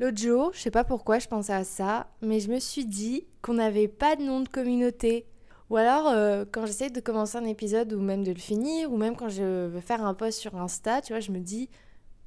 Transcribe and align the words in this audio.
L'autre 0.00 0.18
jour, 0.18 0.50
je 0.52 0.58
sais 0.58 0.72
pas 0.72 0.82
pourquoi 0.82 1.20
je 1.20 1.28
pensais 1.28 1.52
à 1.52 1.62
ça, 1.62 2.08
mais 2.20 2.40
je 2.40 2.50
me 2.50 2.58
suis 2.58 2.84
dit 2.84 3.26
qu'on 3.42 3.54
n'avait 3.54 3.86
pas 3.86 4.16
de 4.16 4.22
nom 4.22 4.40
de 4.40 4.48
communauté. 4.48 5.24
Ou 5.70 5.76
alors, 5.76 6.08
euh, 6.08 6.44
quand 6.50 6.66
j'essaie 6.66 6.90
de 6.90 7.00
commencer 7.00 7.38
un 7.38 7.44
épisode 7.44 7.92
ou 7.92 8.00
même 8.00 8.24
de 8.24 8.32
le 8.32 8.38
finir, 8.38 8.92
ou 8.92 8.96
même 8.96 9.14
quand 9.14 9.28
je 9.28 9.66
veux 9.68 9.80
faire 9.80 10.04
un 10.04 10.14
post 10.14 10.40
sur 10.40 10.56
Insta, 10.56 11.00
tu 11.00 11.12
vois, 11.12 11.20
je 11.20 11.30
me 11.30 11.38
dis 11.38 11.70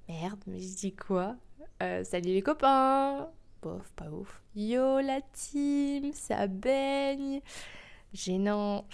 merde, 0.07 0.39
mais 0.47 0.59
je 0.59 0.75
dis 0.75 0.95
quoi? 0.95 1.35
Euh, 1.83 2.05
Salut 2.05 2.29
les 2.29 2.41
copains 2.41 3.27
Bof, 3.61 3.91
pas 3.97 4.09
ouf. 4.11 4.41
Yo 4.55 5.01
la 5.01 5.19
team, 5.33 6.13
ça 6.13 6.47
baigne 6.47 7.41
Gênant. 8.13 8.85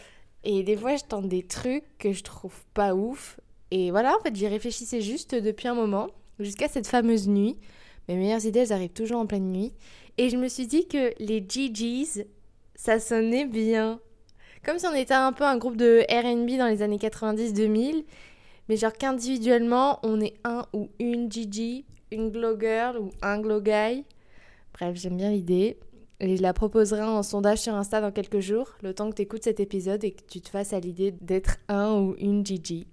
Et 0.43 0.63
des 0.63 0.75
fois, 0.75 0.95
je 0.95 1.03
tente 1.03 1.29
des 1.29 1.43
trucs 1.43 1.97
que 1.99 2.11
je 2.11 2.23
trouve 2.23 2.65
pas 2.73 2.95
ouf. 2.95 3.39
Et 3.69 3.91
voilà, 3.91 4.17
en 4.17 4.19
fait, 4.21 4.35
j'y 4.35 4.47
réfléchissais 4.47 5.01
juste 5.01 5.35
depuis 5.35 5.67
un 5.67 5.75
moment, 5.75 6.07
jusqu'à 6.39 6.67
cette 6.67 6.87
fameuse 6.87 7.27
nuit. 7.27 7.59
Mes 8.07 8.15
meilleures 8.15 8.45
idées, 8.45 8.59
elles 8.59 8.73
arrivent 8.73 8.93
toujours 8.93 9.19
en 9.19 9.25
pleine 9.25 9.51
nuit. 9.51 9.73
Et 10.17 10.29
je 10.29 10.37
me 10.37 10.47
suis 10.47 10.67
dit 10.67 10.87
que 10.87 11.13
les 11.19 11.45
GGs, 11.47 12.25
ça 12.75 12.99
sonnait 12.99 13.45
bien. 13.45 13.99
Comme 14.65 14.79
si 14.79 14.85
on 14.85 14.93
était 14.93 15.13
un 15.13 15.33
peu 15.33 15.43
un 15.43 15.57
groupe 15.57 15.77
de 15.77 16.05
RB 16.09 16.57
dans 16.57 16.67
les 16.67 16.81
années 16.81 16.97
90-2000. 16.97 18.03
Mais 18.69 18.77
genre 18.77 18.93
qu'individuellement, 18.93 19.99
on 20.03 20.21
est 20.21 20.35
un 20.43 20.65
ou 20.73 20.89
une 20.99 21.29
GG, 21.31 21.85
une 22.11 22.29
glow 22.29 22.57
girl 22.59 22.97
ou 22.97 23.11
un 23.21 23.39
glow 23.39 23.61
guy. 23.61 24.05
Bref, 24.73 24.95
j'aime 24.95 25.17
bien 25.17 25.31
l'idée. 25.31 25.77
Et 26.19 26.37
je 26.37 26.41
la 26.41 26.53
proposerai 26.53 27.01
en 27.03 27.23
sondage 27.23 27.59
sur 27.59 27.75
Insta 27.75 27.99
dans 27.99 28.11
quelques 28.11 28.39
jours, 28.39 28.75
le 28.81 28.93
temps 28.93 29.09
que 29.09 29.15
tu 29.15 29.23
écoutes 29.23 29.43
cet 29.43 29.59
épisode 29.59 30.03
et 30.05 30.11
que 30.11 30.23
tu 30.23 30.39
te 30.39 30.49
fasses 30.49 30.71
à 30.71 30.79
l'idée 30.79 31.11
d'être 31.19 31.57
un 31.67 31.99
ou 31.99 32.15
une 32.17 32.45
GG. 32.45 32.87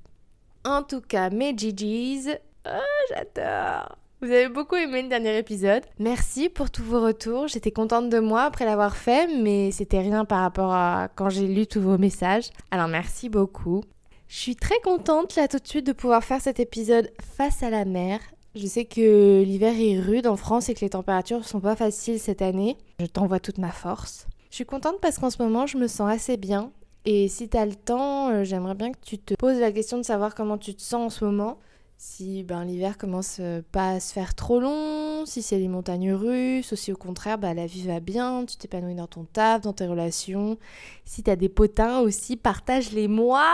En 0.64 0.82
tout 0.82 1.00
cas, 1.00 1.30
mes 1.30 1.56
GGs, 1.56 2.40
oh, 2.66 2.70
j'adore 3.08 3.96
vous 4.22 4.30
avez 4.30 4.48
beaucoup 4.48 4.76
aimé 4.76 5.02
le 5.02 5.08
dernier 5.08 5.38
épisode. 5.38 5.82
Merci 5.98 6.50
pour 6.50 6.70
tous 6.70 6.82
vos 6.82 7.00
retours. 7.00 7.48
J'étais 7.48 7.70
contente 7.70 8.10
de 8.10 8.18
moi 8.18 8.42
après 8.42 8.66
l'avoir 8.66 8.96
fait, 8.96 9.28
mais 9.34 9.70
c'était 9.70 10.00
rien 10.00 10.26
par 10.26 10.40
rapport 10.40 10.72
à 10.72 11.08
quand 11.14 11.30
j'ai 11.30 11.46
lu 11.46 11.66
tous 11.66 11.80
vos 11.80 11.96
messages. 11.96 12.50
Alors 12.70 12.88
merci 12.88 13.30
beaucoup. 13.30 13.82
Je 14.28 14.36
suis 14.36 14.56
très 14.56 14.78
contente 14.84 15.36
là 15.36 15.48
tout 15.48 15.58
de 15.58 15.66
suite 15.66 15.86
de 15.86 15.92
pouvoir 15.92 16.22
faire 16.22 16.40
cet 16.40 16.60
épisode 16.60 17.10
face 17.36 17.62
à 17.62 17.70
la 17.70 17.86
mer. 17.86 18.20
Je 18.54 18.66
sais 18.66 18.84
que 18.84 19.42
l'hiver 19.42 19.74
est 19.78 19.98
rude 19.98 20.26
en 20.26 20.36
France 20.36 20.68
et 20.68 20.74
que 20.74 20.80
les 20.80 20.90
températures 20.90 21.46
sont 21.46 21.60
pas 21.60 21.76
faciles 21.76 22.20
cette 22.20 22.42
année. 22.42 22.76
Je 22.98 23.06
t'envoie 23.06 23.40
toute 23.40 23.58
ma 23.58 23.72
force. 23.72 24.26
Je 24.50 24.56
suis 24.56 24.66
contente 24.66 25.00
parce 25.00 25.18
qu'en 25.18 25.30
ce 25.30 25.42
moment 25.42 25.66
je 25.66 25.78
me 25.78 25.86
sens 25.86 26.10
assez 26.10 26.36
bien. 26.36 26.72
Et 27.06 27.28
si 27.28 27.48
t'as 27.48 27.64
le 27.64 27.74
temps, 27.74 28.28
euh, 28.28 28.44
j'aimerais 28.44 28.74
bien 28.74 28.92
que 28.92 28.98
tu 29.02 29.18
te 29.18 29.32
poses 29.34 29.58
la 29.58 29.72
question 29.72 29.96
de 29.96 30.02
savoir 30.02 30.34
comment 30.34 30.58
tu 30.58 30.74
te 30.74 30.82
sens 30.82 31.06
en 31.06 31.08
ce 31.08 31.24
moment 31.24 31.58
si 32.02 32.44
ben, 32.44 32.64
l'hiver 32.64 32.96
commence 32.96 33.36
euh, 33.40 33.60
pas 33.72 33.90
à 33.90 34.00
se 34.00 34.14
faire 34.14 34.34
trop 34.34 34.58
long, 34.58 35.26
si 35.26 35.42
c'est 35.42 35.58
les 35.58 35.68
montagnes 35.68 36.14
russes, 36.14 36.72
aussi 36.72 36.92
au 36.92 36.96
contraire, 36.96 37.36
bah, 37.36 37.52
la 37.52 37.66
vie 37.66 37.86
va 37.86 38.00
bien, 38.00 38.46
tu 38.46 38.56
t'épanouis 38.56 38.94
dans 38.94 39.06
ton 39.06 39.24
taf, 39.24 39.60
dans 39.60 39.74
tes 39.74 39.86
relations. 39.86 40.56
Si 41.04 41.22
t'as 41.22 41.36
des 41.36 41.50
potins 41.50 42.00
aussi, 42.00 42.38
partage-les 42.38 43.06
moi 43.06 43.44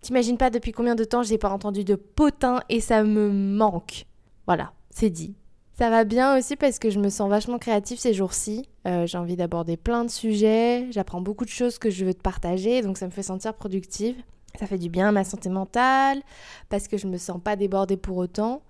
T'imagines 0.00 0.36
pas 0.36 0.48
depuis 0.48 0.70
combien 0.70 0.94
de 0.94 1.02
temps 1.02 1.24
j'ai 1.24 1.38
pas 1.38 1.50
entendu 1.50 1.82
de 1.82 1.96
potins 1.96 2.60
et 2.68 2.80
ça 2.80 3.02
me 3.02 3.28
manque. 3.32 4.06
Voilà, 4.46 4.72
c'est 4.90 5.10
dit. 5.10 5.34
Ça 5.76 5.90
va 5.90 6.04
bien 6.04 6.38
aussi 6.38 6.54
parce 6.54 6.78
que 6.78 6.88
je 6.88 7.00
me 7.00 7.08
sens 7.08 7.28
vachement 7.28 7.58
créative 7.58 7.98
ces 7.98 8.14
jours-ci. 8.14 8.68
Euh, 8.86 9.08
j'ai 9.08 9.18
envie 9.18 9.34
d'aborder 9.34 9.76
plein 9.76 10.04
de 10.04 10.10
sujets, 10.10 10.86
j'apprends 10.92 11.20
beaucoup 11.20 11.44
de 11.44 11.50
choses 11.50 11.78
que 11.78 11.90
je 11.90 12.04
veux 12.04 12.14
te 12.14 12.22
partager, 12.22 12.80
donc 12.82 12.96
ça 12.96 13.06
me 13.06 13.10
fait 13.10 13.24
sentir 13.24 13.54
productive. 13.54 14.14
Ça 14.58 14.66
fait 14.66 14.78
du 14.78 14.88
bien 14.88 15.08
à 15.08 15.12
ma 15.12 15.24
santé 15.24 15.48
mentale, 15.48 16.22
parce 16.68 16.88
que 16.88 16.96
je 16.96 17.06
me 17.06 17.16
sens 17.16 17.40
pas 17.42 17.56
débordée 17.56 17.96
pour 17.96 18.18
autant, 18.18 18.62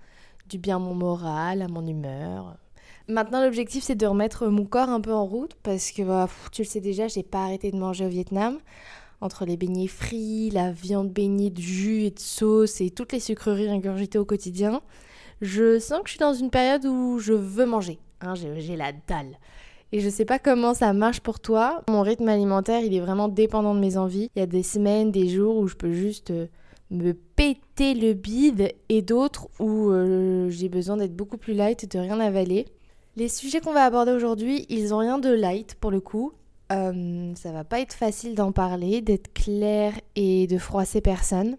du 0.48 0.58
bien 0.58 0.76
à 0.76 0.78
mon 0.78 0.94
moral, 0.94 1.62
à 1.62 1.68
mon 1.68 1.86
humeur. 1.86 2.56
Maintenant, 3.08 3.42
l'objectif, 3.42 3.82
c'est 3.82 3.96
de 3.96 4.06
remettre 4.06 4.46
mon 4.46 4.64
corps 4.64 4.88
un 4.88 5.00
peu 5.00 5.12
en 5.12 5.26
route, 5.26 5.54
parce 5.62 5.90
que 5.90 6.02
bah, 6.02 6.28
tu 6.52 6.62
le 6.62 6.66
sais 6.66 6.80
déjà, 6.80 7.08
j'ai 7.08 7.24
pas 7.24 7.44
arrêté 7.44 7.72
de 7.72 7.76
manger 7.76 8.06
au 8.06 8.08
Vietnam. 8.08 8.58
Entre 9.20 9.44
les 9.44 9.56
beignets 9.56 9.88
frits, 9.88 10.50
la 10.50 10.72
viande 10.72 11.10
baignée 11.10 11.50
de 11.50 11.60
jus 11.60 12.04
et 12.04 12.10
de 12.10 12.18
sauce 12.18 12.80
et 12.80 12.90
toutes 12.90 13.12
les 13.12 13.20
sucreries 13.20 13.68
ingurgitées 13.68 14.18
au 14.18 14.24
quotidien, 14.24 14.82
je 15.40 15.78
sens 15.78 16.00
que 16.00 16.06
je 16.06 16.12
suis 16.12 16.18
dans 16.18 16.34
une 16.34 16.50
période 16.50 16.86
où 16.86 17.18
je 17.18 17.32
veux 17.32 17.66
manger. 17.66 17.98
Hein, 18.20 18.34
j'ai 18.34 18.76
la 18.76 18.92
dalle. 18.92 19.38
Et 19.92 20.00
je 20.00 20.08
sais 20.08 20.24
pas 20.24 20.38
comment 20.38 20.72
ça 20.72 20.94
marche 20.94 21.20
pour 21.20 21.38
toi. 21.38 21.82
Mon 21.88 22.00
rythme 22.00 22.28
alimentaire, 22.28 22.80
il 22.80 22.94
est 22.94 23.00
vraiment 23.00 23.28
dépendant 23.28 23.74
de 23.74 23.80
mes 23.80 23.98
envies. 23.98 24.30
Il 24.34 24.38
y 24.38 24.42
a 24.42 24.46
des 24.46 24.62
semaines, 24.62 25.12
des 25.12 25.28
jours 25.28 25.58
où 25.58 25.68
je 25.68 25.74
peux 25.74 25.92
juste 25.92 26.30
euh, 26.30 26.46
me 26.90 27.12
péter 27.12 27.92
le 27.92 28.14
bide 28.14 28.72
et 28.88 29.02
d'autres 29.02 29.48
où 29.60 29.90
euh, 29.90 30.48
j'ai 30.48 30.70
besoin 30.70 30.96
d'être 30.96 31.14
beaucoup 31.14 31.36
plus 31.36 31.52
light 31.52 31.84
et 31.84 31.86
de 31.86 31.98
rien 31.98 32.20
avaler. 32.20 32.66
Les 33.16 33.28
sujets 33.28 33.60
qu'on 33.60 33.74
va 33.74 33.84
aborder 33.84 34.12
aujourd'hui, 34.12 34.64
ils 34.70 34.94
ont 34.94 34.98
rien 34.98 35.18
de 35.18 35.28
light 35.28 35.74
pour 35.74 35.90
le 35.90 36.00
coup. 36.00 36.32
Euh, 36.72 37.34
ça 37.34 37.52
va 37.52 37.64
pas 37.64 37.80
être 37.80 37.92
facile 37.92 38.34
d'en 38.34 38.50
parler, 38.50 39.02
d'être 39.02 39.30
clair 39.34 39.92
et 40.16 40.46
de 40.46 40.56
froisser 40.56 41.02
personne. 41.02 41.58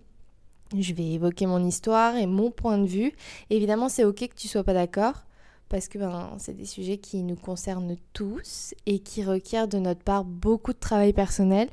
Je 0.75 0.93
vais 0.95 1.11
évoquer 1.11 1.45
mon 1.45 1.63
histoire 1.63 2.15
et 2.15 2.25
mon 2.25 2.49
point 2.49 2.79
de 2.79 2.87
vue. 2.87 3.11
Évidemment, 3.51 3.89
c'est 3.89 4.05
ok 4.05 4.27
que 4.27 4.35
tu 4.35 4.47
sois 4.47 4.63
pas 4.63 4.73
d'accord 4.73 5.25
parce 5.69 5.87
que 5.87 5.97
ben, 5.97 6.35
c'est 6.37 6.55
des 6.55 6.65
sujets 6.65 6.97
qui 6.97 7.23
nous 7.23 7.35
concernent 7.35 7.95
tous 8.13 8.73
et 8.85 8.99
qui 8.99 9.23
requièrent 9.23 9.67
de 9.67 9.79
notre 9.79 10.03
part 10.03 10.23
beaucoup 10.23 10.73
de 10.73 10.79
travail 10.79 11.13
personnel, 11.13 11.69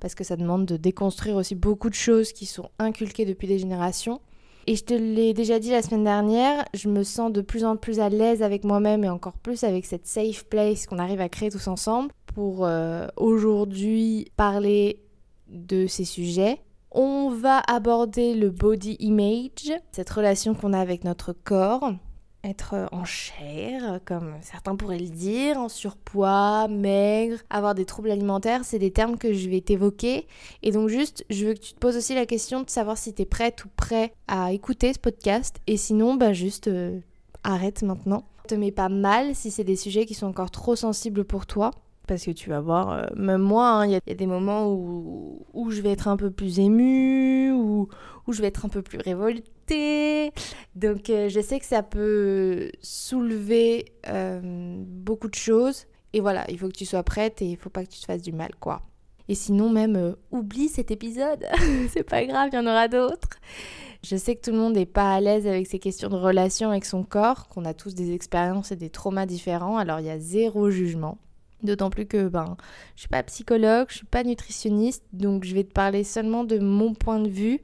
parce 0.00 0.14
que 0.14 0.24
ça 0.24 0.36
demande 0.36 0.66
de 0.66 0.76
déconstruire 0.76 1.36
aussi 1.36 1.54
beaucoup 1.54 1.90
de 1.90 1.94
choses 1.94 2.32
qui 2.32 2.46
sont 2.46 2.70
inculquées 2.78 3.24
depuis 3.24 3.46
des 3.46 3.58
générations. 3.58 4.20
Et 4.66 4.76
je 4.76 4.84
te 4.84 4.94
l'ai 4.94 5.34
déjà 5.34 5.58
dit 5.58 5.70
la 5.70 5.82
semaine 5.82 6.04
dernière, 6.04 6.64
je 6.72 6.88
me 6.88 7.02
sens 7.02 7.32
de 7.32 7.40
plus 7.40 7.64
en 7.64 7.76
plus 7.76 7.98
à 7.98 8.08
l'aise 8.08 8.42
avec 8.42 8.64
moi-même 8.64 9.02
et 9.02 9.08
encore 9.08 9.36
plus 9.36 9.64
avec 9.64 9.86
cette 9.86 10.06
safe 10.06 10.44
place 10.44 10.86
qu'on 10.86 10.98
arrive 10.98 11.20
à 11.20 11.28
créer 11.28 11.50
tous 11.50 11.66
ensemble 11.66 12.12
pour 12.26 12.64
euh, 12.64 13.08
aujourd'hui 13.16 14.30
parler 14.36 15.02
de 15.48 15.86
ces 15.86 16.04
sujets. 16.04 16.60
On 16.92 17.30
va 17.30 17.58
aborder 17.66 18.34
le 18.34 18.50
body 18.50 18.96
image, 19.00 19.72
cette 19.90 20.10
relation 20.10 20.54
qu'on 20.54 20.72
a 20.72 20.78
avec 20.78 21.04
notre 21.04 21.32
corps, 21.32 21.92
être 22.44 22.88
en 22.90 23.04
chair, 23.04 24.00
comme 24.04 24.34
certains 24.42 24.74
pourraient 24.74 24.98
le 24.98 25.08
dire, 25.08 25.58
en 25.58 25.68
surpoids, 25.68 26.66
maigre, 26.68 27.38
avoir 27.50 27.74
des 27.74 27.84
troubles 27.84 28.10
alimentaires, 28.10 28.64
c'est 28.64 28.78
des 28.78 28.90
termes 28.90 29.16
que 29.16 29.32
je 29.32 29.48
vais 29.48 29.60
t'évoquer. 29.60 30.26
Et 30.62 30.72
donc 30.72 30.88
juste, 30.88 31.24
je 31.30 31.46
veux 31.46 31.54
que 31.54 31.60
tu 31.60 31.74
te 31.74 31.78
poses 31.78 31.96
aussi 31.96 32.14
la 32.14 32.26
question 32.26 32.62
de 32.62 32.70
savoir 32.70 32.98
si 32.98 33.14
tu 33.14 33.22
es 33.22 33.26
prête 33.26 33.64
ou 33.64 33.68
prêt 33.76 34.12
à 34.26 34.52
écouter 34.52 34.92
ce 34.92 34.98
podcast. 34.98 35.60
Et 35.66 35.76
sinon, 35.76 36.14
bah 36.14 36.32
juste 36.32 36.68
euh, 36.68 36.98
arrête 37.44 37.82
maintenant. 37.82 38.24
Te 38.48 38.54
mets 38.54 38.72
pas 38.72 38.88
mal 38.88 39.34
si 39.34 39.50
c'est 39.50 39.64
des 39.64 39.76
sujets 39.76 40.04
qui 40.04 40.14
sont 40.14 40.26
encore 40.26 40.50
trop 40.50 40.74
sensibles 40.74 41.24
pour 41.24 41.46
toi. 41.46 41.70
Parce 42.12 42.26
que 42.26 42.30
tu 42.30 42.50
vas 42.50 42.60
voir, 42.60 42.90
euh, 42.90 43.06
même 43.16 43.40
moi, 43.40 43.68
hein, 43.70 43.86
il 43.86 43.92
y, 43.92 43.96
a 43.96 44.14
des 44.14 44.26
moments 44.26 44.70
où, 44.70 45.46
où, 45.54 45.70
je 45.70 45.80
vais 45.80 45.92
être 45.92 46.08
un 46.08 46.18
peu 46.18 46.30
plus 46.30 46.58
émue, 46.58 47.50
ou 47.52 47.88
où, 48.26 48.32
je 48.34 48.42
vais 48.42 48.48
être 48.48 48.66
un 48.66 48.68
peu 48.68 48.82
plus 48.82 48.98
révoltée 48.98 49.52
donc 50.74 51.10
euh, 51.10 51.28
je 51.28 51.40
sais 51.40 51.58
que 51.58 51.66
ça 51.66 51.82
peut 51.82 52.70
soulever 52.80 53.92
euh, 54.08 54.82
beaucoup 54.86 55.28
de 55.28 55.34
choses. 55.34 55.86
Et 56.12 56.20
voilà, 56.20 56.44
il 56.50 56.58
faut 56.58 56.68
que 56.68 56.76
tu 56.76 56.84
sois 56.84 57.02
prête 57.02 57.40
et 57.40 57.46
il 57.46 57.56
faut 57.56 57.70
pas 57.70 57.84
que 57.84 57.90
tu 57.90 58.00
te 58.00 58.04
fasses 58.04 58.22
du 58.22 58.32
mal, 58.32 58.50
quoi. 58.60 58.82
Et 59.28 59.34
sinon, 59.34 59.70
même, 59.70 60.16
oublie 60.30 60.68
cet 60.68 60.90
épisode. 60.90 61.46
c'est 61.90 62.02
pas 62.02 62.24
grave, 62.26 62.50
il 62.52 62.56
y 62.56 62.58
en 62.58 62.66
aura 62.66 62.88
d'autres. 62.88 63.38
Je 64.04 64.16
sais 64.16 64.36
que 64.36 64.42
tout 64.42 64.50
le 64.50 64.58
monde 64.58 64.74
n'est 64.74 64.84
pas 64.84 65.14
à 65.14 65.20
l'aise 65.20 65.46
avec 65.46 65.66
ces 65.66 65.78
questions 65.78 66.10
de 66.10 66.16
relation 66.16 66.68
avec 66.70 66.84
son 66.84 67.04
corps, 67.04 67.48
qu'on 67.48 67.64
a 67.64 67.72
tous 67.72 67.94
des 67.94 68.12
expériences 68.12 68.72
et 68.72 68.76
des 68.76 68.90
traumas 68.90 69.26
différents, 69.26 69.78
alors 69.78 70.00
il 70.00 70.06
y 70.06 70.10
a 70.10 70.18
zéro 70.18 70.70
jugement. 70.70 71.18
D'autant 71.62 71.90
plus 71.90 72.06
que 72.06 72.26
ben, 72.26 72.56
je 72.96 73.02
suis 73.02 73.08
pas 73.08 73.22
psychologue, 73.22 73.86
je 73.88 73.98
suis 73.98 74.06
pas 74.06 74.24
nutritionniste, 74.24 75.04
donc 75.12 75.44
je 75.44 75.54
vais 75.54 75.62
te 75.62 75.72
parler 75.72 76.02
seulement 76.02 76.42
de 76.42 76.58
mon 76.58 76.92
point 76.92 77.20
de 77.20 77.28
vue, 77.28 77.60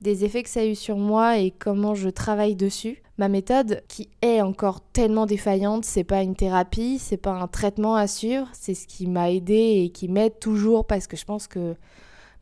des 0.00 0.24
effets 0.24 0.42
que 0.42 0.48
ça 0.48 0.60
a 0.60 0.64
eu 0.64 0.74
sur 0.74 0.96
moi 0.96 1.38
et 1.38 1.50
comment 1.50 1.94
je 1.94 2.08
travaille 2.08 2.56
dessus. 2.56 3.02
Ma 3.18 3.28
méthode, 3.28 3.82
qui 3.88 4.08
est 4.22 4.40
encore 4.40 4.80
tellement 4.80 5.26
défaillante, 5.26 5.84
c'est 5.84 6.02
pas 6.02 6.22
une 6.22 6.34
thérapie, 6.34 6.98
c'est 6.98 7.18
pas 7.18 7.32
un 7.32 7.46
traitement 7.46 7.94
à 7.94 8.06
suivre, 8.06 8.48
c'est 8.54 8.74
ce 8.74 8.86
qui 8.86 9.06
m'a 9.06 9.30
aidé 9.30 9.82
et 9.84 9.90
qui 9.90 10.08
m'aide 10.08 10.38
toujours 10.38 10.86
parce 10.86 11.06
que 11.06 11.18
je 11.18 11.26
pense 11.26 11.46
que 11.46 11.74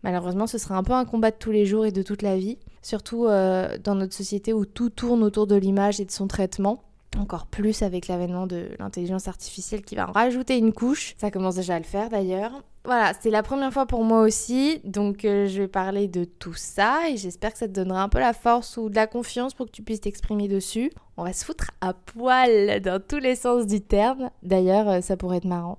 malheureusement 0.05 0.47
ce 0.47 0.59
sera 0.59 0.77
un 0.77 0.85
peu 0.85 0.93
un 0.93 1.05
combat 1.05 1.33
de 1.33 1.37
tous 1.37 1.51
les 1.51 1.67
jours 1.67 1.87
et 1.87 1.93
de 1.93 2.03
toute 2.03 2.23
la 2.23 2.37
vie, 2.37 2.57
surtout 2.83 3.27
euh, 3.27 3.79
dans 3.83 3.97
notre 3.97 4.15
société 4.15 4.53
où 4.53 4.65
tout 4.65 4.91
tourne 4.91 5.25
autour 5.25 5.49
de 5.49 5.57
l'image 5.57 6.01
et 6.01 6.05
de 6.05 6.13
son 6.13 6.29
traitement 6.29 6.85
encore 7.19 7.47
plus 7.47 7.83
avec 7.83 8.09
l'avènement 8.09 8.47
de 8.47 8.71
l'intelligence 8.79 9.29
artificielle 9.29 9.83
qui 9.83 9.97
va 9.97 10.09
en 10.09 10.13
rajouter 10.13 10.57
une 10.57 10.73
couche. 10.73 11.15
Ça 11.19 11.31
commence 11.31 11.57
déjà 11.57 11.77
à 11.77 11.79
le 11.79 11.85
faire 11.85 12.09
d'ailleurs. 12.09 12.53
Voilà, 12.85 13.13
c'est 13.21 13.31
la 13.31 13.43
première 13.43 13.73
fois 13.73 13.85
pour 13.85 14.05
moi 14.05 14.23
aussi, 14.23 14.81
donc 14.85 15.27
euh, 15.27 15.47
je 15.47 15.63
vais 15.63 15.69
parler 15.69 16.09
de 16.09 16.25
tout 16.25 16.55
ça 16.55 17.11
et 17.11 17.19
j'espère 17.19 17.53
que 17.53 17.59
ça 17.59 17.69
te 17.69 17.73
donnera 17.73 18.03
un 18.03 18.09
peu 18.09 18.21
la 18.21 18.33
force 18.33 18.79
ou 18.79 18.89
de 18.89 18.95
la 18.95 19.07
confiance 19.07 19.53
pour 19.53 19.67
que 19.67 19.71
tu 19.71 19.83
puisses 19.83 20.01
t'exprimer 20.01 20.49
dessus. 20.49 20.91
On 21.19 21.25
va 21.25 21.35
se 21.35 21.45
foutre 21.45 21.73
à 21.83 21.93
poil 21.93 22.81
dans 22.81 23.03
tous 23.03 23.19
les 23.19 23.37
sens 23.37 23.67
du 23.67 23.83
terme. 23.83 24.31
D'ailleurs, 24.43 24.89
euh, 24.89 25.01
ça 25.03 25.19
pourrait 25.19 25.39
être 25.39 25.45
marrant 25.45 25.79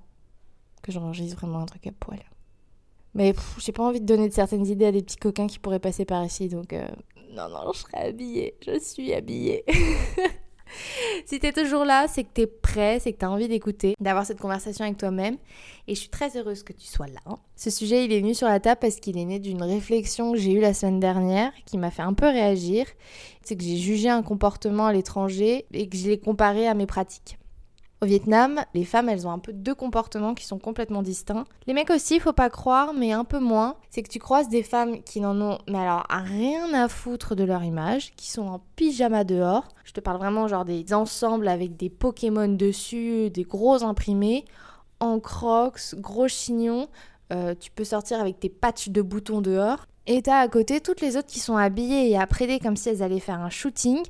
que 0.82 0.92
j'enregistre 0.92 1.36
vraiment 1.38 1.58
un 1.58 1.66
truc 1.66 1.86
à 1.88 1.92
poil. 1.92 2.22
Mais 3.14 3.34
j'ai 3.58 3.72
pas 3.72 3.82
envie 3.82 4.00
de 4.00 4.06
donner 4.06 4.28
de 4.28 4.34
certaines 4.34 4.66
idées 4.66 4.86
à 4.86 4.92
des 4.92 5.02
petits 5.02 5.16
coquins 5.16 5.48
qui 5.48 5.58
pourraient 5.58 5.80
passer 5.80 6.04
par 6.04 6.24
ici, 6.24 6.48
donc 6.48 6.72
euh, 6.72 6.86
non, 7.32 7.48
non, 7.48 7.72
je 7.72 7.80
serai 7.80 8.08
habillée, 8.08 8.56
je 8.64 8.78
suis 8.78 9.12
habillée. 9.12 9.64
si 11.26 11.38
t'es 11.38 11.52
toujours 11.52 11.84
là, 11.84 12.06
c'est 12.08 12.24
que 12.24 12.30
t'es 12.32 12.46
prêt, 12.46 12.98
c'est 13.00 13.12
que 13.12 13.18
t'as 13.18 13.28
envie 13.28 13.48
d'écouter, 13.48 13.94
d'avoir 14.00 14.26
cette 14.26 14.40
conversation 14.40 14.84
avec 14.84 14.96
toi-même. 14.96 15.36
Et 15.88 15.94
je 15.94 16.00
suis 16.00 16.08
très 16.08 16.36
heureuse 16.36 16.62
que 16.62 16.72
tu 16.72 16.86
sois 16.86 17.08
là. 17.08 17.36
Ce 17.56 17.70
sujet, 17.70 18.04
il 18.04 18.12
est 18.12 18.20
venu 18.20 18.34
sur 18.34 18.48
la 18.48 18.60
table 18.60 18.78
parce 18.80 18.96
qu'il 18.96 19.18
est 19.18 19.24
né 19.24 19.38
d'une 19.38 19.62
réflexion 19.62 20.32
que 20.32 20.38
j'ai 20.38 20.52
eue 20.52 20.60
la 20.60 20.74
semaine 20.74 21.00
dernière 21.00 21.52
qui 21.66 21.78
m'a 21.78 21.90
fait 21.90 22.02
un 22.02 22.14
peu 22.14 22.26
réagir. 22.26 22.86
C'est 23.42 23.56
que 23.56 23.64
j'ai 23.64 23.76
jugé 23.76 24.08
un 24.08 24.22
comportement 24.22 24.86
à 24.86 24.92
l'étranger 24.92 25.66
et 25.72 25.88
que 25.88 25.96
je 25.96 26.08
l'ai 26.08 26.18
comparé 26.18 26.66
à 26.68 26.74
mes 26.74 26.86
pratiques. 26.86 27.38
Au 28.02 28.04
Vietnam, 28.04 28.64
les 28.74 28.84
femmes, 28.84 29.08
elles 29.08 29.28
ont 29.28 29.30
un 29.30 29.38
peu 29.38 29.52
deux 29.52 29.76
comportements 29.76 30.34
qui 30.34 30.44
sont 30.44 30.58
complètement 30.58 31.02
distincts. 31.02 31.44
Les 31.68 31.72
mecs 31.72 31.90
aussi, 31.90 32.18
faut 32.18 32.32
pas 32.32 32.50
croire, 32.50 32.94
mais 32.94 33.12
un 33.12 33.22
peu 33.22 33.38
moins. 33.38 33.76
C'est 33.90 34.02
que 34.02 34.08
tu 34.08 34.18
croises 34.18 34.48
des 34.48 34.64
femmes 34.64 35.04
qui 35.04 35.20
n'en 35.20 35.40
ont, 35.40 35.58
mais 35.68 35.78
alors, 35.78 36.04
rien 36.10 36.74
à 36.74 36.88
foutre 36.88 37.36
de 37.36 37.44
leur 37.44 37.62
image, 37.62 38.12
qui 38.16 38.28
sont 38.28 38.42
en 38.42 38.60
pyjama 38.74 39.22
dehors. 39.22 39.68
Je 39.84 39.92
te 39.92 40.00
parle 40.00 40.18
vraiment 40.18 40.48
genre 40.48 40.64
des 40.64 40.92
ensembles 40.92 41.46
avec 41.46 41.76
des 41.76 41.90
Pokémon 41.90 42.48
dessus, 42.48 43.30
des 43.30 43.44
gros 43.44 43.84
imprimés, 43.84 44.46
en 44.98 45.20
crocs, 45.20 45.94
gros 45.94 46.26
chignons. 46.26 46.88
Euh, 47.32 47.54
tu 47.54 47.70
peux 47.70 47.84
sortir 47.84 48.20
avec 48.20 48.40
tes 48.40 48.48
patchs 48.48 48.88
de 48.88 49.00
boutons 49.00 49.42
dehors. 49.42 49.86
Et 50.08 50.22
t'as 50.22 50.40
à 50.40 50.48
côté 50.48 50.80
toutes 50.80 51.00
les 51.00 51.16
autres 51.16 51.28
qui 51.28 51.38
sont 51.38 51.56
habillées 51.56 52.10
et 52.10 52.18
apprédées 52.18 52.58
comme 52.58 52.74
si 52.74 52.88
elles 52.88 53.04
allaient 53.04 53.20
faire 53.20 53.40
un 53.40 53.50
shooting 53.50 54.02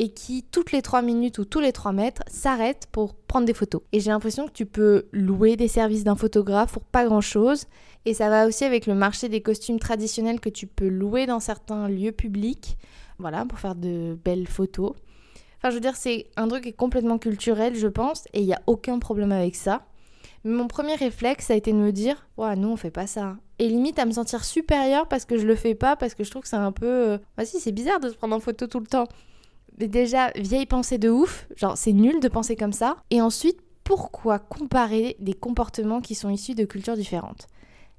et 0.00 0.08
qui, 0.08 0.42
toutes 0.50 0.72
les 0.72 0.80
3 0.80 1.02
minutes 1.02 1.36
ou 1.36 1.44
tous 1.44 1.60
les 1.60 1.72
3 1.72 1.92
mètres, 1.92 2.22
s'arrêtent 2.26 2.88
pour 2.90 3.14
prendre 3.14 3.44
des 3.44 3.52
photos. 3.52 3.82
Et 3.92 4.00
j'ai 4.00 4.10
l'impression 4.10 4.46
que 4.46 4.52
tu 4.52 4.64
peux 4.64 5.04
louer 5.12 5.56
des 5.56 5.68
services 5.68 6.04
d'un 6.04 6.16
photographe 6.16 6.72
pour 6.72 6.84
pas 6.84 7.04
grand 7.04 7.20
chose. 7.20 7.66
Et 8.06 8.14
ça 8.14 8.30
va 8.30 8.46
aussi 8.46 8.64
avec 8.64 8.86
le 8.86 8.94
marché 8.94 9.28
des 9.28 9.42
costumes 9.42 9.78
traditionnels 9.78 10.40
que 10.40 10.48
tu 10.48 10.66
peux 10.66 10.88
louer 10.88 11.26
dans 11.26 11.38
certains 11.38 11.86
lieux 11.90 12.12
publics, 12.12 12.78
voilà, 13.18 13.44
pour 13.44 13.58
faire 13.58 13.74
de 13.74 14.18
belles 14.24 14.48
photos. 14.48 14.94
Enfin, 15.58 15.68
je 15.68 15.74
veux 15.74 15.82
dire, 15.82 15.96
c'est 15.96 16.28
un 16.38 16.48
truc 16.48 16.62
qui 16.62 16.70
est 16.70 16.72
complètement 16.72 17.18
culturel, 17.18 17.76
je 17.76 17.88
pense, 17.88 18.24
et 18.32 18.40
il 18.40 18.46
n'y 18.46 18.54
a 18.54 18.62
aucun 18.66 19.00
problème 19.00 19.32
avec 19.32 19.54
ça. 19.54 19.82
Mais 20.44 20.52
mon 20.52 20.66
premier 20.66 20.94
réflexe, 20.94 21.50
a 21.50 21.56
été 21.56 21.72
de 21.72 21.76
me 21.76 21.92
dire, 21.92 22.26
ouais, 22.38 22.56
nous, 22.56 22.68
on 22.68 22.76
fait 22.76 22.90
pas 22.90 23.06
ça. 23.06 23.36
Et 23.58 23.68
limite 23.68 23.98
à 23.98 24.06
me 24.06 24.12
sentir 24.12 24.46
supérieure 24.46 25.08
parce 25.08 25.26
que 25.26 25.36
je 25.36 25.46
le 25.46 25.56
fais 25.56 25.74
pas, 25.74 25.94
parce 25.96 26.14
que 26.14 26.24
je 26.24 26.30
trouve 26.30 26.40
que 26.40 26.48
c'est 26.48 26.56
un 26.56 26.72
peu. 26.72 26.86
Euh... 26.86 27.18
Bah, 27.36 27.44
c'est 27.44 27.72
bizarre 27.72 28.00
de 28.00 28.08
se 28.08 28.14
prendre 28.14 28.34
en 28.34 28.40
photo 28.40 28.66
tout 28.66 28.80
le 28.80 28.86
temps 28.86 29.06
déjà, 29.78 30.30
vieille 30.36 30.66
pensée 30.66 30.98
de 30.98 31.10
ouf, 31.10 31.46
genre 31.56 31.76
c'est 31.76 31.92
nul 31.92 32.20
de 32.20 32.28
penser 32.28 32.56
comme 32.56 32.72
ça. 32.72 32.96
Et 33.10 33.20
ensuite, 33.20 33.58
pourquoi 33.84 34.38
comparer 34.38 35.16
des 35.18 35.34
comportements 35.34 36.00
qui 36.00 36.14
sont 36.14 36.30
issus 36.30 36.54
de 36.54 36.64
cultures 36.64 36.96
différentes? 36.96 37.48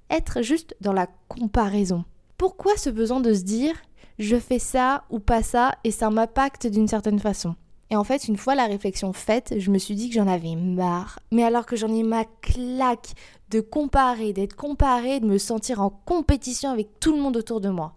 Être 0.10 0.42
juste 0.42 0.76
dans 0.82 0.94
la 0.94 1.08
comparaison. 1.28 2.06
Pourquoi 2.38 2.78
ce 2.78 2.90
besoin 2.90 3.20
de 3.20 3.34
se 3.34 3.44
dire 3.44 3.76
je 4.20 4.38
fais 4.38 4.60
ça 4.60 5.04
ou 5.10 5.20
pas 5.20 5.42
ça 5.42 5.74
et 5.84 5.92
ça 5.92 6.10
m'impacte 6.10 6.68
d'une 6.68 6.88
certaine 6.88 7.20
façon? 7.20 7.56
Et 7.90 7.98
en 7.98 8.06
fait, 8.06 8.30
une 8.30 8.38
fois 8.38 8.56
la 8.56 8.68
réflexion 8.68 9.12
faite, 9.12 9.54
je 9.58 9.70
me 9.70 9.78
suis 9.78 9.96
dit 9.96 10.08
que 10.08 10.16
j'en 10.16 10.28
avais 10.28 10.56
marre. 10.56 11.20
Mais 11.32 11.44
alors 11.44 11.66
que 11.66 11.76
j'en 11.76 11.94
ai 11.94 12.04
ma 12.04 12.24
claque 12.42 13.12
de 13.50 13.60
comparer, 13.60 14.32
d'être 14.32 14.56
comparé, 14.56 15.20
de 15.20 15.26
me 15.26 15.38
sentir 15.38 15.82
en 15.82 15.90
compétition 15.90 16.70
avec 16.70 17.02
tout 17.02 17.14
le 17.14 17.22
monde 17.22 17.36
autour 17.36 17.60
de 17.60 17.68
moi. 17.68 17.94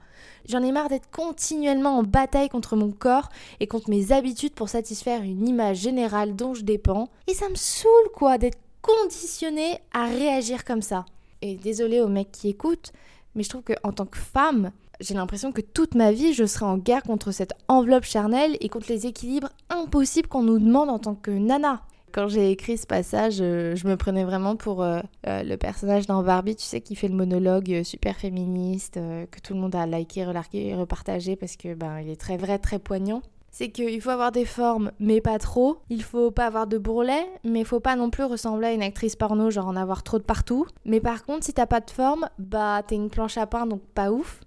J'en 0.49 0.63
ai 0.63 0.73
marre 0.73 0.89
d'être 0.89 1.11
continuellement 1.11 1.99
en 1.99 2.03
bataille 2.03 2.49
contre 2.49 2.77
mon 2.77 2.91
corps 2.91 3.29
et 3.61 3.67
contre 3.67 3.91
mes 3.91 4.13
habitudes 4.13 4.55
pour 4.55 4.69
satisfaire 4.69 5.23
une 5.23 5.49
image 5.49 5.79
générale 5.79 6.37
dont 6.37 6.55
je 6.55 6.63
dépends. 6.63 7.09
Et 7.27 7.35
ça 7.35 7.49
me 7.49 7.55
saoule 7.55 8.11
quoi 8.15 8.39
d'être 8.39 8.59
conditionné 8.83 9.79
à 9.93 10.07
réagir 10.07 10.65
comme 10.65 10.83
ça. 10.83 11.07
Et 11.43 11.57
désolé 11.57 12.01
aux 12.01 12.09
mecs 12.09 12.33
qui 12.33 12.49
écoutent, 12.49 12.93
mais 13.35 13.43
je 13.43 13.49
trouve 13.49 13.63
qu'en 13.63 13.93
tant 13.93 14.07
que 14.07 14.19
femme, 14.19 14.71
j'ai 15.01 15.15
l'impression 15.15 15.53
que 15.53 15.61
toute 15.61 15.95
ma 15.95 16.13
vie, 16.13 16.33
je 16.33 16.45
serai 16.45 16.67
en 16.67 16.79
guerre 16.79 17.03
contre 17.03 17.33
cette 17.33 17.55
enveloppe 17.69 18.05
charnelle 18.05 18.57
et 18.61 18.69
contre 18.69 18.91
les 18.91 19.07
équilibres 19.07 19.51
impossibles 19.71 20.29
qu'on 20.29 20.43
nous 20.43 20.59
demande 20.59 20.91
en 20.91 20.99
tant 20.99 21.15
que 21.15 21.31
nana 21.31 21.83
quand 22.15 22.29
j'ai 22.29 22.53
écrit 22.53 22.79
ce 22.79 22.87
passage, 22.87 23.39
euh, 23.41 23.75
je 23.75 23.89
me 23.89 23.97
prenais 23.97 24.23
vraiment 24.23 24.55
pour 24.55 24.85
euh, 24.85 25.01
euh, 25.27 25.43
le 25.43 25.57
personnage 25.57 26.07
dans 26.07 26.23
Barbie, 26.23 26.55
tu 26.55 26.63
sais, 26.63 26.81
qui 26.81 26.95
fait 26.95 27.09
le 27.09 27.17
monologue 27.17 27.83
super 27.83 28.17
féministe, 28.17 28.95
que 28.95 29.41
tout 29.41 29.53
le 29.53 29.59
monde 29.59 29.75
a 29.75 29.85
liké, 29.85 30.25
relargué 30.25 30.77
repartagé 30.77 31.35
parce 31.35 31.57
que 31.57 31.75
ben 31.75 31.99
il 31.99 32.09
est 32.09 32.21
très 32.21 32.37
vrai, 32.37 32.59
très 32.61 32.79
poignant. 32.79 33.21
C'est 33.51 33.71
qu'il 33.71 34.01
faut 34.01 34.11
avoir 34.11 34.31
des 34.31 34.45
formes, 34.45 34.93
mais 35.01 35.21
pas 35.21 35.39
trop. 35.39 35.79
Il 35.91 36.03
faut 36.03 36.31
pas 36.31 36.47
avoir 36.47 36.67
de 36.69 36.79
bourrelet, 36.79 37.27
mais 37.45 37.65
faut 37.65 37.81
pas 37.81 37.97
non 37.97 38.11
plus 38.11 38.25
ressembler 38.25 38.69
à 38.69 38.73
une 38.73 38.83
actrice 38.83 39.17
porno, 39.17 39.51
genre 39.51 39.67
en 39.67 39.77
avoir 39.77 40.05
trop 40.05 40.19
de 40.19 40.25
partout. 40.25 40.67
Mais 40.85 41.01
par 41.01 41.25
contre, 41.25 41.45
si 41.45 41.53
t'as 41.53 41.67
pas 41.67 41.81
de 41.81 41.91
forme, 41.91 42.29
bah 42.39 42.83
t'es 42.87 42.95
une 42.95 43.11
planche 43.11 43.39
à 43.39 43.47
pain, 43.47 43.67
donc 43.67 43.83
pas 43.95 44.13
ouf. 44.13 44.41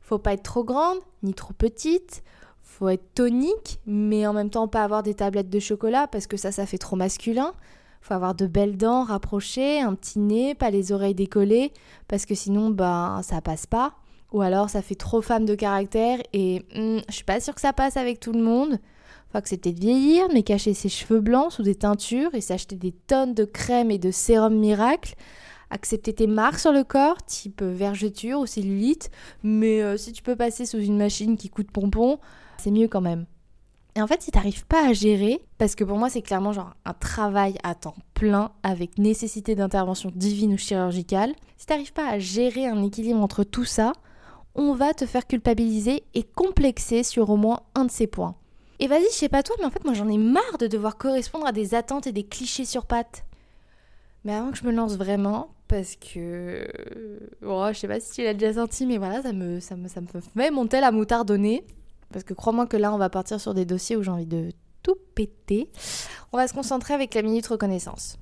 Faut 0.00 0.18
pas 0.18 0.34
être 0.34 0.42
trop 0.42 0.64
grande, 0.64 0.98
ni 1.22 1.34
trop 1.34 1.52
petite 1.52 2.22
faut 2.82 2.88
être 2.88 3.14
tonique, 3.14 3.78
mais 3.86 4.26
en 4.26 4.32
même 4.32 4.50
temps 4.50 4.66
pas 4.66 4.82
avoir 4.82 5.04
des 5.04 5.14
tablettes 5.14 5.48
de 5.48 5.60
chocolat 5.60 6.08
parce 6.08 6.26
que 6.26 6.36
ça, 6.36 6.50
ça 6.50 6.66
fait 6.66 6.78
trop 6.78 6.96
masculin. 6.96 7.52
Faut 8.00 8.14
avoir 8.14 8.34
de 8.34 8.48
belles 8.48 8.76
dents 8.76 9.04
rapprochées, 9.04 9.78
un 9.78 9.94
petit 9.94 10.18
nez, 10.18 10.56
pas 10.56 10.70
les 10.70 10.90
oreilles 10.90 11.14
décollées, 11.14 11.72
parce 12.08 12.26
que 12.26 12.34
sinon, 12.34 12.70
ben, 12.70 13.20
ça 13.22 13.40
passe 13.40 13.66
pas. 13.66 13.94
Ou 14.32 14.42
alors, 14.42 14.68
ça 14.68 14.82
fait 14.82 14.96
trop 14.96 15.22
femme 15.22 15.44
de 15.44 15.54
caractère 15.54 16.18
et 16.32 16.64
hmm, 16.74 16.98
je 17.08 17.14
suis 17.14 17.24
pas 17.24 17.38
sûre 17.38 17.54
que 17.54 17.60
ça 17.60 17.72
passe 17.72 17.96
avec 17.96 18.18
tout 18.18 18.32
le 18.32 18.42
monde. 18.42 18.80
Faut 19.30 19.38
accepter 19.38 19.72
de 19.72 19.78
vieillir, 19.78 20.26
mais 20.34 20.42
cacher 20.42 20.74
ses 20.74 20.88
cheveux 20.88 21.20
blancs 21.20 21.52
sous 21.52 21.62
des 21.62 21.76
teintures 21.76 22.34
et 22.34 22.40
s'acheter 22.40 22.74
des 22.74 22.90
tonnes 22.90 23.34
de 23.34 23.44
crème 23.44 23.92
et 23.92 23.98
de 23.98 24.10
sérum 24.10 24.56
miracle 24.56 25.14
accepter 25.70 26.12
tes 26.12 26.26
marques 26.26 26.58
sur 26.58 26.72
le 26.72 26.84
corps, 26.84 27.22
type 27.24 27.62
vergeture 27.62 28.40
ou 28.40 28.44
cellulite, 28.44 29.10
mais 29.42 29.80
euh, 29.80 29.96
si 29.96 30.12
tu 30.12 30.22
peux 30.22 30.36
passer 30.36 30.66
sous 30.66 30.78
une 30.78 30.98
machine 30.98 31.38
qui 31.38 31.48
coûte 31.48 31.70
pompon, 31.70 32.18
c'est 32.58 32.70
mieux 32.70 32.88
quand 32.88 33.00
même. 33.00 33.26
Et 33.94 34.00
en 34.00 34.06
fait, 34.06 34.22
si 34.22 34.30
t'arrives 34.30 34.66
pas 34.66 34.88
à 34.88 34.92
gérer, 34.94 35.44
parce 35.58 35.74
que 35.74 35.84
pour 35.84 35.98
moi 35.98 36.08
c'est 36.08 36.22
clairement 36.22 36.52
genre 36.52 36.74
un 36.84 36.94
travail 36.94 37.56
à 37.62 37.74
temps 37.74 37.94
plein 38.14 38.52
avec 38.62 38.98
nécessité 38.98 39.54
d'intervention 39.54 40.10
divine 40.14 40.54
ou 40.54 40.58
chirurgicale, 40.58 41.34
si 41.58 41.66
t'arrives 41.66 41.92
pas 41.92 42.08
à 42.08 42.18
gérer 42.18 42.66
un 42.66 42.82
équilibre 42.82 43.20
entre 43.20 43.44
tout 43.44 43.64
ça, 43.64 43.92
on 44.54 44.74
va 44.74 44.94
te 44.94 45.06
faire 45.06 45.26
culpabiliser 45.26 46.04
et 46.14 46.22
complexer 46.22 47.02
sur 47.02 47.28
au 47.30 47.36
moins 47.36 47.60
un 47.74 47.84
de 47.84 47.90
ces 47.90 48.06
points. 48.06 48.34
Et 48.80 48.88
vas-y, 48.88 49.04
je 49.04 49.16
sais 49.16 49.28
pas 49.28 49.42
toi, 49.42 49.56
mais 49.58 49.66
en 49.66 49.70
fait 49.70 49.84
moi 49.84 49.94
j'en 49.94 50.08
ai 50.08 50.18
marre 50.18 50.58
de 50.58 50.66
devoir 50.66 50.96
correspondre 50.96 51.46
à 51.46 51.52
des 51.52 51.74
attentes 51.74 52.06
et 52.06 52.12
des 52.12 52.24
clichés 52.24 52.64
sur 52.64 52.86
pattes. 52.86 53.24
Mais 54.24 54.34
avant 54.34 54.52
que 54.52 54.58
je 54.58 54.64
me 54.64 54.72
lance 54.72 54.96
vraiment, 54.96 55.50
parce 55.68 55.96
que. 55.96 56.68
Oh, 57.44 57.66
je 57.72 57.78
sais 57.78 57.88
pas 57.88 57.98
si 57.98 58.12
tu 58.12 58.22
l'as 58.22 58.34
déjà 58.34 58.54
senti, 58.54 58.86
mais 58.86 58.98
voilà, 58.98 59.22
ça 59.22 59.32
me, 59.32 59.58
ça 59.60 59.74
me, 59.74 59.88
ça 59.88 60.00
me 60.00 60.06
fait 60.06 60.50
monter 60.50 60.80
la 60.80 60.92
nez. 60.92 61.64
Parce 62.12 62.24
que 62.24 62.34
crois-moi 62.34 62.66
que 62.66 62.76
là, 62.76 62.92
on 62.92 62.98
va 62.98 63.10
partir 63.10 63.40
sur 63.40 63.54
des 63.54 63.64
dossiers 63.64 63.96
où 63.96 64.02
j'ai 64.02 64.10
envie 64.10 64.26
de 64.26 64.50
tout 64.82 64.96
péter. 65.14 65.70
On 66.32 66.36
va 66.36 66.46
se 66.46 66.54
concentrer 66.54 66.94
avec 66.94 67.14
la 67.14 67.22
minute 67.22 67.46
reconnaissance. 67.46 68.18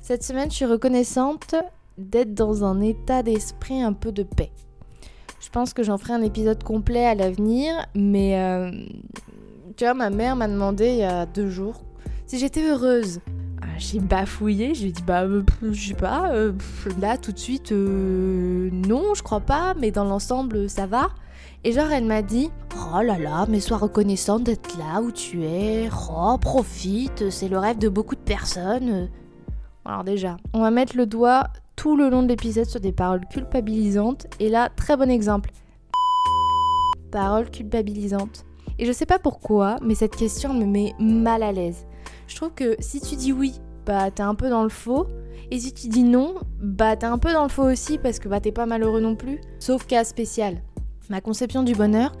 Cette 0.00 0.24
semaine, 0.24 0.50
je 0.50 0.56
suis 0.56 0.66
reconnaissante 0.66 1.54
d'être 1.98 2.34
dans 2.34 2.64
un 2.64 2.80
état 2.80 3.22
d'esprit 3.22 3.82
un 3.82 3.92
peu 3.92 4.12
de 4.12 4.22
paix. 4.22 4.50
Je 5.40 5.48
pense 5.48 5.72
que 5.72 5.82
j'en 5.82 5.98
ferai 5.98 6.12
un 6.12 6.22
épisode 6.22 6.62
complet 6.62 7.06
à 7.06 7.14
l'avenir, 7.14 7.74
mais 7.94 8.38
euh, 8.38 8.70
tu 9.76 9.84
vois, 9.84 9.94
ma 9.94 10.10
mère 10.10 10.36
m'a 10.36 10.48
demandé 10.48 10.88
il 10.88 10.96
y 10.96 11.04
a 11.04 11.26
deux 11.26 11.48
jours 11.48 11.82
si 12.26 12.38
j'étais 12.38 12.62
heureuse. 12.62 13.20
Ah, 13.62 13.66
j'ai 13.78 14.00
bafouillé, 14.00 14.74
je 14.74 14.82
lui 14.82 14.88
ai 14.90 14.92
dit 14.92 15.02
bah 15.02 15.22
euh, 15.22 15.42
je 15.70 15.88
sais 15.88 15.94
pas, 15.94 16.30
euh, 16.32 16.52
là 17.00 17.16
tout 17.18 17.32
de 17.32 17.38
suite 17.38 17.72
non, 17.72 19.14
je 19.14 19.22
crois 19.22 19.40
pas, 19.40 19.74
mais 19.78 19.90
dans 19.90 20.04
l'ensemble 20.04 20.68
ça 20.68 20.86
va. 20.86 21.10
Et 21.62 21.72
genre, 21.72 21.90
elle 21.92 22.06
m'a 22.06 22.22
dit 22.22 22.50
Oh 22.74 23.02
là 23.02 23.18
là, 23.18 23.44
mais 23.48 23.60
sois 23.60 23.76
reconnaissante 23.76 24.44
d'être 24.44 24.78
là 24.78 25.02
où 25.02 25.12
tu 25.12 25.44
es. 25.44 25.90
Oh, 26.10 26.38
profite, 26.40 27.28
c'est 27.28 27.48
le 27.48 27.58
rêve 27.58 27.78
de 27.78 27.90
beaucoup 27.90 28.14
de 28.14 28.20
personnes. 28.20 29.10
Alors, 29.84 30.04
déjà, 30.04 30.38
on 30.54 30.60
va 30.60 30.70
mettre 30.70 30.96
le 30.96 31.04
doigt 31.04 31.48
tout 31.76 31.96
le 31.96 32.08
long 32.08 32.22
de 32.22 32.28
l'épisode 32.28 32.64
sur 32.64 32.80
des 32.80 32.92
paroles 32.92 33.26
culpabilisantes. 33.30 34.26
Et 34.38 34.48
là, 34.48 34.70
très 34.74 34.96
bon 34.96 35.10
exemple. 35.10 35.50
Paroles 37.10 37.50
culpabilisantes. 37.50 38.46
Et 38.78 38.86
je 38.86 38.92
sais 38.92 39.06
pas 39.06 39.18
pourquoi, 39.18 39.76
mais 39.82 39.94
cette 39.94 40.16
question 40.16 40.54
me 40.54 40.64
met 40.64 40.94
mal 40.98 41.42
à 41.42 41.52
l'aise. 41.52 41.86
Je 42.26 42.36
trouve 42.36 42.54
que 42.54 42.76
si 42.78 43.02
tu 43.02 43.16
dis 43.16 43.32
oui, 43.32 43.60
bah 43.84 44.10
t'es 44.10 44.22
un 44.22 44.34
peu 44.34 44.48
dans 44.48 44.62
le 44.62 44.70
faux. 44.70 45.06
Et 45.50 45.58
si 45.58 45.74
tu 45.74 45.88
dis 45.88 46.04
non, 46.04 46.36
bah 46.58 46.96
t'es 46.96 47.06
un 47.06 47.18
peu 47.18 47.32
dans 47.34 47.42
le 47.42 47.50
faux 47.50 47.70
aussi 47.70 47.98
parce 47.98 48.18
que 48.18 48.28
bah 48.28 48.40
t'es 48.40 48.52
pas 48.52 48.64
malheureux 48.64 49.00
non 49.00 49.16
plus. 49.16 49.40
Sauf 49.58 49.86
cas 49.86 50.04
spécial. 50.04 50.62
Ma 51.10 51.20
conception 51.20 51.64
du 51.64 51.74
bonheur, 51.74 52.12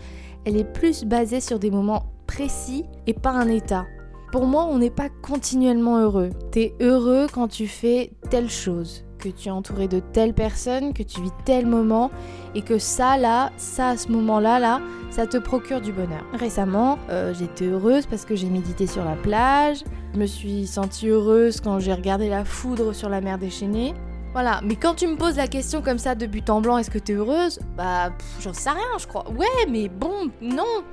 elle 0.44 0.56
est 0.56 0.64
plus 0.64 1.04
basée 1.04 1.40
sur 1.40 1.60
des 1.60 1.70
moments 1.70 2.06
précis 2.26 2.84
et 3.06 3.14
pas 3.14 3.30
un 3.30 3.46
état. 3.48 3.86
Pour 4.32 4.46
moi, 4.46 4.64
on 4.64 4.78
n'est 4.78 4.90
pas 4.90 5.08
continuellement 5.22 6.00
heureux. 6.00 6.30
T'es 6.50 6.74
heureux 6.80 7.28
quand 7.32 7.46
tu 7.46 7.68
fais 7.68 8.10
telle 8.30 8.50
chose, 8.50 9.04
que 9.20 9.28
tu 9.28 9.46
es 9.46 9.52
entouré 9.52 9.86
de 9.86 10.00
telle 10.00 10.34
personne, 10.34 10.92
que 10.92 11.04
tu 11.04 11.20
vis 11.20 11.30
tel 11.44 11.66
moment, 11.66 12.10
et 12.56 12.62
que 12.62 12.78
ça 12.78 13.16
là, 13.16 13.52
ça 13.56 13.90
à 13.90 13.96
ce 13.96 14.08
moment-là, 14.08 14.58
là, 14.58 14.80
ça 15.10 15.28
te 15.28 15.36
procure 15.36 15.80
du 15.80 15.92
bonheur. 15.92 16.24
Récemment, 16.32 16.98
euh, 17.10 17.32
j'étais 17.32 17.66
heureuse 17.66 18.06
parce 18.06 18.24
que 18.24 18.34
j'ai 18.34 18.48
médité 18.48 18.88
sur 18.88 19.04
la 19.04 19.14
plage, 19.14 19.84
je 20.14 20.18
me 20.18 20.26
suis 20.26 20.66
sentie 20.66 21.08
heureuse 21.08 21.60
quand 21.60 21.78
j'ai 21.78 21.92
regardé 21.92 22.28
la 22.28 22.44
foudre 22.44 22.92
sur 22.92 23.08
la 23.08 23.20
mer 23.20 23.38
déchaînée. 23.38 23.94
Voilà, 24.32 24.60
mais 24.62 24.76
quand 24.76 24.94
tu 24.94 25.08
me 25.08 25.16
poses 25.16 25.36
la 25.36 25.48
question 25.48 25.82
comme 25.82 25.98
ça 25.98 26.14
de 26.14 26.24
but 26.26 26.48
en 26.50 26.60
blanc, 26.60 26.78
est-ce 26.78 26.90
que 26.90 27.00
t'es 27.00 27.14
heureuse? 27.14 27.58
Bah, 27.76 28.12
j'en 28.40 28.52
sais 28.52 28.70
rien, 28.70 28.98
je 28.98 29.06
crois. 29.08 29.28
Ouais, 29.30 29.66
mais 29.68 29.88
bon, 29.88 30.30
non. 30.40 30.84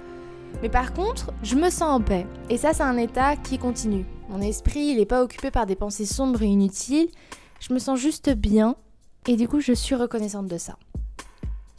Mais 0.64 0.70
par 0.70 0.92
contre, 0.94 1.32
je 1.44 1.56
me 1.56 1.70
sens 1.70 1.84
en 1.84 2.02
paix. 2.02 2.26
Et 2.50 2.58
ça, 2.58 2.74
c'est 2.74 2.84
un 2.84 2.98
état 2.98 3.36
qui 3.36 3.60
continue. 3.60 4.06
Mon 4.30 4.42
esprit, 4.42 4.88
il 4.88 4.98
n'est 4.98 5.06
pas 5.06 5.24
occupé 5.24 5.52
par 5.52 5.68
des 5.68 5.76
pensées 5.76 6.08
sombres 6.08 6.42
et 6.42 6.48
inutiles. 6.48 7.10
Je 7.60 7.74
me 7.74 7.80
sens 7.80 8.00
juste 8.00 8.34
bien. 8.34 8.76
Et 9.28 9.36
du 9.36 9.48
coup, 9.48 9.60
je 9.60 9.74
suis 9.74 9.94
reconnaissante 9.94 10.48
de 10.48 10.58
ça. 10.58 10.78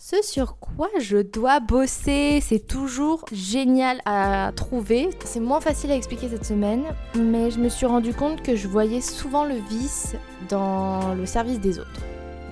Ce 0.01 0.23
sur 0.23 0.59
quoi 0.59 0.89
je 1.01 1.17
dois 1.17 1.59
bosser, 1.59 2.39
c'est 2.41 2.65
toujours 2.65 3.25
génial 3.33 4.01
à 4.05 4.53
trouver. 4.55 5.11
C'est 5.25 5.41
moins 5.41 5.61
facile 5.61 5.91
à 5.91 5.97
expliquer 5.97 6.29
cette 6.29 6.45
semaine, 6.45 6.85
mais 7.17 7.51
je 7.51 7.59
me 7.59 7.69
suis 7.69 7.85
rendu 7.85 8.15
compte 8.15 8.41
que 8.41 8.55
je 8.55 8.69
voyais 8.69 9.01
souvent 9.01 9.45
le 9.45 9.57
vice 9.69 10.15
dans 10.49 11.15
le 11.17 11.27
service 11.27 11.59
des 11.59 11.81
autres. 11.81 12.01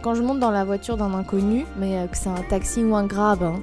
Quand 0.02 0.16
je 0.16 0.22
monte 0.22 0.40
dans 0.40 0.50
la 0.50 0.64
voiture 0.64 0.96
d'un 0.96 1.14
inconnu, 1.14 1.66
mais 1.78 1.98
euh, 1.98 2.08
que 2.08 2.16
c'est 2.16 2.28
un 2.28 2.42
taxi 2.50 2.82
ou 2.82 2.96
un 2.96 3.06
grab, 3.06 3.44
hein, 3.44 3.62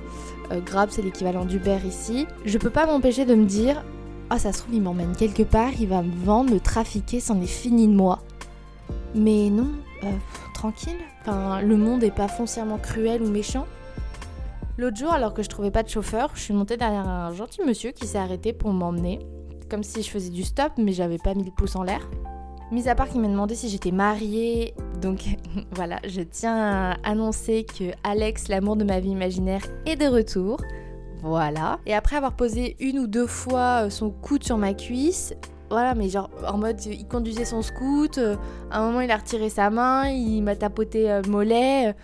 euh, 0.54 0.62
grab 0.62 0.88
c'est 0.90 1.02
l'équivalent 1.02 1.44
d'Uber 1.44 1.80
ici, 1.86 2.26
je 2.46 2.58
peux 2.58 2.70
pas 2.70 2.86
m'empêcher 2.86 3.26
de 3.26 3.36
me 3.36 3.44
dire 3.44 3.84
Ah, 4.30 4.40
ça 4.40 4.54
se 4.54 4.60
trouve, 4.60 4.76
il 4.76 4.82
m'emmène 4.82 5.14
quelque 5.14 5.44
part, 5.44 5.72
il 5.78 5.90
va 5.90 6.02
me 6.02 6.24
vendre, 6.24 6.54
me 6.54 6.60
trafiquer, 6.62 7.20
c'en 7.20 7.42
est 7.42 7.48
fini 7.48 7.90
de 7.90 7.94
moi. 7.94 8.20
Mais 9.14 9.50
non, 9.50 9.68
euh, 10.06 10.12
Enfin, 11.22 11.62
le 11.62 11.78
monde 11.78 12.04
est 12.04 12.12
pas 12.12 12.28
foncièrement 12.28 12.78
cruel 12.78 13.22
ou 13.22 13.30
méchant. 13.30 13.66
L'autre 14.78 14.98
jour, 14.98 15.12
alors 15.12 15.34
que 15.34 15.44
je 15.44 15.50
trouvais 15.50 15.72
pas 15.72 15.84
de 15.84 15.90
chauffeur, 15.90 16.32
je 16.34 16.42
suis 16.42 16.54
montée 16.54 16.78
derrière 16.78 17.08
un 17.08 17.34
gentil 17.34 17.62
monsieur 17.66 17.92
qui 17.92 18.08
s'est 18.08 18.18
arrêté 18.18 18.54
pour 18.54 18.72
m'emmener. 18.72 19.20
Comme 19.70 19.84
si 19.84 20.02
je 20.02 20.10
faisais 20.10 20.30
du 20.30 20.44
stop, 20.44 20.74
mais 20.78 20.94
j'avais 20.94 21.18
pas 21.18 21.34
mis 21.34 21.44
le 21.44 21.52
pouce 21.52 21.76
en 21.76 21.84
l'air. 21.84 22.10
Mis 22.72 22.90
à 22.90 22.96
part 22.96 23.10
qu'il 23.10 23.22
m'a 23.22 23.28
demandé 23.28 23.56
si 23.56 23.70
j'étais 23.70 23.92
mariée, 23.92 24.74
donc 25.00 25.26
voilà, 25.72 26.00
je 26.08 26.22
tiens 26.22 26.56
à 26.56 26.92
annoncer 27.04 27.66
que 27.66 27.92
Alex, 28.04 28.48
l'amour 28.48 28.78
de 28.78 28.84
ma 28.84 29.00
vie 29.00 29.12
imaginaire, 29.12 29.62
est 29.86 29.96
de 29.96 30.08
retour. 30.08 30.60
Voilà. 31.22 31.80
Et 31.86 31.94
après 31.94 32.16
avoir 32.16 32.34
posé 32.34 32.76
une 32.80 33.00
ou 33.00 33.08
deux 33.08 33.28
fois 33.28 33.86
euh, 33.86 33.90
son 33.90 34.10
coude 34.10 34.44
sur 34.44 34.58
ma 34.58 34.74
cuisse, 34.74 35.34
voilà, 35.74 35.96
mais 35.96 36.10
genre 36.10 36.30
en 36.48 36.58
mode 36.58 36.84
il 36.86 37.08
conduisait 37.08 37.46
son 37.46 37.62
scoot, 37.62 38.18
euh, 38.18 38.36
à 38.72 38.80
un 38.80 38.86
moment 38.86 39.02
il 39.02 39.12
a 39.12 39.18
retiré 39.18 39.50
sa 39.50 39.70
main, 39.70 40.08
il 40.08 40.42
m'a 40.42 40.56
tapoté 40.56 41.08
le 41.08 41.30
mollet. 41.30 41.96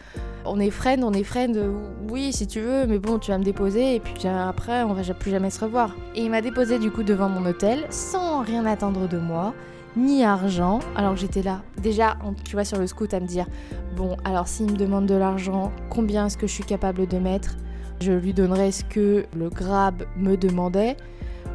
On 0.46 0.60
est 0.60 0.70
friend, 0.70 1.04
on 1.04 1.14
est 1.14 1.24
friend, 1.24 1.56
euh, 1.58 1.72
oui 2.10 2.34
si 2.34 2.48
tu 2.48 2.62
veux, 2.62 2.88
mais 2.88 2.98
bon 2.98 3.20
tu 3.20 3.32
vas 3.32 3.38
me 3.38 3.44
déposer 3.44 3.96
et 3.96 4.00
puis 4.00 4.28
après 4.28 4.84
on 4.84 4.94
va 4.94 5.14
plus 5.14 5.32
jamais 5.32 5.50
se 5.50 5.64
revoir. 5.64 5.96
Et 6.16 6.24
il 6.24 6.32
m'a 6.32 6.42
déposé 6.42 6.80
du 6.80 6.92
coup 6.92 7.04
devant 7.04 7.30
mon 7.30 7.46
hôtel 7.48 7.86
sans 7.90 8.42
rien 8.42 8.66
attendre 8.66 9.08
de 9.08 9.18
moi 9.18 9.54
ni 9.98 10.24
argent, 10.24 10.80
alors 10.96 11.16
j'étais 11.16 11.42
là, 11.42 11.62
déjà, 11.82 12.18
tu 12.46 12.54
vois, 12.54 12.64
sur 12.64 12.78
le 12.78 12.88
scoot 12.88 13.14
à 13.14 13.20
me 13.20 13.26
dire, 13.26 13.48
bon, 13.96 14.16
alors 14.24 14.48
s'il 14.48 14.68
me 14.72 14.78
demande 14.78 15.08
de 15.08 15.16
l'argent, 15.16 15.72
combien 15.90 16.28
est-ce 16.28 16.38
que 16.38 16.48
je 16.48 16.54
suis 16.54 16.64
capable 16.64 17.08
de 17.08 17.18
mettre? 17.18 17.58
Je 18.00 18.14
lui 18.14 18.34
donnerai 18.34 18.72
ce 18.72 18.84
que 18.84 19.26
le 19.36 19.50
grab 19.50 20.04
me 20.16 20.38
demandait, 20.38 20.96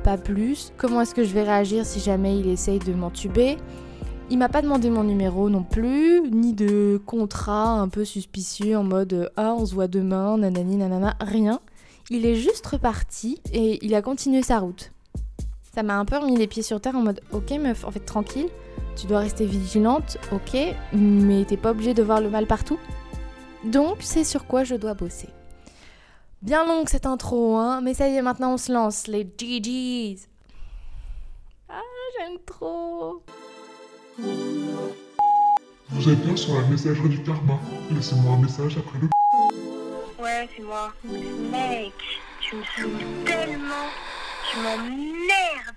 pas 0.05 0.19
plus. 0.19 0.73
Comment 0.77 1.01
est-ce 1.01 1.15
que 1.15 1.25
je 1.25 1.33
vais 1.33 1.43
réagir 1.43 1.85
si 1.85 1.99
jamais 1.99 2.39
il 2.39 2.47
essaye 2.47 2.79
de 2.79 2.93
m'entuber? 2.93 3.57
Il 4.31 4.39
m'a 4.39 4.49
pas 4.49 4.63
demandé 4.63 4.91
mon 4.91 5.03
numéro 5.03 5.51
non 5.51 5.63
plus, 5.63 6.23
ni 6.31 6.53
de 6.53 7.01
contrat 7.05 7.73
un 7.73 7.89
peu 7.89 8.05
suspicieux 8.05 8.77
en 8.77 8.85
mode 8.85 9.31
ah 9.37 9.55
on 9.59 9.67
se 9.67 9.75
voit 9.75 9.89
demain, 9.89 10.39
nanani 10.39 10.77
nanana, 10.77 11.15
rien. 11.21 11.61
Il 12.11 12.27
est 12.27 12.35
juste 12.37 12.67
reparti 12.67 13.41
et 13.53 13.85
il 13.85 13.95
a 13.95 14.03
continué 14.03 14.43
sa 14.43 14.59
route. 14.61 14.93
Ça 15.75 15.83
m'a 15.83 15.99
un 15.99 16.05
peu 16.05 16.19
remis 16.19 16.37
les 16.37 16.47
pieds 16.47 16.63
sur 16.63 16.81
terre 16.81 16.97
en 16.97 17.03
mode 17.03 17.21
ok 17.33 17.51
meuf, 17.53 17.85
en 17.85 17.91
fait 17.91 18.01
tranquille, 18.01 18.49
tu 18.97 19.07
dois 19.07 19.19
rester 19.19 19.47
vigilante, 19.47 20.19
ok, 20.33 20.57
mais 20.93 21.45
t'es 21.45 21.57
pas 21.57 21.73
obligé 21.73 21.95
de 21.95 22.03
voir 22.03 22.21
le 22.21 22.31
mal 22.31 22.47
partout. 22.47 22.79
Donc 23.65 23.97
c'est 24.01 24.25
sur 24.25 24.47
quoi 24.47 24.65
je 24.65 24.75
dois 24.75 24.95
bosser. 24.95 25.29
Bien 26.45 26.67
longue 26.67 26.91
cette 26.91 27.07
intro, 27.07 27.57
hein, 27.57 27.81
mais 27.81 27.95
ça 27.95 28.07
y 28.07 28.17
est, 28.17 28.21
maintenant 28.21 28.53
on 28.53 28.59
se 28.59 28.71
lance, 28.71 29.07
les 29.07 29.25
GG's. 29.25 30.29
Ah, 31.71 31.81
j'aime 32.19 32.37
trop. 32.45 33.23
Vous 35.89 36.11
êtes 36.11 36.21
bien 36.21 36.37
sur 36.37 36.55
la 36.61 36.67
messagerie 36.67 37.09
du 37.09 37.23
karma. 37.23 37.59
Laissez-moi 37.91 38.35
un 38.35 38.43
message 38.43 38.77
après 38.77 38.99
le. 38.99 39.09
Ouais, 40.23 40.47
c'est 40.55 40.63
moi. 40.63 40.93
Mec, 41.51 41.95
tu 42.43 42.57
me 42.57 42.63
saoules 42.77 43.25
tellement. 43.25 43.89
Tu 44.53 44.59
m'emmerdes. 44.59 45.74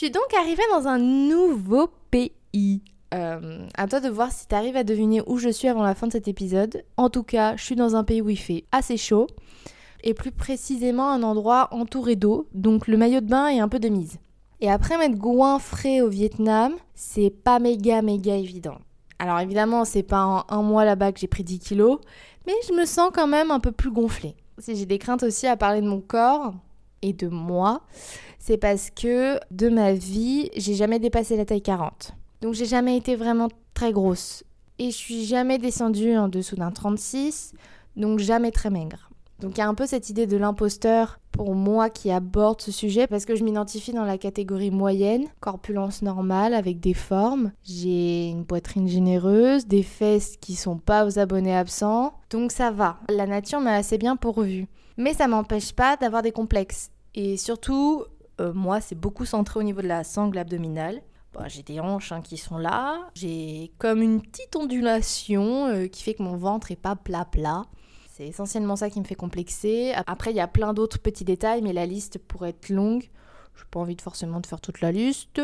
Suis 0.00 0.10
donc 0.10 0.32
arrivée 0.34 0.62
dans 0.72 0.88
un 0.88 0.98
nouveau 0.98 1.90
pays. 2.10 2.82
Euh, 3.12 3.66
à 3.76 3.86
toi 3.86 4.00
de 4.00 4.08
voir 4.08 4.32
si 4.32 4.48
tu 4.48 4.54
arrives 4.54 4.76
à 4.76 4.82
deviner 4.82 5.20
où 5.26 5.36
je 5.36 5.50
suis 5.50 5.68
avant 5.68 5.82
la 5.82 5.94
fin 5.94 6.06
de 6.06 6.12
cet 6.12 6.26
épisode. 6.26 6.84
En 6.96 7.10
tout 7.10 7.22
cas, 7.22 7.54
je 7.56 7.64
suis 7.64 7.76
dans 7.76 7.96
un 7.96 8.02
pays 8.02 8.22
où 8.22 8.30
il 8.30 8.38
fait 8.38 8.64
assez 8.72 8.96
chaud. 8.96 9.26
Et 10.02 10.14
plus 10.14 10.32
précisément 10.32 11.10
un 11.10 11.22
endroit 11.22 11.68
entouré 11.72 12.16
d'eau, 12.16 12.48
donc 12.54 12.88
le 12.88 12.96
maillot 12.96 13.20
de 13.20 13.26
bain 13.26 13.48
est 13.48 13.60
un 13.60 13.68
peu 13.68 13.78
de 13.78 13.90
mise. 13.90 14.16
Et 14.62 14.70
après 14.70 14.96
m'être 14.96 15.18
goinfré 15.18 16.00
au 16.00 16.08
Vietnam, 16.08 16.72
c'est 16.94 17.28
pas 17.28 17.58
méga 17.58 18.00
méga 18.00 18.36
évident. 18.36 18.78
Alors 19.18 19.38
évidemment, 19.40 19.84
c'est 19.84 20.02
pas 20.02 20.24
en 20.24 20.44
un 20.48 20.62
mois 20.62 20.86
là-bas 20.86 21.12
que 21.12 21.20
j'ai 21.20 21.28
pris 21.28 21.44
10 21.44 21.58
kilos, 21.58 21.98
mais 22.46 22.54
je 22.66 22.72
me 22.72 22.86
sens 22.86 23.10
quand 23.12 23.26
même 23.26 23.50
un 23.50 23.60
peu 23.60 23.72
plus 23.72 23.90
gonflée. 23.90 24.34
J'ai 24.66 24.86
des 24.86 24.98
craintes 24.98 25.24
aussi 25.24 25.46
à 25.46 25.58
parler 25.58 25.82
de 25.82 25.88
mon 25.88 26.00
corps 26.00 26.54
et 27.02 27.12
de 27.12 27.28
moi, 27.28 27.82
c'est 28.40 28.56
parce 28.56 28.90
que 28.90 29.38
de 29.52 29.68
ma 29.68 29.92
vie, 29.92 30.50
j'ai 30.56 30.74
jamais 30.74 30.98
dépassé 30.98 31.36
la 31.36 31.44
taille 31.44 31.62
40. 31.62 32.14
Donc 32.40 32.54
j'ai 32.54 32.66
jamais 32.66 32.96
été 32.96 33.14
vraiment 33.14 33.48
très 33.74 33.92
grosse. 33.92 34.42
Et 34.78 34.90
je 34.90 34.96
suis 34.96 35.26
jamais 35.26 35.58
descendue 35.58 36.16
en 36.16 36.28
dessous 36.28 36.56
d'un 36.56 36.70
36, 36.70 37.52
donc 37.96 38.18
jamais 38.18 38.50
très 38.50 38.70
maigre. 38.70 39.10
Donc 39.40 39.56
il 39.56 39.60
y 39.60 39.62
a 39.62 39.68
un 39.68 39.74
peu 39.74 39.86
cette 39.86 40.08
idée 40.10 40.26
de 40.26 40.36
l'imposteur 40.36 41.20
pour 41.32 41.54
moi 41.54 41.90
qui 41.90 42.10
aborde 42.10 42.60
ce 42.60 42.72
sujet 42.72 43.06
parce 43.06 43.24
que 43.24 43.36
je 43.36 43.44
m'identifie 43.44 43.92
dans 43.92 44.04
la 44.04 44.18
catégorie 44.18 44.70
moyenne, 44.70 45.26
corpulence 45.40 46.02
normale 46.02 46.54
avec 46.54 46.80
des 46.80 46.94
formes. 46.94 47.52
J'ai 47.62 48.28
une 48.28 48.44
poitrine 48.44 48.88
généreuse, 48.88 49.66
des 49.66 49.82
fesses 49.82 50.36
qui 50.38 50.54
sont 50.54 50.78
pas 50.78 51.06
aux 51.06 51.18
abonnés 51.18 51.56
absents, 51.56 52.14
donc 52.30 52.52
ça 52.52 52.70
va. 52.70 52.98
La 53.08 53.26
nature 53.26 53.60
m'a 53.60 53.74
assez 53.74 53.98
bien 53.98 54.16
pourvue. 54.16 54.66
Mais 54.96 55.14
ça 55.14 55.28
m'empêche 55.28 55.72
pas 55.72 55.96
d'avoir 55.96 56.22
des 56.22 56.32
complexes. 56.32 56.90
Et 57.14 57.36
surtout, 57.36 58.04
euh, 58.40 58.52
moi, 58.54 58.80
c'est 58.80 58.94
beaucoup 58.94 59.24
centré 59.24 59.60
au 59.60 59.62
niveau 59.62 59.82
de 59.82 59.88
la 59.88 60.02
sangle 60.04 60.38
abdominale. 60.38 61.02
Bah, 61.34 61.46
j'ai 61.46 61.62
des 61.62 61.78
hanches 61.78 62.12
hein, 62.12 62.22
qui 62.22 62.36
sont 62.36 62.58
là. 62.58 63.08
J'ai 63.14 63.70
comme 63.78 64.02
une 64.02 64.20
petite 64.20 64.56
ondulation 64.56 65.66
euh, 65.66 65.86
qui 65.86 66.02
fait 66.02 66.14
que 66.14 66.22
mon 66.22 66.36
ventre 66.36 66.72
est 66.72 66.76
pas 66.76 66.96
plat 66.96 67.24
plat. 67.24 67.62
C'est 68.08 68.26
essentiellement 68.26 68.76
ça 68.76 68.90
qui 68.90 68.98
me 68.98 69.04
fait 69.04 69.14
complexer. 69.14 69.92
Après, 70.06 70.30
il 70.30 70.36
y 70.36 70.40
a 70.40 70.48
plein 70.48 70.74
d'autres 70.74 70.98
petits 70.98 71.24
détails, 71.24 71.62
mais 71.62 71.72
la 71.72 71.86
liste 71.86 72.18
pourrait 72.18 72.50
être 72.50 72.68
longue. 72.68 73.08
Je 73.54 73.62
n'ai 73.62 73.68
pas 73.70 73.80
envie 73.80 73.96
forcément 74.00 74.40
de 74.40 74.46
faire 74.46 74.60
toute 74.60 74.80
la 74.80 74.90
liste. 74.90 75.40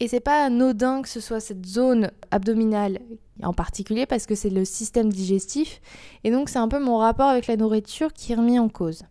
Et 0.00 0.06
c'est 0.06 0.20
pas 0.20 0.44
anodin 0.44 1.02
que 1.02 1.08
ce 1.08 1.20
soit 1.20 1.40
cette 1.40 1.66
zone 1.66 2.10
abdominale 2.30 3.00
en 3.42 3.52
particulier 3.52 4.06
parce 4.06 4.26
que 4.26 4.36
c'est 4.36 4.50
le 4.50 4.64
système 4.64 5.12
digestif 5.12 5.80
et 6.22 6.30
donc 6.30 6.48
c'est 6.48 6.58
un 6.58 6.68
peu 6.68 6.78
mon 6.78 6.98
rapport 6.98 7.28
avec 7.28 7.48
la 7.48 7.56
nourriture 7.56 8.12
qui 8.12 8.32
est 8.32 8.36
remis 8.36 8.60
en 8.60 8.68
cause. 8.68 9.02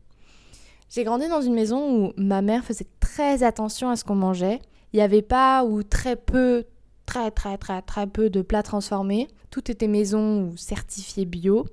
J'ai 0.89 1.03
grandi 1.03 1.27
dans 1.27 1.41
une 1.41 1.53
maison 1.53 2.06
où 2.06 2.13
ma 2.17 2.41
mère 2.41 2.63
faisait 2.63 2.88
très 3.00 3.44
attention 3.44 3.89
à 3.89 3.96
ce 3.96 4.03
qu'on 4.03 4.15
mangeait 4.15 4.60
il 4.94 4.98
n'y 4.98 5.03
avait 5.03 5.22
pas 5.22 5.63
ou 5.63 5.84
très 5.84 6.15
peu, 6.15 6.63
très 7.06 7.32
très 7.32 7.58
très 7.58 7.82
très 7.82 8.08
peu 8.08 8.29
de 8.29 8.41
plats 8.41 8.63
transformés. 8.63 9.27
Tout 9.51 9.70
était 9.72 9.88
maison 9.88 10.48
ou 10.48 10.58
certifié 10.58 11.25
bio. 11.25 11.65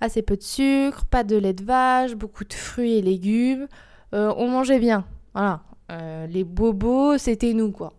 Assez 0.00 0.22
peu 0.22 0.36
de 0.36 0.42
sucre, 0.42 1.04
pas 1.04 1.24
de 1.24 1.36
lait 1.36 1.52
de 1.52 1.64
vache, 1.64 2.14
beaucoup 2.14 2.44
de 2.44 2.54
fruits 2.54 2.94
et 2.94 3.02
légumes. 3.02 3.68
Euh, 4.14 4.32
on 4.36 4.48
mangeait 4.48 4.78
bien. 4.78 5.04
Voilà. 5.34 5.62
Euh, 5.92 6.26
les 6.26 6.44
bobos, 6.44 7.18
c'était 7.18 7.52
nous, 7.52 7.70
quoi. 7.70 7.92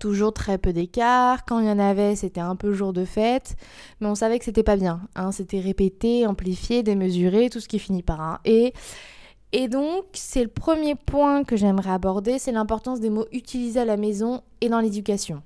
Toujours 0.00 0.32
très 0.34 0.58
peu 0.58 0.72
d'écart. 0.72 1.44
Quand 1.44 1.60
il 1.60 1.66
y 1.66 1.70
en 1.70 1.78
avait, 1.78 2.16
c'était 2.16 2.40
un 2.40 2.56
peu 2.56 2.72
jour 2.72 2.92
de 2.92 3.04
fête. 3.04 3.56
Mais 4.00 4.08
on 4.08 4.14
savait 4.14 4.38
que 4.38 4.44
c'était 4.44 4.62
pas 4.62 4.76
bien. 4.76 5.00
Hein. 5.14 5.32
C'était 5.32 5.60
répété, 5.60 6.26
amplifié, 6.26 6.82
démesuré, 6.82 7.48
tout 7.48 7.60
ce 7.60 7.68
qui 7.68 7.78
finit 7.78 8.02
par 8.02 8.20
un 8.20 8.40
et. 8.44 8.72
Et 9.52 9.68
donc, 9.68 10.04
c'est 10.12 10.42
le 10.42 10.48
premier 10.48 10.94
point 10.94 11.42
que 11.42 11.56
j'aimerais 11.56 11.90
aborder, 11.90 12.38
c'est 12.38 12.52
l'importance 12.52 13.00
des 13.00 13.10
mots 13.10 13.26
utilisés 13.32 13.80
à 13.80 13.84
la 13.84 13.96
maison 13.96 14.42
et 14.60 14.68
dans 14.68 14.80
l'éducation. 14.80 15.42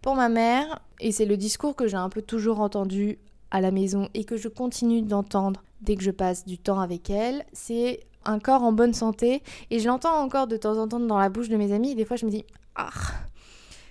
Pour 0.00 0.14
ma 0.14 0.28
mère, 0.28 0.80
et 1.00 1.12
c'est 1.12 1.26
le 1.26 1.36
discours 1.36 1.76
que 1.76 1.86
j'ai 1.86 1.96
un 1.96 2.08
peu 2.08 2.22
toujours 2.22 2.60
entendu 2.60 3.18
à 3.50 3.60
la 3.60 3.70
maison 3.70 4.08
et 4.14 4.24
que 4.24 4.36
je 4.36 4.48
continue 4.48 5.02
d'entendre 5.02 5.62
dès 5.82 5.96
que 5.96 6.02
je 6.02 6.10
passe 6.10 6.46
du 6.46 6.58
temps 6.58 6.80
avec 6.80 7.10
elle, 7.10 7.44
c'est 7.52 8.00
un 8.24 8.38
corps 8.38 8.62
en 8.62 8.72
bonne 8.72 8.94
santé. 8.94 9.42
Et 9.70 9.78
je 9.78 9.86
l'entends 9.86 10.16
encore 10.16 10.46
de 10.46 10.56
temps 10.56 10.78
en 10.78 10.88
temps 10.88 11.00
dans 11.00 11.18
la 11.18 11.28
bouche 11.28 11.48
de 11.48 11.56
mes 11.56 11.72
amis. 11.72 11.94
Des 11.94 12.04
fois, 12.04 12.16
je 12.16 12.24
me 12.24 12.30
dis, 12.30 12.44
ah, 12.76 12.90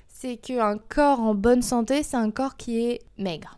c'est 0.08 0.38
qu'un 0.38 0.78
corps 0.78 1.20
en 1.20 1.36
bonne 1.36 1.62
santé, 1.62 2.04
c'est 2.04 2.18
un 2.18 2.32
corps 2.32 2.58
qui 2.58 2.84
est 2.86 3.02
maigre. 3.18 3.58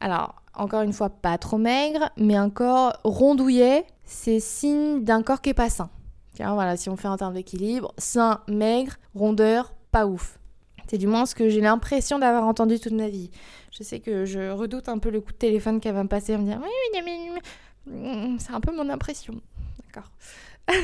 Alors, 0.00 0.34
encore 0.54 0.82
une 0.82 0.92
fois, 0.92 1.10
pas 1.10 1.38
trop 1.38 1.58
maigre, 1.58 2.10
mais 2.16 2.36
un 2.36 2.50
corps 2.50 2.98
rondouillet, 3.04 3.84
c'est 4.10 4.40
signe 4.40 5.04
d'un 5.04 5.22
corps 5.22 5.40
qui 5.40 5.50
est 5.50 5.54
pas 5.54 5.70
sain. 5.70 5.88
Tiens, 6.34 6.54
voilà, 6.54 6.76
si 6.76 6.88
on 6.90 6.96
fait 6.96 7.06
un 7.08 7.16
terme 7.16 7.34
d'équilibre, 7.34 7.94
sain, 7.96 8.40
maigre, 8.48 8.94
rondeur, 9.14 9.72
pas 9.92 10.06
ouf. 10.06 10.38
C'est 10.88 10.98
du 10.98 11.06
moins 11.06 11.26
ce 11.26 11.34
que 11.36 11.48
j'ai 11.48 11.60
l'impression 11.60 12.18
d'avoir 12.18 12.44
entendu 12.44 12.80
toute 12.80 12.92
ma 12.92 13.08
vie. 13.08 13.30
Je 13.70 13.84
sais 13.84 14.00
que 14.00 14.24
je 14.24 14.50
redoute 14.50 14.88
un 14.88 14.98
peu 14.98 15.10
le 15.10 15.20
coup 15.20 15.30
de 15.32 15.36
téléphone 15.36 15.78
qu'elle 15.80 15.94
va 15.94 16.02
me 16.02 16.08
passer 16.08 16.32
et 16.32 16.38
me 16.38 16.42
dire 16.44 16.58
Oui, 16.60 16.68
oui, 16.92 17.00
mais- 17.04 17.30
mais- 17.86 18.38
c'est 18.40 18.52
un 18.52 18.60
peu 18.60 18.74
mon 18.74 18.88
impression. 18.88 19.34
D'accord. 19.86 20.10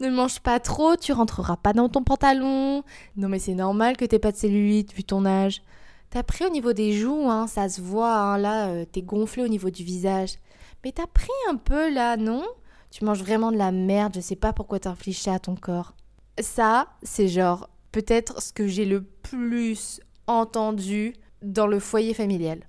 ne 0.00 0.08
mange 0.10 0.40
pas 0.40 0.60
trop, 0.60 0.96
tu 0.96 1.12
rentreras 1.12 1.56
pas 1.56 1.72
dans 1.72 1.88
ton 1.88 2.02
pantalon. 2.04 2.82
Non, 3.16 3.28
mais 3.28 3.38
c'est 3.40 3.54
normal 3.54 3.96
que 3.96 4.04
t'aies 4.04 4.18
pas 4.20 4.32
de 4.32 4.36
cellulite 4.36 4.92
vu 4.94 5.02
ton 5.04 5.24
âge. 5.26 5.62
T'as 6.10 6.22
pris 6.22 6.44
au 6.44 6.50
niveau 6.50 6.72
des 6.72 6.92
joues, 6.92 7.28
hein, 7.28 7.46
ça 7.46 7.68
se 7.68 7.80
voit, 7.80 8.14
hein, 8.14 8.38
là, 8.38 8.68
euh, 8.68 8.84
t'es 8.84 9.02
gonflé 9.02 9.42
au 9.42 9.48
niveau 9.48 9.70
du 9.70 9.82
visage. 9.82 10.34
Mais 10.84 10.92
t'as 10.92 11.06
pris 11.06 11.30
un 11.48 11.56
peu 11.56 11.92
là, 11.92 12.16
non? 12.16 12.44
Tu 12.90 13.04
manges 13.04 13.22
vraiment 13.22 13.52
de 13.52 13.56
la 13.56 13.72
merde, 13.72 14.14
je 14.16 14.20
sais 14.20 14.36
pas 14.36 14.52
pourquoi 14.52 14.80
t'infliges 14.80 15.28
à 15.28 15.38
ton 15.38 15.54
corps. 15.54 15.94
Ça, 16.40 16.88
c'est 17.02 17.28
genre 17.28 17.70
peut-être 17.92 18.42
ce 18.42 18.52
que 18.52 18.66
j'ai 18.66 18.84
le 18.84 19.02
plus 19.02 20.00
entendu 20.26 21.14
dans 21.42 21.66
le 21.66 21.78
foyer 21.78 22.14
familial. 22.14 22.60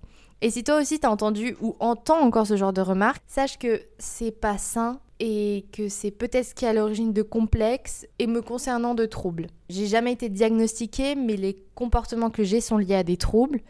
Et 0.41 0.49
si 0.49 0.63
toi 0.63 0.79
aussi 0.79 0.99
t'as 0.99 1.09
entendu 1.09 1.55
ou 1.61 1.75
entends 1.79 2.19
encore 2.19 2.45
ce 2.45 2.57
genre 2.57 2.73
de 2.73 2.81
remarques, 2.81 3.23
sache 3.27 3.57
que 3.57 3.81
c'est 3.97 4.31
pas 4.31 4.57
sain 4.57 4.99
et 5.19 5.65
que 5.71 5.87
c'est 5.87 6.11
peut-être 6.11 6.47
ce 6.47 6.53
qui 6.53 6.65
est 6.65 6.67
à 6.67 6.73
l'origine 6.73 7.13
de 7.13 7.21
complexes 7.21 8.05
et 8.19 8.27
me 8.27 8.41
concernant 8.41 8.93
de 8.93 9.05
troubles. 9.05 9.47
J'ai 9.69 9.87
jamais 9.87 10.11
été 10.11 10.27
diagnostiquée, 10.27 11.15
mais 11.15 11.37
les 11.37 11.57
comportements 11.75 12.29
que 12.29 12.43
j'ai 12.43 12.59
sont 12.59 12.77
liés 12.77 12.95
à 12.95 13.03
des 13.03 13.17
troubles. 13.17 13.61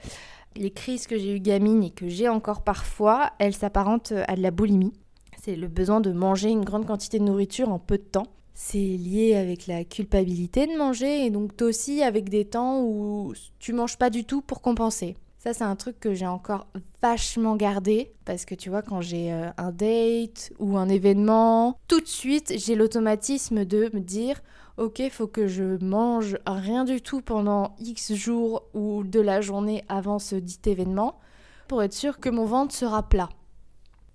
Les 0.55 0.71
crises 0.71 1.07
que 1.07 1.17
j'ai 1.17 1.35
eues 1.35 1.39
gamine 1.39 1.83
et 1.83 1.89
que 1.89 2.07
j'ai 2.07 2.29
encore 2.29 2.63
parfois, 2.63 3.31
elles 3.39 3.55
s'apparentent 3.55 4.13
à 4.27 4.35
de 4.35 4.41
la 4.41 4.51
boulimie. 4.51 4.93
C'est 5.41 5.55
le 5.55 5.67
besoin 5.67 5.99
de 5.99 6.11
manger 6.11 6.49
une 6.49 6.63
grande 6.63 6.85
quantité 6.85 7.19
de 7.19 7.23
nourriture 7.23 7.69
en 7.69 7.79
peu 7.79 7.97
de 7.97 8.03
temps. 8.03 8.27
C'est 8.53 8.77
lié 8.77 9.35
avec 9.35 9.67
la 9.67 9.83
culpabilité 9.83 10.67
de 10.67 10.77
manger 10.77 11.25
et 11.25 11.31
donc 11.31 11.61
aussi 11.61 12.03
avec 12.03 12.29
des 12.29 12.45
temps 12.45 12.81
où 12.81 13.33
tu 13.59 13.73
manges 13.73 13.97
pas 13.97 14.09
du 14.09 14.25
tout 14.25 14.41
pour 14.41 14.61
compenser. 14.61 15.15
Ça, 15.39 15.53
c'est 15.53 15.65
un 15.65 15.75
truc 15.75 15.99
que 15.99 16.13
j'ai 16.13 16.27
encore 16.27 16.67
vachement 17.01 17.57
gardé 17.57 18.13
parce 18.23 18.45
que 18.45 18.55
tu 18.55 18.69
vois, 18.69 18.81
quand 18.81 19.01
j'ai 19.01 19.33
euh, 19.33 19.49
un 19.57 19.73
date 19.73 20.53
ou 20.59 20.77
un 20.77 20.87
événement, 20.87 21.77
tout 21.89 21.99
de 21.99 22.07
suite, 22.07 22.53
j'ai 22.55 22.75
l'automatisme 22.75 23.65
de 23.65 23.89
me 23.93 23.99
dire 23.99 24.41
Ok, 24.77 25.03
faut 25.11 25.27
que 25.27 25.45
je 25.47 25.77
mange 25.85 26.35
rien 26.47 26.83
du 26.83 26.99
tout 26.99 27.21
pendant 27.21 27.75
X 27.79 28.13
jours 28.13 28.63
ou 28.73 29.03
de 29.03 29.19
la 29.19 29.39
journée 29.39 29.83
avant 29.87 30.17
ce 30.17 30.35
dit 30.35 30.59
événement 30.65 31.19
pour 31.67 31.83
être 31.83 31.93
sûr 31.93 32.19
que 32.19 32.29
mon 32.29 32.45
ventre 32.45 32.73
sera 32.73 33.07
plat. 33.07 33.29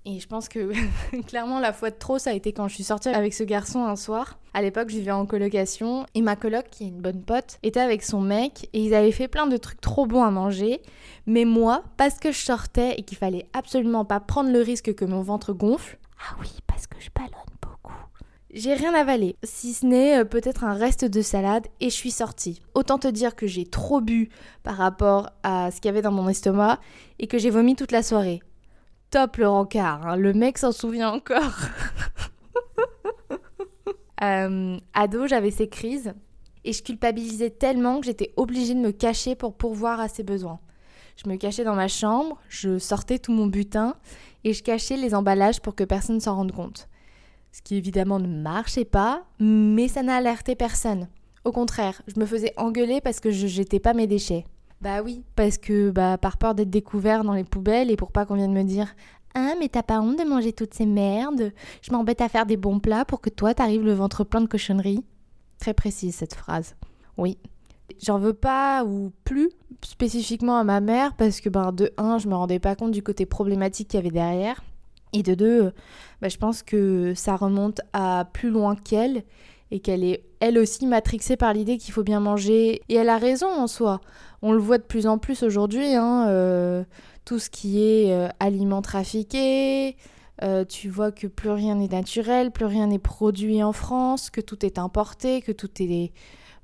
Et 0.04 0.18
je 0.18 0.26
pense 0.26 0.48
que 0.48 0.72
clairement 1.28 1.60
la 1.60 1.72
fois 1.72 1.90
de 1.90 1.94
trop 1.96 2.18
ça 2.18 2.30
a 2.30 2.32
été 2.32 2.52
quand 2.52 2.66
je 2.66 2.74
suis 2.74 2.82
sortie 2.82 3.08
avec 3.08 3.34
ce 3.34 3.44
garçon 3.44 3.84
un 3.84 3.94
soir. 3.94 4.40
À 4.52 4.60
l'époque 4.60 4.88
je 4.88 4.96
vivais 4.96 5.12
en 5.12 5.26
colocation 5.26 6.06
et 6.16 6.22
ma 6.22 6.34
coloc 6.34 6.64
qui 6.72 6.84
est 6.84 6.88
une 6.88 7.02
bonne 7.02 7.22
pote 7.22 7.60
était 7.62 7.78
avec 7.78 8.02
son 8.02 8.20
mec 8.20 8.68
et 8.72 8.82
ils 8.82 8.94
avaient 8.94 9.12
fait 9.12 9.28
plein 9.28 9.46
de 9.46 9.56
trucs 9.58 9.80
trop 9.80 10.06
bons 10.06 10.24
à 10.24 10.32
manger. 10.32 10.82
Mais 11.26 11.44
moi, 11.44 11.84
parce 11.96 12.18
que 12.18 12.32
je 12.32 12.38
sortais 12.38 12.96
et 12.98 13.04
qu'il 13.04 13.18
fallait 13.18 13.46
absolument 13.52 14.04
pas 14.04 14.18
prendre 14.18 14.50
le 14.50 14.60
risque 14.60 14.92
que 14.92 15.04
mon 15.04 15.22
ventre 15.22 15.52
gonfle, 15.52 15.98
ah 16.18 16.34
oui 16.40 16.50
parce 16.66 16.88
que 16.88 17.00
je 17.00 17.10
ballonne. 17.14 17.48
J'ai 18.50 18.74
rien 18.74 18.94
avalé, 18.94 19.36
si 19.42 19.74
ce 19.74 19.84
n'est 19.84 20.20
euh, 20.20 20.24
peut-être 20.24 20.64
un 20.64 20.72
reste 20.72 21.04
de 21.04 21.20
salade 21.20 21.66
et 21.80 21.90
je 21.90 21.94
suis 21.94 22.10
sortie. 22.10 22.62
Autant 22.74 22.98
te 22.98 23.08
dire 23.08 23.36
que 23.36 23.46
j'ai 23.46 23.66
trop 23.66 24.00
bu 24.00 24.30
par 24.62 24.76
rapport 24.76 25.30
à 25.42 25.70
ce 25.70 25.76
qu'il 25.76 25.86
y 25.86 25.90
avait 25.90 26.02
dans 26.02 26.12
mon 26.12 26.28
estomac 26.28 26.80
et 27.18 27.26
que 27.26 27.38
j'ai 27.38 27.50
vomi 27.50 27.76
toute 27.76 27.92
la 27.92 28.02
soirée 28.02 28.40
top 29.10 29.36
le 29.38 29.48
rencard. 29.48 30.06
hein. 30.06 30.16
Le 30.16 30.32
mec 30.32 30.58
s'en 30.58 30.72
souvient 30.72 31.10
encore. 31.10 31.52
Euh, 34.20 34.76
ado, 34.94 35.28
j'avais 35.28 35.52
ces 35.52 35.68
crises 35.68 36.12
et 36.64 36.72
je 36.72 36.82
culpabilisais 36.82 37.50
tellement 37.50 38.00
que 38.00 38.06
j'étais 38.06 38.32
obligée 38.36 38.74
de 38.74 38.80
me 38.80 38.90
cacher 38.90 39.36
pour 39.36 39.54
pourvoir 39.54 40.00
à 40.00 40.08
ses 40.08 40.24
besoins. 40.24 40.58
Je 41.14 41.30
me 41.30 41.36
cachais 41.36 41.62
dans 41.62 41.76
ma 41.76 41.86
chambre, 41.86 42.36
je 42.48 42.80
sortais 42.80 43.20
tout 43.20 43.30
mon 43.30 43.46
butin 43.46 43.94
et 44.42 44.54
je 44.54 44.64
cachais 44.64 44.96
les 44.96 45.14
emballages 45.14 45.60
pour 45.60 45.76
que 45.76 45.84
personne 45.84 46.16
ne 46.16 46.20
s'en 46.20 46.34
rende 46.34 46.50
compte. 46.50 46.87
Ce 47.58 47.62
qui 47.62 47.74
évidemment 47.74 48.20
ne 48.20 48.28
marchait 48.28 48.84
pas, 48.84 49.24
mais 49.40 49.88
ça 49.88 50.04
n'a 50.04 50.14
alerté 50.14 50.54
personne. 50.54 51.08
Au 51.44 51.50
contraire, 51.50 52.02
je 52.06 52.20
me 52.20 52.24
faisais 52.24 52.52
engueuler 52.56 53.00
parce 53.00 53.18
que 53.18 53.32
je 53.32 53.48
jetais 53.48 53.80
pas 53.80 53.94
mes 53.94 54.06
déchets. 54.06 54.44
Bah 54.80 55.02
oui, 55.02 55.24
parce 55.34 55.58
que 55.58 55.90
bah 55.90 56.18
par 56.18 56.36
peur 56.36 56.54
d'être 56.54 56.70
découvert 56.70 57.24
dans 57.24 57.32
les 57.32 57.42
poubelles 57.42 57.90
et 57.90 57.96
pour 57.96 58.12
pas 58.12 58.26
qu'on 58.26 58.36
vienne 58.36 58.52
me 58.52 58.62
dire 58.62 58.94
Ah 59.34 59.54
mais 59.58 59.68
t'as 59.68 59.82
pas 59.82 60.00
honte 60.00 60.20
de 60.20 60.24
manger 60.24 60.52
toutes 60.52 60.72
ces 60.72 60.86
merdes? 60.86 61.52
Je 61.82 61.90
m'embête 61.90 62.20
à 62.20 62.28
faire 62.28 62.46
des 62.46 62.56
bons 62.56 62.78
plats 62.78 63.04
pour 63.04 63.20
que 63.20 63.28
toi 63.28 63.54
t'arrives 63.54 63.84
le 63.84 63.92
ventre 63.92 64.22
plein 64.22 64.40
de 64.40 64.46
cochonneries. 64.46 65.02
Très 65.58 65.74
précise 65.74 66.14
cette 66.14 66.34
phrase. 66.34 66.76
Oui. 67.16 67.38
J'en 68.00 68.20
veux 68.20 68.34
pas 68.34 68.84
ou 68.84 69.10
plus 69.24 69.50
spécifiquement 69.84 70.58
à 70.58 70.64
ma 70.64 70.80
mère 70.80 71.16
parce 71.16 71.40
que 71.40 71.48
ben 71.48 71.72
de 71.72 71.90
un 71.98 72.18
je 72.18 72.28
me 72.28 72.36
rendais 72.36 72.60
pas 72.60 72.76
compte 72.76 72.92
du 72.92 73.02
côté 73.02 73.26
problématique 73.26 73.88
qu'il 73.88 73.98
y 73.98 74.00
avait 74.00 74.12
derrière 74.12 74.62
et 75.12 75.22
de 75.22 75.34
deux 75.34 75.72
bah, 76.20 76.28
je 76.28 76.36
pense 76.36 76.62
que 76.62 77.14
ça 77.14 77.36
remonte 77.36 77.80
à 77.92 78.28
plus 78.32 78.50
loin 78.50 78.76
qu'elle 78.76 79.22
et 79.70 79.80
qu'elle 79.80 80.04
est 80.04 80.24
elle 80.40 80.58
aussi 80.58 80.86
matrixée 80.86 81.36
par 81.36 81.52
l'idée 81.52 81.78
qu'il 81.78 81.92
faut 81.92 82.02
bien 82.02 82.20
manger. 82.20 82.82
Et 82.88 82.94
elle 82.94 83.08
a 83.08 83.18
raison 83.18 83.48
en 83.48 83.66
soi. 83.66 84.00
On 84.42 84.52
le 84.52 84.58
voit 84.58 84.78
de 84.78 84.84
plus 84.84 85.06
en 85.06 85.18
plus 85.18 85.42
aujourd'hui, 85.42 85.94
hein, 85.94 86.26
euh, 86.28 86.84
tout 87.24 87.38
ce 87.38 87.50
qui 87.50 87.82
est 87.82 88.12
euh, 88.12 88.28
aliments 88.40 88.82
trafiqués. 88.82 89.96
euh, 90.42 90.64
tu 90.64 90.88
vois 90.88 91.10
que 91.10 91.26
plus 91.26 91.50
rien 91.50 91.74
n'est 91.74 91.88
naturel, 91.88 92.52
plus 92.52 92.66
rien 92.66 92.86
n'est 92.86 93.00
produit 93.00 93.62
en 93.62 93.72
France, 93.72 94.30
que 94.30 94.40
tout 94.40 94.64
est 94.64 94.78
importé, 94.78 95.42
que 95.42 95.52
tout 95.52 95.70
est 95.80 96.12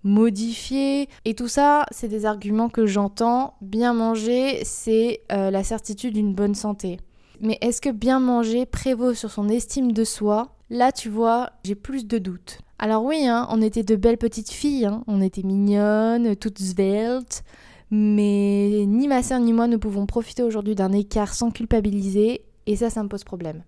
modifié. 0.04 1.08
Et 1.24 1.34
tout 1.34 1.48
ça, 1.48 1.86
c'est 1.90 2.08
des 2.08 2.26
arguments 2.26 2.68
que 2.68 2.86
j'entends. 2.86 3.54
Bien 3.60 3.92
manger, 3.92 4.64
c'est 4.64 5.22
la 5.30 5.64
certitude 5.64 6.14
d'une 6.14 6.34
bonne 6.34 6.54
santé. 6.54 6.98
Mais 7.40 7.58
est-ce 7.60 7.80
que 7.80 7.90
bien 7.90 8.20
manger 8.20 8.66
prévaut 8.66 9.14
sur 9.14 9.30
son 9.30 9.48
estime 9.48 9.92
de 9.92 10.04
soi? 10.04 10.50
Là, 10.70 10.92
tu 10.92 11.08
vois, 11.08 11.50
j'ai 11.64 11.74
plus 11.74 12.06
de 12.06 12.18
doutes. 12.18 12.58
Alors 12.78 13.04
oui, 13.04 13.26
hein, 13.26 13.46
on 13.50 13.62
était 13.62 13.82
de 13.82 13.96
belles 13.96 14.18
petites 14.18 14.50
filles, 14.50 14.86
hein. 14.86 15.04
on 15.06 15.20
était 15.20 15.42
mignonnes, 15.42 16.36
toutes 16.36 16.58
sveltes, 16.58 17.44
mais 17.90 18.84
ni 18.86 19.06
ma 19.06 19.22
sœur 19.22 19.40
ni 19.40 19.52
moi 19.52 19.68
ne 19.68 19.76
pouvons 19.76 20.06
profiter 20.06 20.42
aujourd'hui 20.42 20.74
d'un 20.74 20.92
écart 20.92 21.34
sans 21.34 21.50
culpabiliser, 21.50 22.44
et 22.66 22.76
ça, 22.76 22.90
ça 22.90 23.02
me 23.02 23.08
pose 23.08 23.24
problème. 23.24 23.62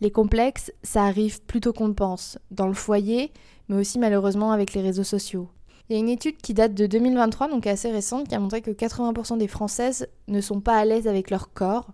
Les 0.00 0.10
complexes, 0.10 0.72
ça 0.82 1.04
arrive 1.04 1.42
plutôt 1.42 1.72
qu'on 1.72 1.88
le 1.88 1.94
pense, 1.94 2.38
dans 2.50 2.68
le 2.68 2.74
foyer, 2.74 3.32
mais 3.68 3.76
aussi 3.76 3.98
malheureusement 3.98 4.52
avec 4.52 4.74
les 4.74 4.82
réseaux 4.82 5.04
sociaux. 5.04 5.48
Il 5.88 5.94
y 5.94 5.96
a 5.96 6.00
une 6.00 6.08
étude 6.08 6.36
qui 6.38 6.54
date 6.54 6.74
de 6.74 6.86
2023, 6.86 7.48
donc 7.48 7.66
assez 7.66 7.90
récente, 7.90 8.28
qui 8.28 8.34
a 8.34 8.40
montré 8.40 8.62
que 8.62 8.70
80% 8.70 9.38
des 9.38 9.48
Françaises 9.48 10.06
ne 10.28 10.40
sont 10.40 10.60
pas 10.60 10.76
à 10.76 10.84
l'aise 10.84 11.08
avec 11.08 11.30
leur 11.30 11.52
corps. 11.52 11.88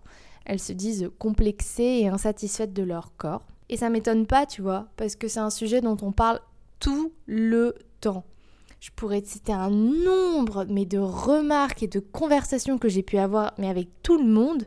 Elles 0.49 0.59
se 0.59 0.73
disent 0.73 1.11
complexées 1.19 1.99
et 2.01 2.07
insatisfaites 2.07 2.73
de 2.73 2.81
leur 2.81 3.15
corps. 3.17 3.45
Et 3.69 3.77
ça 3.77 3.91
m'étonne 3.91 4.25
pas, 4.25 4.47
tu 4.47 4.63
vois, 4.63 4.87
parce 4.97 5.15
que 5.15 5.27
c'est 5.27 5.39
un 5.39 5.51
sujet 5.51 5.79
dont 5.79 5.97
on 6.01 6.11
parle 6.11 6.39
tout 6.79 7.13
le 7.27 7.75
temps. 8.01 8.25
Je 8.79 8.89
pourrais 8.95 9.21
te 9.21 9.27
citer 9.27 9.53
un 9.53 9.69
nombre 9.69 10.65
mais 10.67 10.85
de 10.85 10.97
remarques 10.97 11.83
et 11.83 11.87
de 11.87 11.99
conversations 11.99 12.79
que 12.79 12.89
j'ai 12.89 13.03
pu 13.03 13.19
avoir 13.19 13.53
mais 13.59 13.69
avec 13.69 13.89
tout 14.01 14.17
le 14.17 14.25
monde, 14.25 14.65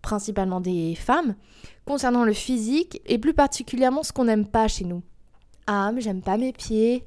principalement 0.00 0.62
des 0.62 0.94
femmes, 0.94 1.34
concernant 1.84 2.24
le 2.24 2.32
physique 2.32 3.02
et 3.04 3.18
plus 3.18 3.34
particulièrement 3.34 4.02
ce 4.02 4.14
qu'on 4.14 4.24
n'aime 4.24 4.46
pas 4.46 4.68
chez 4.68 4.86
nous. 4.86 5.02
Ah, 5.66 5.92
mais 5.92 6.00
j'aime 6.00 6.22
pas 6.22 6.38
mes 6.38 6.54
pieds, 6.54 7.04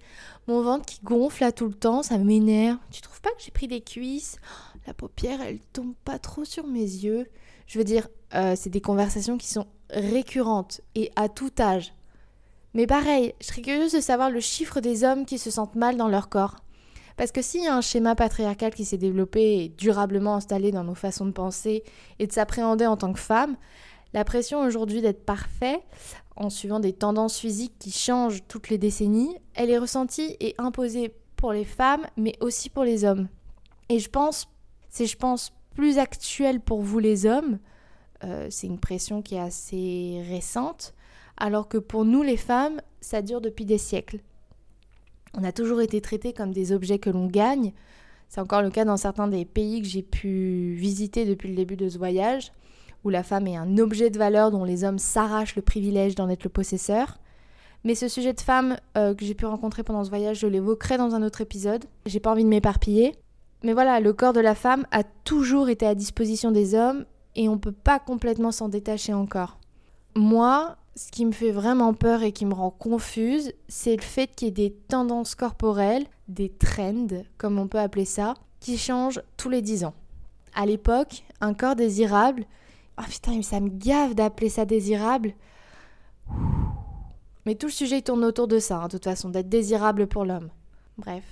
mon 0.48 0.62
ventre 0.62 0.86
qui 0.86 1.00
gonfle 1.04 1.42
là 1.42 1.52
tout 1.52 1.66
le 1.68 1.74
temps, 1.74 2.04
ça 2.04 2.20
m'énerve. 2.20 2.78
Tu 2.92 3.02
trouves 3.02 3.22
pas 3.22 3.32
que 3.32 3.42
j'ai 3.42 3.50
pris 3.50 3.68
des 3.68 3.82
cuisses? 3.82 4.38
La 4.86 4.94
paupière, 4.94 5.42
elle 5.42 5.62
tombe 5.74 5.96
pas 6.06 6.20
trop 6.20 6.46
sur 6.46 6.68
mes 6.68 6.80
yeux. 6.80 7.28
Je 7.74 7.80
veux 7.80 7.84
dire, 7.84 8.08
euh, 8.36 8.54
c'est 8.56 8.70
des 8.70 8.82
conversations 8.82 9.36
qui 9.40 9.48
sont 9.48 9.66
récurrentes 9.90 10.82
et 10.94 11.10
à 11.16 11.28
tout 11.28 11.50
âge. 11.60 11.96
Mais 12.76 12.86
pareil, 12.86 13.34
je 13.42 13.48
serais 13.48 13.64
curieuse 13.64 13.94
de 13.94 14.00
savoir 14.00 14.30
le 14.30 14.42
chiffre 14.42 14.80
des 14.80 15.04
hommes 15.04 15.26
qui 15.26 15.40
se 15.40 15.50
sentent 15.50 15.74
mal 15.74 15.98
dans 15.98 16.08
leur 16.08 16.30
corps. 16.30 16.58
Parce 17.18 17.32
que 17.32 17.42
s'il 17.42 17.64
y 17.64 17.68
a 17.68 17.76
un 17.76 17.82
schéma 17.82 18.14
patriarcal 18.14 18.76
qui 18.76 18.86
s'est 18.86 19.00
développé 19.00 19.64
et 19.64 19.70
durablement 19.70 20.36
installé 20.36 20.72
dans 20.72 20.84
nos 20.84 20.94
façons 20.94 21.26
de 21.26 21.32
penser 21.32 21.84
et 22.20 22.28
de 22.28 22.32
s'appréhender 22.32 22.86
en 22.86 22.96
tant 22.96 23.12
que 23.12 23.20
femme, 23.20 23.58
la 24.14 24.24
pression 24.24 24.60
aujourd'hui 24.62 25.02
d'être 25.02 25.26
parfait, 25.26 25.82
en 26.36 26.52
suivant 26.52 26.80
des 26.80 26.94
tendances 26.94 27.40
physiques 27.40 27.80
qui 27.80 27.90
changent 27.90 28.44
toutes 28.48 28.70
les 28.70 28.78
décennies, 28.78 29.36
elle 29.56 29.72
est 29.72 29.80
ressentie 29.80 30.38
et 30.40 30.54
imposée 30.60 31.16
pour 31.38 31.54
les 31.54 31.66
femmes, 31.66 32.06
mais 32.18 32.34
aussi 32.40 32.70
pour 32.70 32.84
les 32.84 33.04
hommes. 33.04 33.30
Et 33.90 33.98
je 33.98 34.12
pense, 34.12 34.48
c'est 34.92 35.08
je 35.08 35.18
pense 35.18 35.52
plus 35.76 35.98
actuel 35.98 36.60
pour 36.60 36.82
vous 36.82 37.00
les 37.00 37.26
hommes, 37.26 37.60
euh, 38.24 38.48
c'est 38.50 38.68
une 38.68 38.80
pression 38.80 39.22
qui 39.22 39.36
est 39.36 39.40
assez 39.40 40.24
récente, 40.28 40.94
alors 41.38 41.68
que 41.68 41.78
pour 41.78 42.06
nous 42.06 42.24
les 42.24 42.38
femmes, 42.38 42.82
ça 43.02 43.22
dure 43.22 43.42
depuis 43.42 43.66
des 43.66 43.78
siècles. 43.78 44.20
On 45.36 45.44
a 45.44 45.52
toujours 45.52 45.82
été 45.82 46.00
traités 46.00 46.32
comme 46.32 46.52
des 46.52 46.72
objets 46.72 47.00
que 47.00 47.10
l'on 47.10 47.28
gagne. 47.28 47.74
C'est 48.30 48.42
encore 48.42 48.62
le 48.62 48.70
cas 48.70 48.86
dans 48.86 48.98
certains 48.98 49.28
des 49.28 49.46
pays 49.46 49.82
que 49.82 49.88
j'ai 49.88 50.04
pu 50.04 50.76
visiter 50.78 51.26
depuis 51.26 51.50
le 51.50 51.56
début 51.56 51.76
de 51.76 51.90
ce 51.90 51.98
voyage, 51.98 52.52
où 53.04 53.10
la 53.10 53.24
femme 53.24 53.48
est 53.48 53.58
un 53.58 53.78
objet 53.78 54.10
de 54.10 54.18
valeur 54.18 54.52
dont 54.52 54.64
les 54.64 54.84
hommes 54.84 55.00
s'arrachent 55.00 55.56
le 55.56 55.62
privilège 55.62 56.16
d'en 56.16 56.30
être 56.30 56.44
le 56.44 56.50
possesseur. 56.50 57.20
Mais 57.84 57.96
ce 57.96 58.08
sujet 58.08 58.32
de 58.32 58.40
femme 58.40 58.78
euh, 58.98 59.14
que 59.14 59.26
j'ai 59.26 59.34
pu 59.34 59.46
rencontrer 59.46 59.84
pendant 59.84 60.04
ce 60.04 60.10
voyage, 60.10 60.40
je 60.40 60.48
l'évoquerai 60.48 60.98
dans 60.98 61.16
un 61.16 61.24
autre 61.24 61.42
épisode. 61.42 61.86
J'ai 62.06 62.22
pas 62.22 62.32
envie 62.32 62.46
de 62.46 62.50
m'éparpiller. 62.50 63.14
Mais 63.64 63.74
voilà, 63.74 64.02
le 64.02 64.12
corps 64.12 64.34
de 64.34 64.42
la 64.42 64.56
femme 64.56 64.86
a 64.92 65.04
toujours 65.04 65.70
été 65.70 65.88
à 65.88 65.96
disposition 65.96 66.52
des 66.52 66.76
hommes 66.76 67.06
et 67.36 67.48
on 67.48 67.58
peut 67.58 67.72
pas 67.72 67.98
complètement 67.98 68.52
s'en 68.52 68.68
détacher 68.68 69.14
encore. 69.14 69.58
Moi, 70.16 70.76
ce 70.96 71.12
qui 71.12 71.26
me 71.26 71.32
fait 71.32 71.52
vraiment 71.52 71.94
peur 71.94 72.24
et 72.24 72.34
qui 72.34 72.46
me 72.46 72.54
rend 72.54 72.72
confuse, 72.72 73.54
c'est 73.68 73.96
le 73.96 74.02
fait 74.02 74.36
qu'il 74.36 74.48
y 74.48 74.50
ait 74.50 74.70
des 74.70 74.74
tendances 74.74 75.34
corporelles, 75.34 76.06
des 76.28 76.50
trends, 76.50 77.24
comme 77.38 77.58
on 77.58 77.68
peut 77.68 77.80
appeler 77.80 78.06
ça, 78.06 78.36
qui 78.60 78.78
changent 78.78 79.22
tous 79.38 79.50
les 79.50 79.62
10 79.62 79.86
ans. 79.86 79.94
À 80.56 80.66
l'époque, 80.66 81.24
un 81.42 81.54
corps 81.54 81.76
désirable, 81.76 82.46
oh 83.00 83.04
putain, 83.10 83.42
ça 83.42 83.60
me 83.60 83.70
gave 83.70 84.14
d'appeler 84.14 84.50
ça 84.50 84.66
désirable. 84.66 85.34
Mais 87.46 87.56
tout 87.56 87.68
le 87.68 87.72
sujet 87.72 88.02
tourne 88.02 88.24
autour 88.24 88.48
de 88.48 88.60
ça, 88.60 88.78
hein, 88.78 88.88
de 88.88 88.92
toute 88.92 89.06
façon, 89.06 89.30
d'être 89.30 89.50
désirable 89.50 90.08
pour 90.08 90.26
l'homme. 90.26 90.50
Bref. 90.98 91.24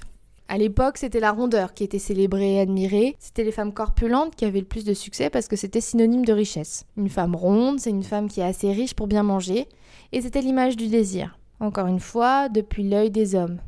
À 0.51 0.57
l'époque, 0.57 0.97
c'était 0.97 1.21
la 1.21 1.31
rondeur 1.31 1.73
qui 1.73 1.85
était 1.85 1.97
célébrée 1.97 2.55
et 2.55 2.59
admirée. 2.59 3.15
C'était 3.19 3.45
les 3.45 3.53
femmes 3.53 3.71
corpulentes 3.71 4.35
qui 4.35 4.43
avaient 4.43 4.59
le 4.59 4.65
plus 4.65 4.83
de 4.83 4.93
succès 4.93 5.29
parce 5.29 5.47
que 5.47 5.55
c'était 5.55 5.79
synonyme 5.79 6.25
de 6.25 6.33
richesse. 6.33 6.85
Une 6.97 7.07
femme 7.07 7.35
ronde, 7.35 7.79
c'est 7.79 7.89
une 7.89 8.03
femme 8.03 8.27
qui 8.27 8.41
est 8.41 8.43
assez 8.43 8.69
riche 8.69 8.93
pour 8.93 9.07
bien 9.07 9.23
manger. 9.23 9.69
Et 10.11 10.19
c'était 10.19 10.41
l'image 10.41 10.75
du 10.75 10.89
désir. 10.89 11.39
Encore 11.61 11.87
une 11.87 12.01
fois, 12.01 12.49
depuis 12.49 12.83
l'œil 12.83 13.11
des 13.11 13.33
hommes. 13.33 13.61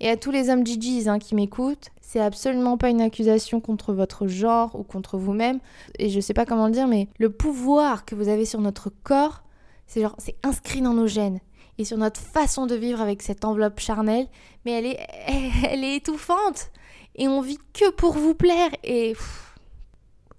Et 0.00 0.08
à 0.08 0.16
tous 0.16 0.30
les 0.30 0.48
hommes 0.48 0.64
GGs 0.64 1.08
hein, 1.08 1.18
qui 1.18 1.34
m'écoutent, 1.34 1.90
c'est 2.00 2.20
absolument 2.20 2.78
pas 2.78 2.88
une 2.88 3.02
accusation 3.02 3.60
contre 3.60 3.92
votre 3.92 4.26
genre 4.26 4.80
ou 4.80 4.82
contre 4.82 5.18
vous-même. 5.18 5.58
Et 5.98 6.08
je 6.08 6.20
sais 6.20 6.32
pas 6.32 6.46
comment 6.46 6.68
le 6.68 6.72
dire, 6.72 6.88
mais 6.88 7.08
le 7.18 7.28
pouvoir 7.28 8.06
que 8.06 8.14
vous 8.14 8.28
avez 8.28 8.46
sur 8.46 8.62
notre 8.62 8.90
corps, 9.02 9.42
c'est 9.86 10.02
c'est 10.16 10.36
inscrit 10.42 10.80
dans 10.80 10.94
nos 10.94 11.06
gènes 11.06 11.40
et 11.78 11.84
sur 11.84 11.98
notre 11.98 12.20
façon 12.20 12.66
de 12.66 12.74
vivre 12.74 13.00
avec 13.00 13.22
cette 13.22 13.44
enveloppe 13.44 13.80
charnelle, 13.80 14.28
mais 14.64 14.72
elle 14.72 14.86
est, 14.86 14.98
elle 15.70 15.84
est 15.84 15.96
étouffante. 15.96 16.70
Et 17.16 17.28
on 17.28 17.40
vit 17.40 17.58
que 17.72 17.90
pour 17.92 18.14
vous 18.14 18.34
plaire. 18.34 18.70
Et. 18.82 19.14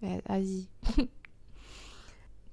Vas-y. 0.02 0.68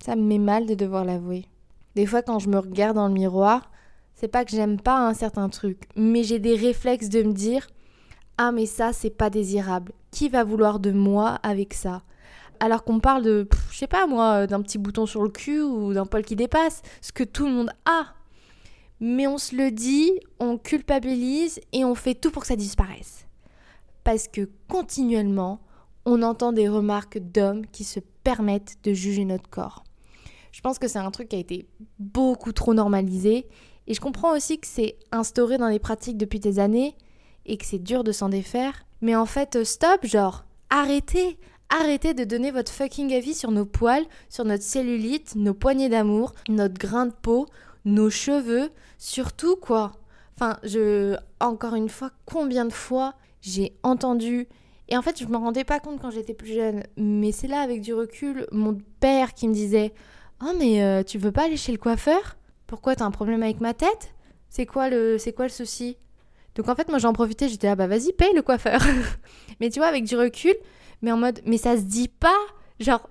Ça 0.05 0.17
me 0.17 0.23
met 0.23 0.39
mal 0.39 0.67
de 0.67 0.75
devoir 0.75 1.05
l'avouer. 1.05 1.47
Des 1.95 2.07
fois, 2.07 2.23
quand 2.23 2.39
je 2.39 2.49
me 2.49 2.59
regarde 2.59 2.97
dans 2.97 3.09
le 3.09 3.15
miroir, 3.15 3.71
c'est 4.15 4.29
pas 4.29 4.45
que 4.45 4.51
j'aime 4.51 4.81
pas 4.81 5.07
un 5.07 5.15
certain 5.15 5.49
truc, 5.49 5.89
mais 5.97 6.23
j'ai 6.23 6.39
des 6.39 6.55
réflexes 6.55 7.09
de 7.09 7.23
me 7.23 7.33
dire 7.33 7.67
Ah, 8.39 8.53
mais 8.53 8.67
ça, 8.67 8.93
c'est 8.93 9.11
pas 9.11 9.31
désirable. 9.31 9.93
Qui 10.11 10.29
va 10.29 10.45
vouloir 10.45 10.81
de 10.81 10.93
moi 10.93 11.39
avec 11.43 11.75
ça? 11.75 12.03
Alors 12.61 12.85
qu'on 12.85 13.01
parle 13.01 13.25
de, 13.25 13.49
je 13.71 13.79
sais 13.79 13.89
pas 13.89 14.07
moi, 14.07 14.47
d'un 14.47 14.63
petit 14.63 14.79
bouton 14.79 15.05
sur 15.07 15.23
le 15.23 15.29
cul 15.29 15.61
ou 15.61 15.93
d'un 15.93 16.07
poil 16.07 16.25
qui 16.25 16.37
dépasse, 16.37 16.83
ce 17.01 17.11
que 17.11 17.25
tout 17.25 17.47
le 17.47 17.53
monde 17.53 17.71
a 17.85 18.15
mais 19.05 19.27
on 19.27 19.37
se 19.37 19.57
le 19.57 19.73
dit, 19.73 20.13
on 20.39 20.57
culpabilise 20.57 21.61
et 21.73 21.85
on 21.85 21.97
fait 21.97 22.15
tout 22.15 22.31
pour 22.31 22.43
que 22.43 22.49
ça 22.49 22.55
disparaisse. 22.55 23.27
Parce 24.05 24.29
que 24.29 24.49
continuellement, 24.69 25.61
on 26.05 26.23
entend 26.23 26.53
des 26.53 26.69
remarques 26.69 27.19
d'hommes 27.19 27.67
qui 27.67 27.83
se 27.83 27.99
permettent 28.23 28.77
de 28.85 28.93
juger 28.93 29.25
notre 29.25 29.51
corps. 29.51 29.83
Je 30.53 30.61
pense 30.61 30.79
que 30.79 30.87
c'est 30.87 31.01
un 31.01 31.11
truc 31.11 31.31
qui 31.31 31.37
a 31.37 31.41
été 31.41 31.67
beaucoup 31.99 32.53
trop 32.53 32.75
normalisé 32.75 33.49
et 33.89 33.95
je 33.95 34.01
comprends 34.01 34.37
aussi 34.37 34.61
que 34.61 34.69
c'est 34.69 34.97
instauré 35.11 35.59
dans 35.59 35.69
les 35.69 35.81
pratiques 35.81 36.17
depuis 36.17 36.39
des 36.39 36.61
années 36.61 36.97
et 37.45 37.57
que 37.57 37.67
c'est 37.67 37.83
dur 37.83 38.05
de 38.05 38.13
s'en 38.13 38.29
défaire. 38.29 38.87
Mais 39.01 39.17
en 39.17 39.27
fait, 39.27 39.65
stop, 39.65 40.07
genre, 40.07 40.45
arrêtez, 40.71 41.39
arrêtez 41.71 42.15
de 42.15 42.23
donner 42.23 42.53
votre 42.53 42.71
fucking 42.71 43.13
avis 43.13 43.35
sur 43.35 43.51
nos 43.51 43.67
poils, 43.67 44.07
sur 44.29 44.45
notre 44.45 44.63
cellulite, 44.63 45.35
nos 45.35 45.55
poignées 45.55 45.89
d'amour, 45.89 46.35
notre 46.49 46.79
grain 46.79 47.07
de 47.07 47.13
peau 47.13 47.49
nos 47.85 48.11
cheveux, 48.11 48.71
surtout 48.99 49.57
quoi. 49.57 49.93
Enfin, 50.37 50.59
je 50.63 51.17
encore 51.41 51.75
une 51.75 51.89
fois, 51.89 52.11
combien 52.27 52.65
de 52.65 52.73
fois 52.73 53.15
j'ai 53.41 53.77
entendu 53.83 54.49
et 54.89 54.97
en 54.97 55.03
fait, 55.03 55.19
je 55.19 55.27
me 55.27 55.37
rendais 55.37 55.65
pas 55.65 55.81
compte 55.81 56.01
quand 56.01 56.11
j'étais 56.11 56.35
plus 56.35 56.53
jeune, 56.55 56.83
mais 56.97 57.33
c'est 57.33 57.47
là 57.47 57.61
avec 57.61 57.81
du 57.81 57.95
recul 57.95 58.47
mon 58.53 58.77
père 59.01 59.33
qui 59.33 59.49
me 59.49 59.55
disait 59.55 59.95
"Oh 60.43 60.53
mais 60.59 60.83
euh, 60.83 61.03
tu 61.03 61.19
veux 61.19 61.33
pas 61.33 61.45
aller 61.45 61.57
chez 61.57 61.73
le 61.73 61.79
coiffeur? 61.79 62.37
Pourquoi 62.67 62.97
t'as 62.97 63.05
un 63.05 63.11
problème 63.11 63.43
avec 63.43 63.61
ma 63.61 63.75
tête? 63.75 64.15
C'est 64.51 64.67
quoi 64.67 64.91
le 64.91 65.19
c'est 65.19 65.33
quoi 65.33 65.47
le 65.47 65.51
souci? 65.51 65.97
Donc 66.57 66.69
en 66.69 66.75
fait, 66.75 66.89
moi 66.89 66.99
j'en 66.99 67.13
profitais, 67.13 67.49
j'étais 67.49 67.69
là 67.69 67.77
bah 67.77 67.87
vas-y, 67.87 68.13
paye 68.13 68.35
le 68.35 68.43
coiffeur." 68.43 68.81
mais 69.61 69.71
tu 69.71 69.79
vois 69.81 69.89
avec 69.89 70.05
du 70.05 70.17
recul, 70.17 70.55
mais 71.01 71.13
en 71.13 71.17
mode 71.17 71.41
mais 71.47 71.59
ça 71.59 71.77
se 71.77 71.83
dit 71.83 72.09
pas 72.09 72.39
Genre, 72.83 73.09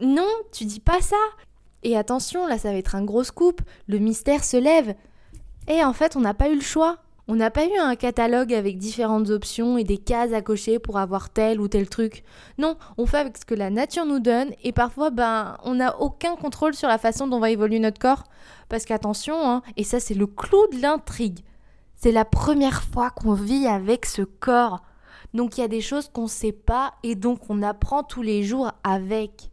non, 0.00 0.28
tu 0.52 0.66
dis 0.66 0.80
pas 0.80 1.00
ça. 1.00 1.16
Et 1.82 1.96
attention, 1.96 2.46
là 2.46 2.58
ça 2.58 2.72
va 2.72 2.78
être 2.78 2.94
un 2.94 3.04
gros 3.04 3.24
scoop, 3.24 3.60
le 3.86 3.98
mystère 3.98 4.44
se 4.44 4.56
lève. 4.56 4.94
Et 5.68 5.84
en 5.84 5.92
fait, 5.92 6.16
on 6.16 6.20
n'a 6.20 6.34
pas 6.34 6.48
eu 6.48 6.54
le 6.54 6.60
choix. 6.60 6.98
On 7.30 7.34
n'a 7.34 7.50
pas 7.50 7.66
eu 7.66 7.76
un 7.78 7.94
catalogue 7.94 8.54
avec 8.54 8.78
différentes 8.78 9.28
options 9.28 9.76
et 9.76 9.84
des 9.84 9.98
cases 9.98 10.32
à 10.32 10.40
cocher 10.40 10.78
pour 10.78 10.96
avoir 10.96 11.28
tel 11.28 11.60
ou 11.60 11.68
tel 11.68 11.86
truc. 11.86 12.24
Non, 12.56 12.78
on 12.96 13.04
fait 13.04 13.18
avec 13.18 13.36
ce 13.36 13.44
que 13.44 13.54
la 13.54 13.68
nature 13.68 14.06
nous 14.06 14.18
donne 14.18 14.48
et 14.64 14.72
parfois, 14.72 15.10
ben, 15.10 15.58
on 15.62 15.74
n'a 15.74 16.00
aucun 16.00 16.36
contrôle 16.36 16.74
sur 16.74 16.88
la 16.88 16.96
façon 16.96 17.26
dont 17.26 17.38
va 17.38 17.50
évoluer 17.50 17.80
notre 17.80 17.98
corps. 17.98 18.24
Parce 18.70 18.86
qu'attention, 18.86 19.46
hein, 19.46 19.62
et 19.76 19.84
ça 19.84 20.00
c'est 20.00 20.14
le 20.14 20.26
clou 20.26 20.66
de 20.72 20.80
l'intrigue, 20.80 21.40
c'est 21.96 22.12
la 22.12 22.24
première 22.24 22.82
fois 22.82 23.10
qu'on 23.10 23.34
vit 23.34 23.66
avec 23.66 24.06
ce 24.06 24.22
corps. 24.22 24.80
Donc 25.34 25.58
il 25.58 25.60
y 25.60 25.64
a 25.64 25.68
des 25.68 25.82
choses 25.82 26.08
qu'on 26.08 26.22
ne 26.22 26.28
sait 26.28 26.52
pas 26.52 26.94
et 27.02 27.14
donc 27.14 27.50
on 27.50 27.62
apprend 27.62 28.04
tous 28.04 28.22
les 28.22 28.42
jours 28.42 28.72
avec. 28.84 29.50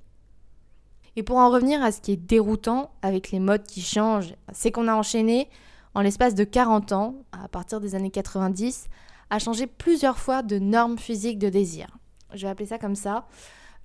Et 1.16 1.24
pour 1.24 1.38
en 1.38 1.50
revenir 1.50 1.82
à 1.82 1.92
ce 1.92 2.02
qui 2.02 2.12
est 2.12 2.18
déroutant 2.18 2.92
avec 3.02 3.32
les 3.32 3.40
modes 3.40 3.64
qui 3.64 3.82
changent, 3.82 4.36
c'est 4.52 4.72
qu'on 4.72 4.88
a 4.88 4.94
enchaîné, 4.94 5.50
en 5.94 6.02
l'espace 6.02 6.36
de 6.36 6.44
40 6.44 6.92
ans, 6.92 7.16
à 7.32 7.48
partir 7.48 7.80
des 7.80 7.96
années 7.96 8.12
90, 8.12 8.88
à 9.30 9.40
changer 9.40 9.66
plusieurs 9.66 10.18
fois 10.18 10.44
de 10.44 10.60
normes 10.60 10.98
physiques 10.98 11.40
de 11.40 11.50
désir. 11.50 11.88
Je 12.34 12.42
vais 12.42 12.50
appeler 12.50 12.68
ça 12.68 12.78
comme 12.78 12.96
ça, 12.96 13.28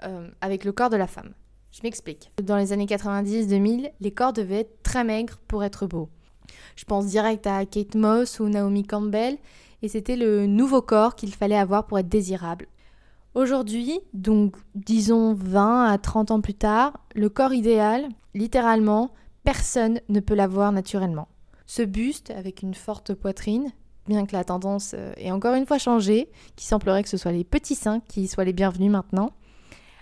euh, 0.02 0.28
avec 0.40 0.64
le 0.64 0.72
corps 0.72 0.90
de 0.90 0.96
la 0.96 1.06
femme. 1.06 1.32
Je 1.70 1.80
m'explique. 1.84 2.32
Dans 2.42 2.56
les 2.56 2.72
années 2.72 2.86
90-2000, 2.86 3.92
les 4.00 4.10
corps 4.10 4.32
devaient 4.32 4.60
être 4.60 4.82
très 4.82 5.04
maigres 5.04 5.38
pour 5.46 5.62
être 5.62 5.86
beaux. 5.86 6.08
Je 6.74 6.84
pense 6.84 7.06
direct 7.06 7.46
à 7.46 7.64
Kate 7.64 7.94
Moss 7.94 8.40
ou 8.40 8.48
Naomi 8.48 8.84
Campbell, 8.84 9.38
et 9.82 9.88
c'était 9.88 10.16
le 10.16 10.46
nouveau 10.46 10.82
corps 10.82 11.14
qu'il 11.14 11.32
fallait 11.32 11.56
avoir 11.56 11.86
pour 11.86 11.98
être 12.00 12.08
désirable. 12.08 12.66
Aujourd'hui, 13.34 14.00
donc 14.12 14.56
disons 14.74 15.34
20 15.34 15.84
à 15.84 15.98
30 15.98 16.32
ans 16.32 16.40
plus 16.40 16.54
tard, 16.54 16.98
le 17.14 17.28
corps 17.28 17.54
idéal, 17.54 18.08
littéralement, 18.34 19.12
personne 19.44 20.00
ne 20.08 20.18
peut 20.18 20.34
l'avoir 20.34 20.72
naturellement. 20.72 21.28
Ce 21.66 21.82
buste, 21.82 22.32
avec 22.32 22.62
une 22.62 22.74
forte 22.74 23.14
poitrine, 23.14 23.70
bien 24.08 24.26
que 24.26 24.32
la 24.32 24.42
tendance 24.42 24.96
euh, 24.98 25.12
ait 25.16 25.30
encore 25.30 25.54
une 25.54 25.64
fois 25.64 25.78
changé, 25.78 26.28
qui 26.56 26.66
semblerait 26.66 27.04
que 27.04 27.08
ce 27.08 27.16
soit 27.16 27.30
les 27.30 27.44
petits 27.44 27.76
seins 27.76 28.00
qui 28.00 28.26
soient 28.26 28.44
les 28.44 28.52
bienvenus 28.52 28.90
maintenant, 28.90 29.30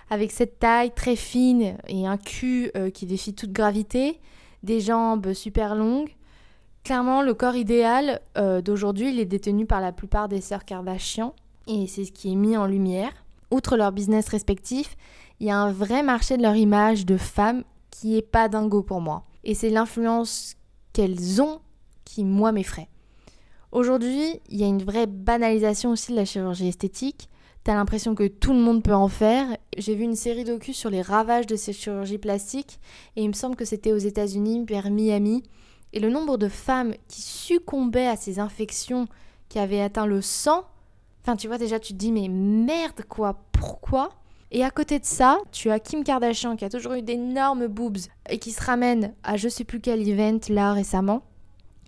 avec 0.09 0.33
cette 0.33 0.59
taille 0.59 0.93
très 0.95 1.17
fine 1.17 1.77
et 1.87 2.07
un 2.07 2.17
cul 2.17 2.71
euh, 2.79 2.89
qui 2.89 3.05
défie 3.05 3.35
toute 3.35 3.53
gravité, 3.53 4.21
des 4.63 4.81
jambes 4.81 5.35
super 5.35 5.75
longues, 5.75 6.17
clairement 6.83 7.21
le 7.21 7.35
corps 7.35 7.57
idéal 7.57 8.23
euh, 8.39 8.63
d'aujourd'hui, 8.63 9.11
il 9.11 9.21
est 9.21 9.27
détenu 9.27 9.67
par 9.67 9.83
la 9.83 9.93
plupart 9.93 10.31
des 10.31 10.41
sœurs 10.41 10.65
Kardashian, 10.65 11.35
et 11.69 11.87
c'est 11.87 12.07
ce 12.07 12.13
qui 12.13 12.33
est 12.33 12.37
mis 12.37 12.57
en 12.57 12.67
lumière. 12.67 13.13
Outre 13.51 13.77
leur 13.77 13.93
business 13.93 14.29
respectif, 14.29 14.97
il 15.39 15.47
y 15.47 15.51
a 15.51 15.59
un 15.59 15.71
vrai 15.71 16.03
marché 16.03 16.37
de 16.37 16.43
leur 16.43 16.57
image 16.57 17.07
de 17.07 17.17
femme 17.17 17.63
qui 17.91 18.17
est 18.17 18.23
pas 18.23 18.49
dingo 18.49 18.83
pour 18.83 19.01
moi. 19.01 19.25
Et 19.45 19.55
c'est 19.55 19.71
l'influence 19.71 20.57
qu'elles 20.93 21.41
ont 21.41 21.61
qui, 22.05 22.25
moi, 22.25 22.53
m'effraie. 22.53 22.89
Aujourd'hui, 23.71 24.41
il 24.49 24.59
y 24.59 24.65
a 24.65 24.67
une 24.67 24.83
vraie 24.83 25.07
banalisation 25.07 25.91
aussi 25.91 26.13
de 26.13 26.17
la 26.17 26.25
chirurgie 26.25 26.69
esthétique. 26.69 27.29
T'as 27.65 27.75
l'impression 27.75 28.15
que 28.15 28.27
tout 28.27 28.55
le 28.55 28.61
monde 28.61 28.83
peut 28.83 28.95
en 28.95 29.09
faire. 29.09 29.47
J'ai 29.77 29.95
vu 29.95 30.05
une 30.05 30.17
série 30.17 30.45
docu 30.45 30.73
sur 30.73 30.89
les 30.89 31.03
ravages 31.03 31.47
de 31.47 31.57
ces 31.57 31.75
chirurgies 31.75 32.19
plastiques 32.19 32.81
et 33.15 33.23
il 33.23 33.29
me 33.29 33.35
semble 33.35 33.57
que 33.57 33.67
c'était 33.67 33.93
aux 33.93 33.99
États-Unis, 33.99 34.65
vers 34.67 34.91
Miami. 34.91 35.43
Et 35.93 36.01
le 36.01 36.09
nombre 36.09 36.39
de 36.39 36.49
femmes 36.49 36.95
qui 37.09 37.21
succombaient 37.21 38.07
à 38.07 38.17
ces 38.17 38.39
infections 38.39 39.07
qui 39.49 39.59
avaient 39.59 39.83
atteint 39.83 40.07
le 40.07 40.23
sang 40.23 40.65
Enfin, 41.29 41.37
tu 41.37 41.47
vois, 41.47 41.59
déjà, 41.59 41.79
tu 41.79 41.93
te 41.93 41.99
dis, 41.99 42.11
mais 42.11 42.27
merde, 42.27 43.05
quoi, 43.07 43.37
pourquoi? 43.53 44.15
Et 44.51 44.65
à 44.65 44.71
côté 44.71 44.99
de 44.99 45.05
ça, 45.05 45.37
tu 45.53 45.71
as 45.71 45.79
Kim 45.79 46.03
Kardashian 46.03 46.57
qui 46.57 46.65
a 46.65 46.71
toujours 46.71 46.95
eu 46.95 47.03
d'énormes 47.03 47.67
boobs 47.67 47.99
et 48.31 48.39
qui 48.39 48.51
se 48.51 48.65
ramène 48.65 49.13
à 49.25 49.37
je 49.37 49.51
sais 49.51 49.65
plus 49.65 49.79
quel 49.79 50.09
event 50.09 50.41
là 50.49 50.73
récemment 50.73 51.21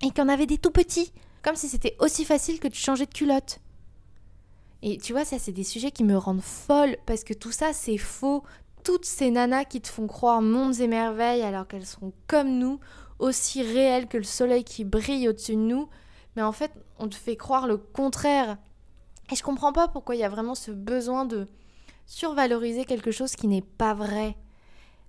et 0.03 0.11
qui 0.11 0.21
en 0.21 0.29
avait 0.29 0.45
des 0.45 0.59
tout 0.59 0.71
petits, 0.71 1.15
comme 1.41 1.57
si 1.57 1.69
c'était 1.69 1.97
aussi 2.01 2.27
facile 2.27 2.61
que 2.61 2.69
de 2.69 2.75
changer 2.75 3.07
de 3.07 3.15
culotte. 3.15 3.61
Et 4.83 4.99
tu 4.99 5.15
vois, 5.15 5.25
ça, 5.25 5.39
c'est 5.39 5.53
des 5.53 5.65
sujets 5.65 5.91
qui 5.91 6.05
me 6.05 6.19
rendent 6.19 6.43
folle 6.43 6.99
parce 7.07 7.25
que 7.25 7.33
tout 7.33 7.51
ça, 7.51 7.73
c'est 7.73 7.97
faux. 7.97 8.43
Toutes 8.85 9.07
ces 9.07 9.31
nanas 9.31 9.65
qui 9.65 9.81
te 9.81 9.89
font 9.89 10.07
croire 10.07 10.43
mondes 10.43 10.79
et 10.81 10.87
merveilles 10.87 11.41
alors 11.41 11.67
qu'elles 11.67 11.87
sont 11.87 12.13
comme 12.27 12.59
nous, 12.59 12.79
aussi 13.19 13.63
réelles 13.63 14.07
que 14.07 14.19
le 14.19 14.25
soleil 14.25 14.65
qui 14.65 14.85
brille 14.85 15.31
au-dessus 15.31 15.57
de 15.57 15.61
nous. 15.61 15.89
Mais 16.37 16.43
en 16.43 16.53
fait, 16.53 16.73
on 16.99 17.09
te 17.09 17.17
fait 17.17 17.37
croire 17.37 17.67
le 17.67 17.79
contraire. 17.79 18.59
Et 19.31 19.37
je 19.37 19.43
comprends 19.43 19.73
pas 19.73 19.89
pourquoi 19.89 20.17
il 20.17 20.21
y 20.21 20.25
a 20.25 20.29
vraiment 20.29 20.55
ce 20.55 20.71
besoin 20.71 21.25
de 21.25 21.49
survaloriser 22.07 22.85
quelque 22.85 23.13
chose 23.13 23.37
qui 23.37 23.47
n'est 23.47 23.63
pas 23.63 23.95
vrai. 23.95 24.37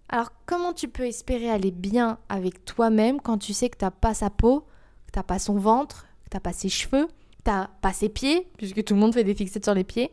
Alors 0.10 0.32
comment 0.46 0.74
tu 0.74 0.88
peux 0.88 1.06
espérer 1.06 1.50
aller 1.50 1.72
bien 1.72 2.20
avec 2.30 2.66
toi-même 2.66 3.20
quand 3.20 3.38
tu 3.38 3.54
sais 3.54 3.70
que 3.70 3.78
t'as 3.78 3.92
pas 3.92 4.14
sa 4.14 4.30
peau, 4.30 4.68
que 5.08 5.12
t'as 5.14 5.24
pas 5.24 5.40
son 5.40 5.56
ventre, 5.56 6.06
que 6.26 6.30
t'as 6.30 6.40
pas 6.40 6.54
ses 6.54 6.70
cheveux, 6.70 7.08
que 7.08 7.44
t'as 7.44 7.68
pas 7.82 7.94
ses 7.94 8.10
pieds, 8.10 8.48
puisque 8.58 8.84
tout 8.84 8.94
le 8.94 9.00
monde 9.00 9.14
fait 9.14 9.24
des 9.24 9.34
fixettes 9.34 9.64
sur 9.64 9.74
les 9.74 9.84
pieds, 9.84 10.12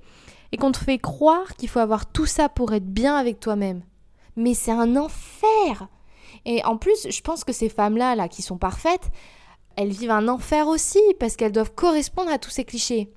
et 0.52 0.56
qu'on 0.56 0.72
te 0.72 0.78
fait 0.78 0.98
croire 0.98 1.56
qu'il 1.56 1.68
faut 1.68 1.80
avoir 1.80 2.06
tout 2.06 2.26
ça 2.26 2.48
pour 2.48 2.72
être 2.72 2.86
bien 2.86 3.16
avec 3.16 3.40
toi-même. 3.40 3.82
Mais 4.36 4.54
c'est 4.54 4.70
un 4.70 4.96
enfer 4.96 5.88
Et 6.46 6.64
en 6.64 6.76
plus, 6.76 7.08
je 7.10 7.20
pense 7.20 7.44
que 7.44 7.52
ces 7.52 7.68
femmes-là, 7.68 8.14
là, 8.14 8.28
qui 8.28 8.40
sont 8.40 8.56
parfaites, 8.56 9.10
elles 9.76 9.90
vivent 9.90 10.12
un 10.12 10.28
enfer 10.28 10.68
aussi, 10.68 11.02
parce 11.20 11.36
qu'elles 11.36 11.52
doivent 11.52 11.74
correspondre 11.74 12.30
à 12.30 12.38
tous 12.38 12.50
ces 12.50 12.64
clichés. 12.64 13.12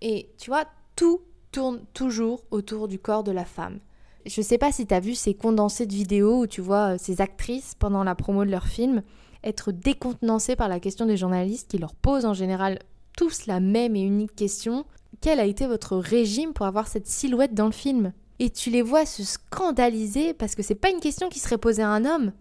Et 0.00 0.30
tu 0.38 0.50
vois, 0.50 0.64
tout 0.96 1.20
tourne 1.52 1.84
toujours 1.94 2.42
autour 2.50 2.88
du 2.88 2.98
corps 2.98 3.24
de 3.24 3.32
la 3.32 3.44
femme. 3.44 3.80
Je 4.26 4.42
sais 4.42 4.58
pas 4.58 4.72
si 4.72 4.86
tu 4.86 4.94
as 4.94 5.00
vu 5.00 5.14
ces 5.14 5.34
condensés 5.34 5.86
de 5.86 5.94
vidéos 5.94 6.40
où 6.40 6.46
tu 6.46 6.60
vois 6.60 6.94
euh, 6.94 6.98
ces 6.98 7.20
actrices 7.20 7.74
pendant 7.74 8.04
la 8.04 8.14
promo 8.14 8.44
de 8.44 8.50
leur 8.50 8.66
film 8.66 9.02
être 9.42 9.72
décontenancées 9.72 10.56
par 10.56 10.68
la 10.68 10.80
question 10.80 11.06
des 11.06 11.16
journalistes 11.16 11.70
qui 11.70 11.78
leur 11.78 11.94
posent 11.94 12.26
en 12.26 12.34
général 12.34 12.78
tous 13.16 13.46
la 13.46 13.60
même 13.60 13.96
et 13.96 14.02
unique 14.02 14.36
question 14.36 14.84
quel 15.20 15.40
a 15.40 15.44
été 15.44 15.66
votre 15.66 15.96
régime 15.96 16.52
pour 16.52 16.66
avoir 16.66 16.88
cette 16.88 17.06
silhouette 17.06 17.54
dans 17.54 17.66
le 17.66 17.72
film? 17.72 18.12
Et 18.38 18.48
tu 18.48 18.70
les 18.70 18.80
vois 18.80 19.04
se 19.04 19.22
scandaliser 19.22 20.32
parce 20.32 20.54
que 20.54 20.62
c'est 20.62 20.74
pas 20.74 20.90
une 20.90 21.00
question 21.00 21.28
qui 21.28 21.40
serait 21.40 21.58
posée 21.58 21.82
à 21.82 21.90
un 21.90 22.06
homme. 22.06 22.32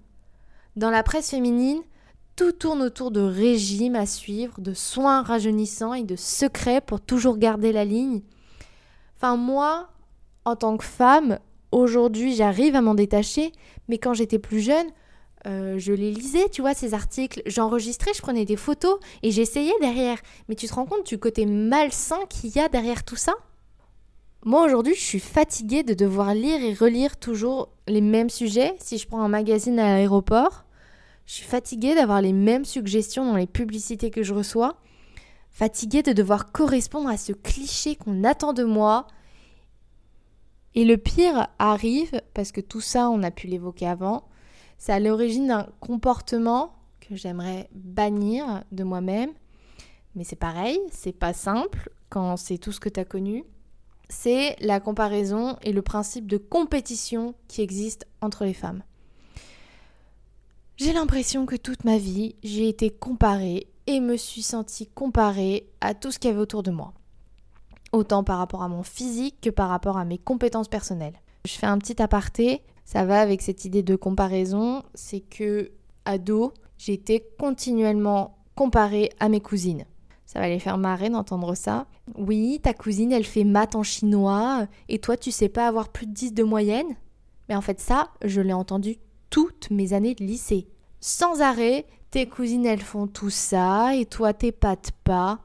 Dans 0.78 0.90
la 0.90 1.04
presse 1.04 1.30
féminine, 1.30 1.82
tout 2.40 2.54
tourne 2.54 2.82
autour 2.82 3.12
de 3.12 3.20
régimes 3.20 3.98
à 3.98 4.06
suivre, 4.06 4.62
de 4.62 4.74
soins 4.74 5.24
rajeunissants 5.24 5.94
et 5.94 6.04
de 6.04 6.16
secrets 6.16 6.80
pour 6.80 7.02
toujours 7.02 7.38
garder 7.38 7.74
la 7.74 7.84
ligne. 7.84 8.22
Enfin, 9.18 9.36
moi, 9.36 9.90
en 10.46 10.56
tant 10.56 10.78
que 10.78 10.86
femme, 10.86 11.40
aujourd'hui, 11.74 12.34
j'arrive 12.34 12.78
à 12.78 12.82
m'en 12.82 12.96
détacher, 12.96 13.52
mais 13.90 13.98
quand 13.98 14.14
j'étais 14.14 14.40
plus 14.40 14.62
jeune, 14.62 14.88
euh, 15.48 15.78
je 15.80 15.92
les 15.92 16.12
lisais, 16.12 16.48
tu 16.48 16.62
vois, 16.62 16.74
ces 16.74 16.94
articles. 16.94 17.42
J'enregistrais, 17.46 18.14
je 18.16 18.22
prenais 18.22 18.46
des 18.46 18.56
photos 18.56 19.00
et 19.22 19.32
j'essayais 19.32 19.76
derrière. 19.82 20.20
Mais 20.48 20.56
tu 20.56 20.66
te 20.66 20.74
rends 20.74 20.86
compte 20.86 21.06
du 21.08 21.18
côté 21.18 21.46
malsain 21.46 22.26
qu'il 22.30 22.52
y 22.52 22.60
a 22.60 22.70
derrière 22.70 23.04
tout 23.04 23.18
ça? 23.18 23.34
Moi, 24.46 24.64
aujourd'hui, 24.66 24.96
je 24.96 25.04
suis 25.04 25.20
fatiguée 25.20 25.84
de 25.84 25.94
devoir 25.94 26.34
lire 26.34 26.64
et 26.64 26.74
relire 26.74 27.18
toujours 27.18 27.68
les 27.86 28.00
mêmes 28.00 28.30
sujets. 28.30 28.76
Si 28.80 28.98
je 28.98 29.06
prends 29.06 29.24
un 29.24 29.28
magazine 29.28 29.78
à 29.78 29.90
l'aéroport, 29.90 30.64
je 31.30 31.36
suis 31.36 31.46
fatiguée 31.46 31.94
d'avoir 31.94 32.24
les 32.24 32.34
mêmes 32.34 32.66
suggestions 32.66 33.24
dans 33.24 33.38
les 33.38 33.46
publicités 33.46 34.10
que 34.10 34.24
je 34.24 34.34
reçois. 34.34 34.78
Fatiguée 35.52 36.02
de 36.02 36.12
devoir 36.12 36.52
correspondre 36.52 37.08
à 37.08 37.18
ce 37.18 37.34
cliché 37.34 37.96
qu'on 37.96 38.24
attend 38.24 38.52
de 38.52 38.64
moi. 38.64 39.06
Et 40.74 40.86
le 40.86 40.98
pire 40.98 41.48
arrive, 41.60 42.20
parce 42.34 42.52
que 42.52 42.62
tout 42.62 42.82
ça, 42.82 43.12
on 43.12 43.22
a 43.22 43.30
pu 43.30 43.46
l'évoquer 43.46 43.86
avant, 43.86 44.28
c'est 44.80 44.92
à 44.92 45.00
l'origine 45.00 45.46
d'un 45.46 45.68
comportement 45.80 46.74
que 47.00 47.16
j'aimerais 47.16 47.70
bannir 47.76 48.64
de 48.72 48.84
moi-même. 48.84 49.30
Mais 50.16 50.24
c'est 50.24 50.36
pareil, 50.36 50.80
c'est 50.92 51.12
pas 51.12 51.34
simple 51.34 51.92
quand 52.10 52.38
c'est 52.38 52.58
tout 52.58 52.72
ce 52.72 52.80
que 52.80 52.90
tu 52.90 53.00
as 53.00 53.06
connu. 53.06 53.44
C'est 54.10 54.56
la 54.62 54.80
comparaison 54.80 55.58
et 55.62 55.74
le 55.74 55.84
principe 55.84 56.26
de 56.26 56.38
compétition 56.38 57.36
qui 57.48 57.62
existe 57.62 58.08
entre 58.20 58.46
les 58.46 58.56
femmes. 58.56 58.82
J'ai 60.80 60.94
l'impression 60.94 61.46
que 61.46 61.58
toute 61.58 61.84
ma 61.84 61.98
vie, 61.98 62.36
j'ai 62.42 62.70
été 62.70 62.90
comparée 62.90 63.68
et 63.86 64.00
me 64.00 64.16
suis 64.16 64.42
sentie 64.42 64.88
comparée 64.88 65.68
à 65.82 65.94
tout 65.94 66.10
ce 66.10 66.20
qu'il 66.20 66.30
y 66.30 66.32
avait 66.32 66.42
autour 66.42 66.64
de 66.64 66.72
moi. 66.72 66.94
Autant 67.92 68.24
par 68.24 68.38
rapport 68.38 68.64
à 68.64 68.70
mon 68.70 68.82
physique 68.82 69.42
que 69.42 69.50
par 69.50 69.68
rapport 69.68 69.98
à 69.98 70.06
mes 70.06 70.18
compétences 70.18 70.70
personnelles. 70.70 71.20
Je 71.44 71.52
fais 71.52 71.66
un 71.66 71.78
petit 71.80 72.02
aparté, 72.02 72.62
ça 72.86 73.04
va 73.04 73.20
avec 73.20 73.42
cette 73.42 73.66
idée 73.66 73.84
de 73.84 73.98
comparaison, 73.98 74.84
c'est 74.94 75.20
que 75.20 75.70
ado, 76.06 76.54
j'ai 76.78 76.94
été 76.94 77.28
continuellement 77.38 78.38
comparée 78.56 79.10
à 79.20 79.28
mes 79.28 79.42
cousines. 79.42 79.84
Ça 80.26 80.40
va 80.40 80.48
les 80.48 80.60
faire 80.60 80.78
marrer 80.78 81.10
d'entendre 81.10 81.56
ça. 81.56 81.88
Oui, 82.16 82.62
ta 82.64 82.74
cousine, 82.74 83.12
elle 83.12 83.26
fait 83.26 83.44
maths 83.44 83.76
en 83.76 83.84
chinois, 83.84 84.66
et 84.88 85.00
toi, 85.00 85.18
tu 85.18 85.32
sais 85.32 85.50
pas 85.50 85.68
avoir 85.68 85.90
plus 85.90 86.08
de 86.08 86.14
10 86.14 86.34
de 86.34 86.44
moyenne? 86.44 86.96
Mais 87.50 87.56
en 87.58 87.62
fait, 87.62 87.82
ça, 87.82 88.12
je 88.24 88.40
l'ai 88.40 88.54
entendu 88.54 88.96
toutes 89.30 89.70
mes 89.72 89.94
années 89.94 90.16
de 90.16 90.24
lycée. 90.24 90.68
Sans 91.00 91.42
arrêt, 91.42 91.86
tes 92.12 92.28
cousines 92.28 92.66
elles 92.66 92.82
font 92.82 93.08
tout 93.08 93.30
ça 93.30 93.96
et 93.96 94.06
toi 94.06 94.34
t'es 94.34 94.52
pas 94.52 94.76
pas. 95.04 95.40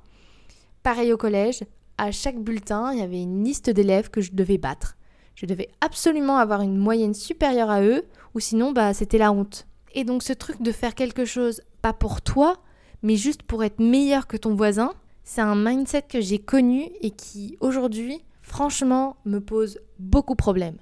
Pareil 0.82 1.12
au 1.12 1.16
collège, 1.16 1.64
à 1.98 2.10
chaque 2.10 2.38
bulletin, 2.38 2.92
il 2.92 2.98
y 2.98 3.02
avait 3.02 3.22
une 3.22 3.44
liste 3.44 3.70
d'élèves 3.70 4.10
que 4.10 4.20
je 4.20 4.32
devais 4.32 4.58
battre. 4.58 4.96
Je 5.34 5.46
devais 5.46 5.68
absolument 5.80 6.38
avoir 6.38 6.60
une 6.62 6.76
moyenne 6.76 7.14
supérieure 7.14 7.70
à 7.70 7.82
eux 7.82 8.04
ou 8.34 8.40
sinon 8.40 8.72
bah 8.72 8.94
c'était 8.94 9.18
la 9.18 9.32
honte. 9.32 9.66
Et 9.94 10.04
donc 10.04 10.22
ce 10.22 10.32
truc 10.32 10.60
de 10.60 10.72
faire 10.72 10.94
quelque 10.94 11.24
chose 11.24 11.60
pas 11.82 11.92
pour 11.92 12.22
toi, 12.22 12.58
mais 13.02 13.16
juste 13.16 13.42
pour 13.42 13.62
être 13.62 13.78
meilleur 13.78 14.26
que 14.26 14.36
ton 14.36 14.54
voisin, 14.54 14.92
c'est 15.22 15.40
un 15.40 15.54
mindset 15.54 16.02
que 16.02 16.20
j'ai 16.20 16.38
connu 16.38 16.90
et 17.00 17.10
qui 17.10 17.56
aujourd'hui, 17.60 18.22
franchement, 18.42 19.16
me 19.24 19.38
pose 19.38 19.78
beaucoup 19.98 20.34
de 20.34 20.38
problèmes 20.38 20.78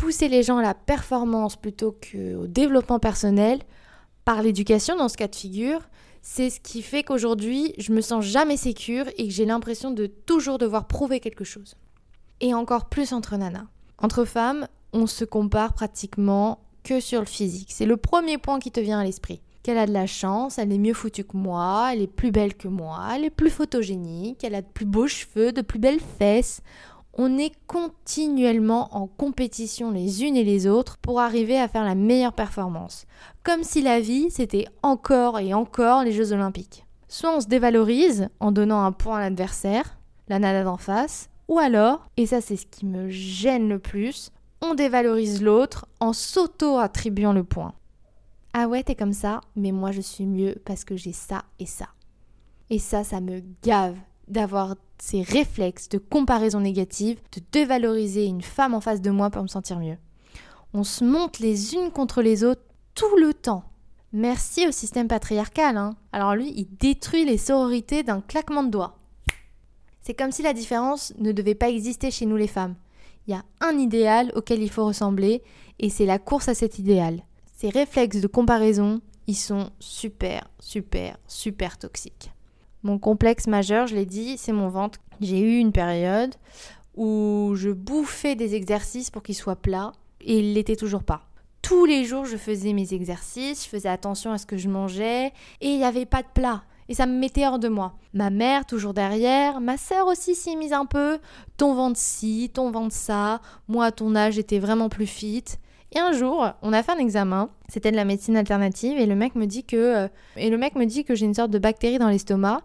pousser 0.00 0.28
les 0.28 0.42
gens 0.42 0.56
à 0.56 0.62
la 0.62 0.72
performance 0.72 1.56
plutôt 1.56 1.92
qu'au 1.92 2.46
développement 2.46 2.98
personnel, 2.98 3.58
par 4.24 4.42
l'éducation 4.42 4.96
dans 4.96 5.10
ce 5.10 5.18
cas 5.18 5.28
de 5.28 5.36
figure, 5.36 5.82
c'est 6.22 6.48
ce 6.48 6.58
qui 6.58 6.80
fait 6.80 7.02
qu'aujourd'hui, 7.02 7.74
je 7.76 7.92
me 7.92 8.00
sens 8.00 8.24
jamais 8.24 8.56
sécure 8.56 9.04
et 9.18 9.28
que 9.28 9.32
j'ai 9.32 9.44
l'impression 9.44 9.90
de 9.90 10.06
toujours 10.06 10.56
devoir 10.56 10.86
prouver 10.86 11.20
quelque 11.20 11.44
chose. 11.44 11.74
Et 12.40 12.54
encore 12.54 12.86
plus 12.86 13.12
entre 13.12 13.36
nanas. 13.36 13.66
Entre 13.98 14.24
femmes, 14.24 14.68
on 14.94 15.06
se 15.06 15.26
compare 15.26 15.74
pratiquement 15.74 16.60
que 16.82 16.98
sur 16.98 17.20
le 17.20 17.26
physique. 17.26 17.70
C'est 17.70 17.84
le 17.84 17.98
premier 17.98 18.38
point 18.38 18.58
qui 18.58 18.70
te 18.70 18.80
vient 18.80 19.00
à 19.00 19.04
l'esprit. 19.04 19.42
Qu'elle 19.62 19.76
a 19.76 19.86
de 19.86 19.92
la 19.92 20.06
chance, 20.06 20.58
elle 20.58 20.72
est 20.72 20.78
mieux 20.78 20.94
foutue 20.94 21.24
que 21.24 21.36
moi, 21.36 21.90
elle 21.92 22.00
est 22.00 22.06
plus 22.06 22.30
belle 22.30 22.54
que 22.54 22.68
moi, 22.68 23.06
elle 23.14 23.26
est 23.26 23.30
plus 23.30 23.50
photogénique, 23.50 24.42
elle 24.44 24.54
a 24.54 24.62
de 24.62 24.66
plus 24.66 24.86
beaux 24.86 25.08
cheveux, 25.08 25.52
de 25.52 25.60
plus 25.60 25.78
belles 25.78 26.00
fesses 26.18 26.62
on 27.22 27.36
est 27.36 27.52
continuellement 27.66 28.96
en 28.96 29.06
compétition 29.06 29.90
les 29.90 30.24
unes 30.24 30.36
et 30.36 30.42
les 30.42 30.66
autres 30.66 30.96
pour 30.96 31.20
arriver 31.20 31.60
à 31.60 31.68
faire 31.68 31.84
la 31.84 31.94
meilleure 31.94 32.32
performance. 32.32 33.04
Comme 33.42 33.62
si 33.62 33.82
la 33.82 34.00
vie, 34.00 34.30
c'était 34.30 34.64
encore 34.82 35.38
et 35.38 35.52
encore 35.52 36.02
les 36.02 36.12
Jeux 36.12 36.32
olympiques. 36.32 36.86
Soit 37.08 37.36
on 37.36 37.42
se 37.42 37.46
dévalorise 37.46 38.30
en 38.40 38.52
donnant 38.52 38.82
un 38.82 38.92
point 38.92 39.18
à 39.18 39.20
l'adversaire, 39.20 39.98
la 40.28 40.38
nana 40.38 40.64
d'en 40.64 40.78
face, 40.78 41.28
ou 41.46 41.58
alors, 41.58 42.06
et 42.16 42.24
ça 42.24 42.40
c'est 42.40 42.56
ce 42.56 42.64
qui 42.64 42.86
me 42.86 43.10
gêne 43.10 43.68
le 43.68 43.78
plus, 43.78 44.30
on 44.62 44.72
dévalorise 44.72 45.42
l'autre 45.42 45.84
en 46.00 46.14
s'auto-attribuant 46.14 47.34
le 47.34 47.44
point. 47.44 47.74
Ah 48.54 48.66
ouais, 48.66 48.82
t'es 48.82 48.94
comme 48.94 49.12
ça, 49.12 49.42
mais 49.56 49.72
moi 49.72 49.92
je 49.92 50.00
suis 50.00 50.24
mieux 50.24 50.54
parce 50.64 50.86
que 50.86 50.96
j'ai 50.96 51.12
ça 51.12 51.42
et 51.58 51.66
ça. 51.66 51.88
Et 52.70 52.78
ça, 52.78 53.04
ça 53.04 53.20
me 53.20 53.42
gave 53.62 53.98
d'avoir 54.30 54.76
ces 54.98 55.22
réflexes 55.22 55.88
de 55.88 55.98
comparaison 55.98 56.60
négative, 56.60 57.18
de 57.32 57.42
dévaloriser 57.52 58.26
une 58.26 58.42
femme 58.42 58.74
en 58.74 58.80
face 58.80 59.00
de 59.00 59.10
moi 59.10 59.30
pour 59.30 59.42
me 59.42 59.48
sentir 59.48 59.78
mieux. 59.78 59.96
On 60.72 60.84
se 60.84 61.04
monte 61.04 61.40
les 61.40 61.74
unes 61.74 61.90
contre 61.90 62.22
les 62.22 62.44
autres 62.44 62.62
tout 62.94 63.16
le 63.16 63.34
temps. 63.34 63.64
Merci 64.12 64.66
au 64.66 64.72
système 64.72 65.08
patriarcal. 65.08 65.76
Hein. 65.76 65.96
Alors 66.12 66.34
lui, 66.34 66.52
il 66.56 66.66
détruit 66.76 67.24
les 67.24 67.38
sororités 67.38 68.02
d'un 68.02 68.20
claquement 68.20 68.62
de 68.62 68.70
doigts. 68.70 68.96
C'est 70.00 70.14
comme 70.14 70.32
si 70.32 70.42
la 70.42 70.52
différence 70.52 71.12
ne 71.18 71.32
devait 71.32 71.54
pas 71.54 71.68
exister 71.68 72.10
chez 72.10 72.26
nous 72.26 72.36
les 72.36 72.46
femmes. 72.46 72.74
Il 73.26 73.32
y 73.32 73.36
a 73.36 73.44
un 73.60 73.78
idéal 73.78 74.32
auquel 74.34 74.62
il 74.62 74.70
faut 74.70 74.86
ressembler 74.86 75.42
et 75.78 75.90
c'est 75.90 76.06
la 76.06 76.18
course 76.18 76.48
à 76.48 76.54
cet 76.54 76.78
idéal. 76.78 77.22
Ces 77.56 77.68
réflexes 77.68 78.20
de 78.20 78.26
comparaison, 78.26 79.00
ils 79.26 79.36
sont 79.36 79.70
super, 79.78 80.48
super, 80.58 81.18
super 81.26 81.78
toxiques. 81.78 82.32
Mon 82.82 82.98
complexe 82.98 83.46
majeur, 83.46 83.86
je 83.86 83.94
l'ai 83.94 84.06
dit, 84.06 84.38
c'est 84.38 84.52
mon 84.52 84.68
ventre. 84.68 84.98
J'ai 85.20 85.40
eu 85.40 85.58
une 85.58 85.72
période 85.72 86.34
où 86.96 87.52
je 87.54 87.70
bouffais 87.70 88.34
des 88.34 88.54
exercices 88.54 89.10
pour 89.10 89.22
qu'ils 89.22 89.34
soient 89.34 89.56
plats 89.56 89.92
et 90.20 90.38
il 90.38 90.54
l'était 90.54 90.76
toujours 90.76 91.02
pas. 91.02 91.22
Tous 91.62 91.84
les 91.84 92.04
jours, 92.04 92.24
je 92.24 92.36
faisais 92.36 92.72
mes 92.72 92.94
exercices, 92.94 93.64
je 93.64 93.68
faisais 93.68 93.88
attention 93.88 94.32
à 94.32 94.38
ce 94.38 94.46
que 94.46 94.56
je 94.56 94.68
mangeais 94.68 95.26
et 95.60 95.68
il 95.68 95.76
n'y 95.76 95.84
avait 95.84 96.06
pas 96.06 96.22
de 96.22 96.28
plat. 96.32 96.62
Et 96.88 96.94
ça 96.94 97.06
me 97.06 97.16
mettait 97.16 97.46
hors 97.46 97.60
de 97.60 97.68
moi. 97.68 97.94
Ma 98.14 98.30
mère, 98.30 98.66
toujours 98.66 98.94
derrière, 98.94 99.60
ma 99.60 99.76
sœur 99.76 100.08
aussi 100.08 100.34
s'y 100.34 100.56
mise 100.56 100.72
un 100.72 100.86
peu. 100.86 101.20
Ton 101.56 101.74
ventre 101.74 101.98
ci, 101.98 102.50
ton 102.52 102.70
ventre 102.70 102.94
ça. 102.94 103.40
Moi, 103.68 103.84
à 103.84 103.92
ton 103.92 104.16
âge, 104.16 104.34
j'étais 104.34 104.58
vraiment 104.58 104.88
plus 104.88 105.06
fit. 105.06 105.44
Et 105.92 105.98
un 105.98 106.12
jour, 106.12 106.46
on 106.62 106.72
a 106.72 106.82
fait 106.82 106.92
un 106.92 106.98
examen, 106.98 107.50
c'était 107.68 107.90
de 107.90 107.96
la 107.96 108.04
médecine 108.04 108.36
alternative, 108.36 108.98
et 108.98 109.06
le 109.06 109.16
mec 109.16 109.34
me 109.34 109.46
dit 109.46 109.64
que, 109.64 109.76
euh, 109.76 110.08
et 110.36 110.48
le 110.48 110.56
mec 110.56 110.76
me 110.76 110.84
dit 110.84 111.04
que 111.04 111.14
j'ai 111.14 111.26
une 111.26 111.34
sorte 111.34 111.50
de 111.50 111.58
bactérie 111.58 111.98
dans 111.98 112.08
l'estomac 112.08 112.62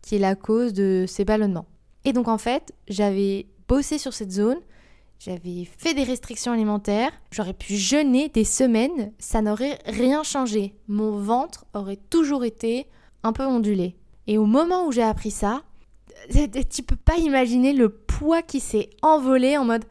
qui 0.00 0.16
est 0.16 0.20
la 0.20 0.36
cause 0.36 0.72
de 0.72 1.04
ces 1.08 1.24
ballonnements. 1.24 1.66
Et 2.04 2.12
donc 2.12 2.28
en 2.28 2.38
fait, 2.38 2.72
j'avais 2.86 3.46
bossé 3.66 3.98
sur 3.98 4.14
cette 4.14 4.30
zone, 4.30 4.58
j'avais 5.18 5.64
fait 5.64 5.94
des 5.94 6.04
restrictions 6.04 6.52
alimentaires, 6.52 7.10
j'aurais 7.32 7.52
pu 7.52 7.74
jeûner 7.74 8.28
des 8.28 8.44
semaines, 8.44 9.12
ça 9.18 9.42
n'aurait 9.42 9.80
rien 9.84 10.22
changé. 10.22 10.76
Mon 10.86 11.18
ventre 11.18 11.66
aurait 11.74 11.98
toujours 12.10 12.44
été 12.44 12.86
un 13.24 13.32
peu 13.32 13.44
ondulé. 13.44 13.96
Et 14.28 14.38
au 14.38 14.46
moment 14.46 14.86
où 14.86 14.92
j'ai 14.92 15.02
appris 15.02 15.32
ça, 15.32 15.62
tu 16.70 16.82
peux 16.84 16.96
pas 16.96 17.16
imaginer 17.16 17.72
le 17.72 17.88
poids 17.88 18.42
qui 18.42 18.60
s'est 18.60 18.90
envolé 19.02 19.56
en 19.58 19.64
mode 19.64 19.84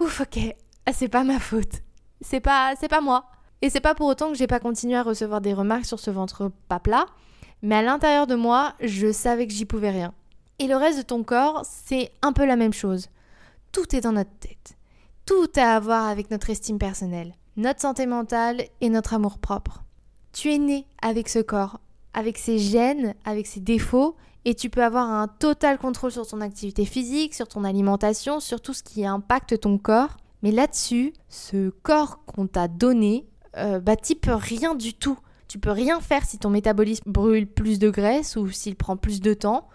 ouf, 0.00 0.22
ok, 0.22 0.38
ah, 0.86 0.92
c'est 0.92 1.08
pas 1.08 1.22
ma 1.22 1.38
faute 1.38 1.82
c'est 2.22 2.40
pas 2.40 2.74
c'est 2.78 2.88
pas 2.88 3.00
moi. 3.00 3.26
Et 3.60 3.70
c'est 3.70 3.80
pas 3.80 3.94
pour 3.94 4.08
autant 4.08 4.30
que 4.30 4.34
j'ai 4.36 4.48
pas 4.48 4.58
continué 4.58 4.96
à 4.96 5.02
recevoir 5.02 5.40
des 5.40 5.54
remarques 5.54 5.86
sur 5.86 6.00
ce 6.00 6.10
ventre 6.10 6.50
pas 6.68 6.80
plat, 6.80 7.06
Mais 7.62 7.76
à 7.76 7.82
l'intérieur 7.82 8.26
de 8.26 8.34
moi, 8.34 8.74
je 8.80 9.12
savais 9.12 9.46
que 9.46 9.52
j'y 9.52 9.64
pouvais 9.64 9.90
rien. 9.90 10.12
Et 10.58 10.66
le 10.66 10.76
reste 10.76 10.98
de 10.98 11.02
ton 11.02 11.22
corps, 11.22 11.62
c'est 11.64 12.10
un 12.22 12.32
peu 12.32 12.44
la 12.44 12.56
même 12.56 12.72
chose. 12.72 13.08
Tout 13.70 13.94
est 13.94 14.00
dans 14.00 14.12
notre 14.12 14.36
tête. 14.40 14.76
Tout 15.26 15.48
a 15.56 15.76
à 15.76 15.80
voir 15.80 16.08
avec 16.08 16.30
notre 16.32 16.50
estime 16.50 16.78
personnelle, 16.78 17.34
notre 17.56 17.80
santé 17.80 18.06
mentale 18.06 18.64
et 18.80 18.88
notre 18.88 19.14
amour 19.14 19.38
propre. 19.38 19.84
Tu 20.32 20.52
es 20.52 20.58
né 20.58 20.86
avec 21.00 21.28
ce 21.28 21.38
corps, 21.38 21.78
avec 22.14 22.38
ses 22.38 22.58
gènes, 22.58 23.14
avec 23.24 23.46
ses 23.46 23.60
défauts, 23.60 24.16
et 24.44 24.54
tu 24.54 24.70
peux 24.70 24.82
avoir 24.82 25.08
un 25.08 25.28
total 25.28 25.78
contrôle 25.78 26.10
sur 26.10 26.26
ton 26.26 26.40
activité 26.40 26.84
physique, 26.84 27.34
sur 27.34 27.46
ton 27.46 27.62
alimentation, 27.62 28.40
sur 28.40 28.60
tout 28.60 28.74
ce 28.74 28.82
qui 28.82 29.06
impacte 29.06 29.60
ton 29.60 29.78
corps. 29.78 30.16
Mais 30.42 30.50
là-dessus, 30.50 31.12
ce 31.28 31.70
corps 31.70 32.24
qu'on 32.24 32.46
t'a 32.46 32.68
donné, 32.68 33.26
euh, 33.56 33.80
bah 33.80 33.96
peux 34.20 34.34
rien 34.34 34.74
du 34.74 34.94
tout. 34.94 35.18
Tu 35.48 35.58
peux 35.58 35.70
rien 35.70 36.00
faire 36.00 36.24
si 36.24 36.38
ton 36.38 36.50
métabolisme 36.50 37.10
brûle 37.10 37.46
plus 37.46 37.78
de 37.78 37.90
graisse 37.90 38.36
ou 38.36 38.50
s'il 38.50 38.74
prend 38.74 38.96
plus 38.96 39.20
de 39.20 39.34
temps 39.34 39.68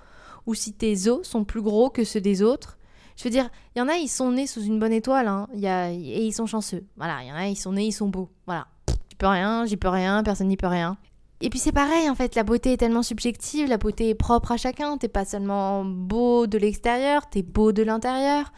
ou 0.45 0.56
si 0.56 0.73
tes 0.73 1.08
os 1.10 1.27
sont 1.27 1.43
plus 1.43 1.62
gros 1.62 1.89
que 1.89 2.03
ceux 2.03 2.21
des 2.21 2.41
autres. 2.41 2.77
Je 3.15 3.23
veux 3.23 3.30
dire, 3.30 3.49
il 3.75 3.80
y 3.80 3.82
en 3.82 3.88
a, 3.88 3.95
ils 3.95 4.08
sont 4.08 4.32
nés 4.32 4.47
sous 4.47 4.63
une 4.63 4.80
bonne 4.80 4.93
étoile 4.93 5.27
hein, 5.27 5.47
y 5.53 5.65
et 5.67 6.23
ils 6.23 6.34
sont 6.34 6.45
chanceux. 6.45 6.84
Voilà, 6.97 7.21
il 7.21 7.27
y 7.27 7.32
en 7.32 7.36
a, 7.36 7.47
ils 7.47 7.56
sont 7.56 7.73
nés, 7.73 7.86
ils 7.86 7.91
sont 7.91 8.08
beaux. 8.08 8.30
Voilà. 8.45 8.67
Tu 9.10 9.17
peux 9.17 9.27
rien, 9.27 9.65
j'y 9.65 9.77
peux 9.77 9.89
rien, 9.89 10.23
personne 10.23 10.47
n'y 10.47 10.58
peut 10.58 10.67
rien. 10.67 10.97
Et 11.41 11.49
puis 11.49 11.60
c'est 11.60 11.71
pareil 11.71 12.10
en 12.10 12.15
fait, 12.15 12.34
la 12.34 12.43
beauté 12.43 12.73
est 12.73 12.77
tellement 12.77 13.03
subjective, 13.03 13.67
la 13.69 13.77
beauté 13.77 14.10
est 14.10 14.15
propre 14.15 14.51
à 14.51 14.58
chacun. 14.58 14.97
T'es 14.97 15.08
pas 15.08 15.25
seulement 15.25 15.86
beau 15.86 16.47
de 16.47 16.58
l'extérieur, 16.58 17.30
t'es 17.30 17.43
beau 17.43 17.71
de 17.71 17.84
l'intérieur. 17.84 18.51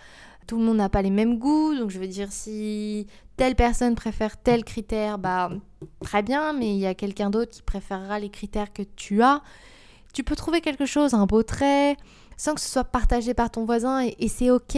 Tout 0.49 0.57
le 0.57 0.63
monde 0.65 0.77
n'a 0.77 0.89
pas 0.89 1.03
les 1.03 1.11
mêmes 1.11 1.37
goûts, 1.37 1.75
donc 1.75 1.91
je 1.91 1.99
veux 1.99 2.07
dire 2.07 2.31
si 2.31 3.05
telle 3.37 3.55
personne 3.55 3.93
préfère 3.93 4.35
tel 4.35 4.63
critère, 4.63 5.19
bah 5.19 5.51
très 5.99 6.23
bien, 6.23 6.53
mais 6.53 6.73
il 6.73 6.79
y 6.79 6.87
a 6.87 6.95
quelqu'un 6.95 7.29
d'autre 7.29 7.51
qui 7.51 7.61
préférera 7.61 8.17
les 8.17 8.31
critères 8.31 8.73
que 8.73 8.81
tu 8.81 9.21
as. 9.21 9.43
Tu 10.11 10.23
peux 10.23 10.35
trouver 10.35 10.61
quelque 10.61 10.87
chose, 10.87 11.13
un 11.13 11.27
beau 11.27 11.43
trait, 11.43 11.97
sans 12.35 12.55
que 12.55 12.61
ce 12.61 12.67
soit 12.67 12.83
partagé 12.83 13.35
par 13.35 13.51
ton 13.51 13.63
voisin, 13.63 14.01
et, 14.01 14.27
c'est 14.27 14.49
ok. 14.49 14.73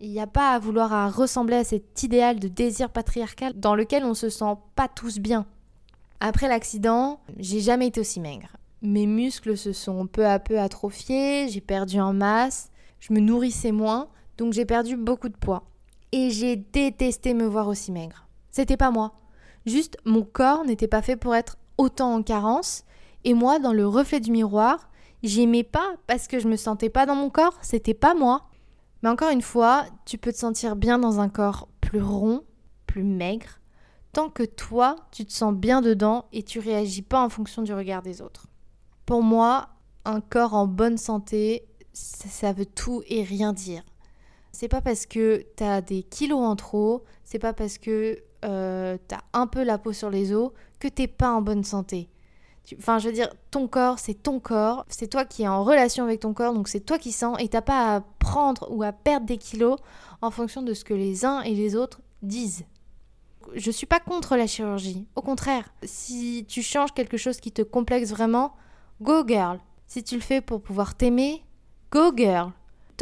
Il 0.00 0.10
n'y 0.10 0.18
a 0.18 0.26
pas 0.26 0.54
à 0.54 0.58
vouloir 0.58 1.14
ressembler 1.14 1.56
à 1.56 1.64
cet 1.64 2.02
idéal 2.02 2.40
de 2.40 2.48
désir 2.48 2.88
patriarcal 2.88 3.52
dans 3.54 3.74
lequel 3.74 4.04
on 4.04 4.14
se 4.14 4.30
sent 4.30 4.54
pas 4.76 4.88
tous 4.88 5.18
bien. 5.18 5.44
Après 6.20 6.48
l'accident, 6.48 7.20
j'ai 7.38 7.60
jamais 7.60 7.88
été 7.88 8.00
aussi 8.00 8.18
maigre. 8.18 8.56
Mes 8.80 9.06
muscles 9.06 9.58
se 9.58 9.74
sont 9.74 10.06
peu 10.06 10.26
à 10.26 10.38
peu 10.38 10.58
atrophiés, 10.58 11.50
j'ai 11.50 11.60
perdu 11.60 12.00
en 12.00 12.14
masse, 12.14 12.70
je 12.98 13.12
me 13.12 13.20
nourrissais 13.20 13.72
moins, 13.72 14.08
donc 14.38 14.52
j'ai 14.52 14.64
perdu 14.64 14.96
beaucoup 14.96 15.28
de 15.28 15.36
poids. 15.36 15.64
Et 16.12 16.30
j'ai 16.30 16.56
détesté 16.56 17.34
me 17.34 17.46
voir 17.46 17.68
aussi 17.68 17.90
maigre. 17.92 18.26
C'était 18.50 18.76
pas 18.76 18.90
moi. 18.90 19.14
Juste 19.64 19.96
mon 20.04 20.22
corps 20.22 20.64
n'était 20.64 20.88
pas 20.88 21.02
fait 21.02 21.16
pour 21.16 21.34
être 21.34 21.56
autant 21.78 22.14
en 22.14 22.22
carence, 22.22 22.84
et 23.24 23.34
moi, 23.34 23.58
dans 23.58 23.72
le 23.72 23.86
reflet 23.86 24.20
du 24.20 24.32
miroir, 24.32 24.90
j'aimais 25.22 25.62
pas 25.62 25.94
parce 26.06 26.26
que 26.26 26.38
je 26.38 26.48
me 26.48 26.56
sentais 26.56 26.90
pas 26.90 27.06
dans 27.06 27.14
mon 27.14 27.30
corps, 27.30 27.56
c'était 27.62 27.94
pas 27.94 28.14
moi. 28.14 28.48
Mais 29.02 29.08
encore 29.08 29.30
une 29.30 29.42
fois, 29.42 29.86
tu 30.04 30.18
peux 30.18 30.32
te 30.32 30.38
sentir 30.38 30.76
bien 30.76 30.98
dans 30.98 31.20
un 31.20 31.28
corps 31.28 31.68
plus 31.80 32.02
rond, 32.02 32.42
plus 32.86 33.04
maigre, 33.04 33.60
tant 34.12 34.28
que 34.28 34.42
toi, 34.42 34.96
tu 35.10 35.24
te 35.24 35.32
sens 35.32 35.54
bien 35.54 35.80
dedans 35.80 36.26
et 36.32 36.42
tu 36.42 36.58
réagis 36.58 37.02
pas 37.02 37.22
en 37.24 37.28
fonction 37.28 37.62
du 37.62 37.72
regard 37.72 38.02
des 38.02 38.22
autres. 38.22 38.46
Pour 39.06 39.22
moi, 39.22 39.68
un 40.04 40.20
corps 40.20 40.54
en 40.54 40.66
bonne 40.66 40.98
santé, 40.98 41.66
ça, 41.92 42.52
veut 42.52 42.66
tout 42.66 43.02
et 43.06 43.22
rien 43.22 43.52
dire. 43.52 43.82
C'est 44.52 44.68
pas 44.68 44.80
parce 44.80 45.06
que 45.06 45.44
tu 45.56 45.64
as 45.64 45.80
des 45.80 46.02
kilos 46.02 46.40
en 46.40 46.56
trop, 46.56 47.04
c'est 47.24 47.38
pas 47.38 47.52
parce 47.52 47.78
que 47.78 48.22
euh, 48.44 48.96
tu 49.08 49.14
as 49.14 49.22
un 49.32 49.46
peu 49.46 49.62
la 49.62 49.78
peau 49.78 49.92
sur 49.92 50.10
les 50.10 50.32
os 50.32 50.50
que 50.78 50.88
t'es 50.88 51.06
pas 51.06 51.30
en 51.30 51.42
bonne 51.42 51.64
santé. 51.64 52.08
Enfin, 52.78 52.98
je 52.98 53.08
veux 53.08 53.14
dire, 53.14 53.28
ton 53.50 53.66
corps, 53.66 53.98
c'est 53.98 54.14
ton 54.14 54.38
corps, 54.38 54.84
c'est 54.88 55.08
toi 55.08 55.24
qui 55.24 55.42
es 55.42 55.48
en 55.48 55.64
relation 55.64 56.04
avec 56.04 56.20
ton 56.20 56.32
corps, 56.32 56.54
donc 56.54 56.68
c'est 56.68 56.80
toi 56.80 56.98
qui 56.98 57.10
sens, 57.10 57.36
et 57.40 57.48
t'as 57.48 57.60
pas 57.60 57.96
à 57.96 58.00
prendre 58.20 58.68
ou 58.70 58.82
à 58.82 58.92
perdre 58.92 59.26
des 59.26 59.38
kilos 59.38 59.78
en 60.20 60.30
fonction 60.30 60.62
de 60.62 60.72
ce 60.74 60.84
que 60.84 60.94
les 60.94 61.24
uns 61.24 61.40
et 61.40 61.54
les 61.54 61.74
autres 61.74 62.00
disent 62.22 62.64
je 63.54 63.70
suis 63.70 63.86
pas 63.86 64.00
contre 64.00 64.36
la 64.36 64.46
chirurgie. 64.46 65.06
Au 65.16 65.22
contraire, 65.22 65.72
si 65.82 66.44
tu 66.48 66.62
changes 66.62 66.92
quelque 66.92 67.16
chose 67.16 67.38
qui 67.38 67.52
te 67.52 67.62
complexe 67.62 68.10
vraiment, 68.10 68.54
go 69.00 69.26
girl. 69.26 69.58
Si 69.86 70.02
tu 70.02 70.14
le 70.14 70.20
fais 70.20 70.40
pour 70.40 70.62
pouvoir 70.62 70.94
t'aimer, 70.94 71.42
go 71.90 72.12
girl. 72.16 72.52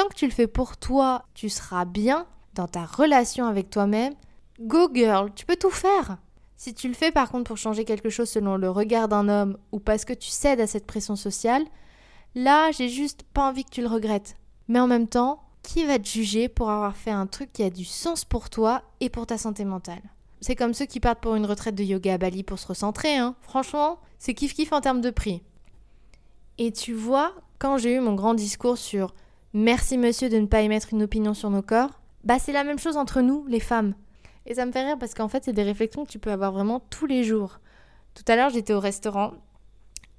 Tant 0.01 0.09
que 0.09 0.15
tu 0.15 0.25
le 0.25 0.33
fais 0.33 0.47
pour 0.47 0.79
toi, 0.79 1.27
tu 1.35 1.51
seras 1.51 1.85
bien 1.85 2.27
dans 2.55 2.67
ta 2.67 2.87
relation 2.87 3.45
avec 3.45 3.69
toi-même. 3.69 4.15
Go 4.59 4.89
girl, 4.95 5.31
tu 5.35 5.45
peux 5.45 5.57
tout 5.57 5.69
faire. 5.69 6.17
Si 6.57 6.73
tu 6.73 6.89
le 6.89 6.95
fais 6.95 7.13
par 7.13 7.31
contre 7.31 7.49
pour 7.49 7.59
changer 7.59 7.85
quelque 7.85 8.09
chose 8.09 8.31
selon 8.31 8.57
le 8.57 8.71
regard 8.71 9.09
d'un 9.09 9.29
homme 9.29 9.59
ou 9.73 9.79
parce 9.79 10.07
que 10.07 10.15
tu 10.15 10.31
cèdes 10.31 10.63
à 10.63 10.67
cette 10.67 10.87
pression 10.87 11.17
sociale, 11.17 11.67
là 12.35 12.71
j'ai 12.71 12.89
juste 12.89 13.25
pas 13.35 13.47
envie 13.47 13.63
que 13.63 13.73
tu 13.73 13.83
le 13.83 13.89
regrettes. 13.89 14.39
Mais 14.69 14.81
en 14.81 14.87
même 14.87 15.07
temps, 15.07 15.43
qui 15.63 15.85
va 15.85 15.99
te 15.99 16.09
juger 16.09 16.49
pour 16.49 16.71
avoir 16.71 16.97
fait 16.97 17.11
un 17.11 17.27
truc 17.27 17.53
qui 17.53 17.63
a 17.63 17.69
du 17.69 17.85
sens 17.85 18.25
pour 18.25 18.49
toi 18.49 18.81
et 19.01 19.11
pour 19.11 19.27
ta 19.27 19.37
santé 19.37 19.67
mentale? 19.67 20.01
C'est 20.41 20.57
comme 20.57 20.73
ceux 20.73 20.87
qui 20.87 21.01
partent 21.01 21.21
pour 21.21 21.35
une 21.35 21.45
retraite 21.45 21.75
de 21.75 21.85
yoga 21.85 22.15
à 22.15 22.19
Bali 22.19 22.43
pour 22.43 22.59
se 22.59 22.69
recentrer. 22.69 23.19
Hein. 23.19 23.35
Franchement, 23.43 23.99
c'est 24.19 24.33
kiff-kiff 24.33 24.73
en 24.73 24.81
termes 24.81 25.03
de 25.03 25.11
prix. 25.11 25.43
Et 26.57 26.73
tu 26.73 26.95
vois, 26.95 27.35
quand 27.59 27.77
j'ai 27.77 27.97
eu 27.97 28.01
mon 28.01 28.15
grand 28.15 28.33
discours 28.33 28.79
sur 28.79 29.13
merci 29.53 29.99
monsieur 29.99 30.29
de 30.29 30.39
ne 30.39 30.47
pas 30.47 30.63
émettre 30.63 30.89
une 30.93 31.03
opinion 31.03 31.35
sur 31.35 31.51
nos 31.51 31.63
corps, 31.63 32.01
bah 32.25 32.39
c'est 32.39 32.53
la 32.53 32.65
même 32.65 32.79
chose 32.79 32.97
entre 32.97 33.21
nous, 33.21 33.47
les 33.47 33.61
femmes. 33.61 33.95
Et 34.47 34.55
ça 34.55 34.67
me 34.67 34.73
fait 34.73 34.85
rire 34.85 34.99
parce 34.99 35.15
qu'en 35.15 35.29
fait, 35.29 35.45
c'est 35.45 35.53
des 35.53 35.63
réflexions 35.63 36.05
que 36.05 36.11
tu 36.11 36.19
peux 36.19 36.33
avoir 36.33 36.53
vraiment 36.53 36.81
tous 36.91 37.07
les 37.07 37.25
jours. 37.25 37.61
Tout 38.15 38.25
à 38.27 38.37
l'heure, 38.37 38.51
j'étais 38.51 38.73
au 38.73 38.81
restaurant. 38.81 39.33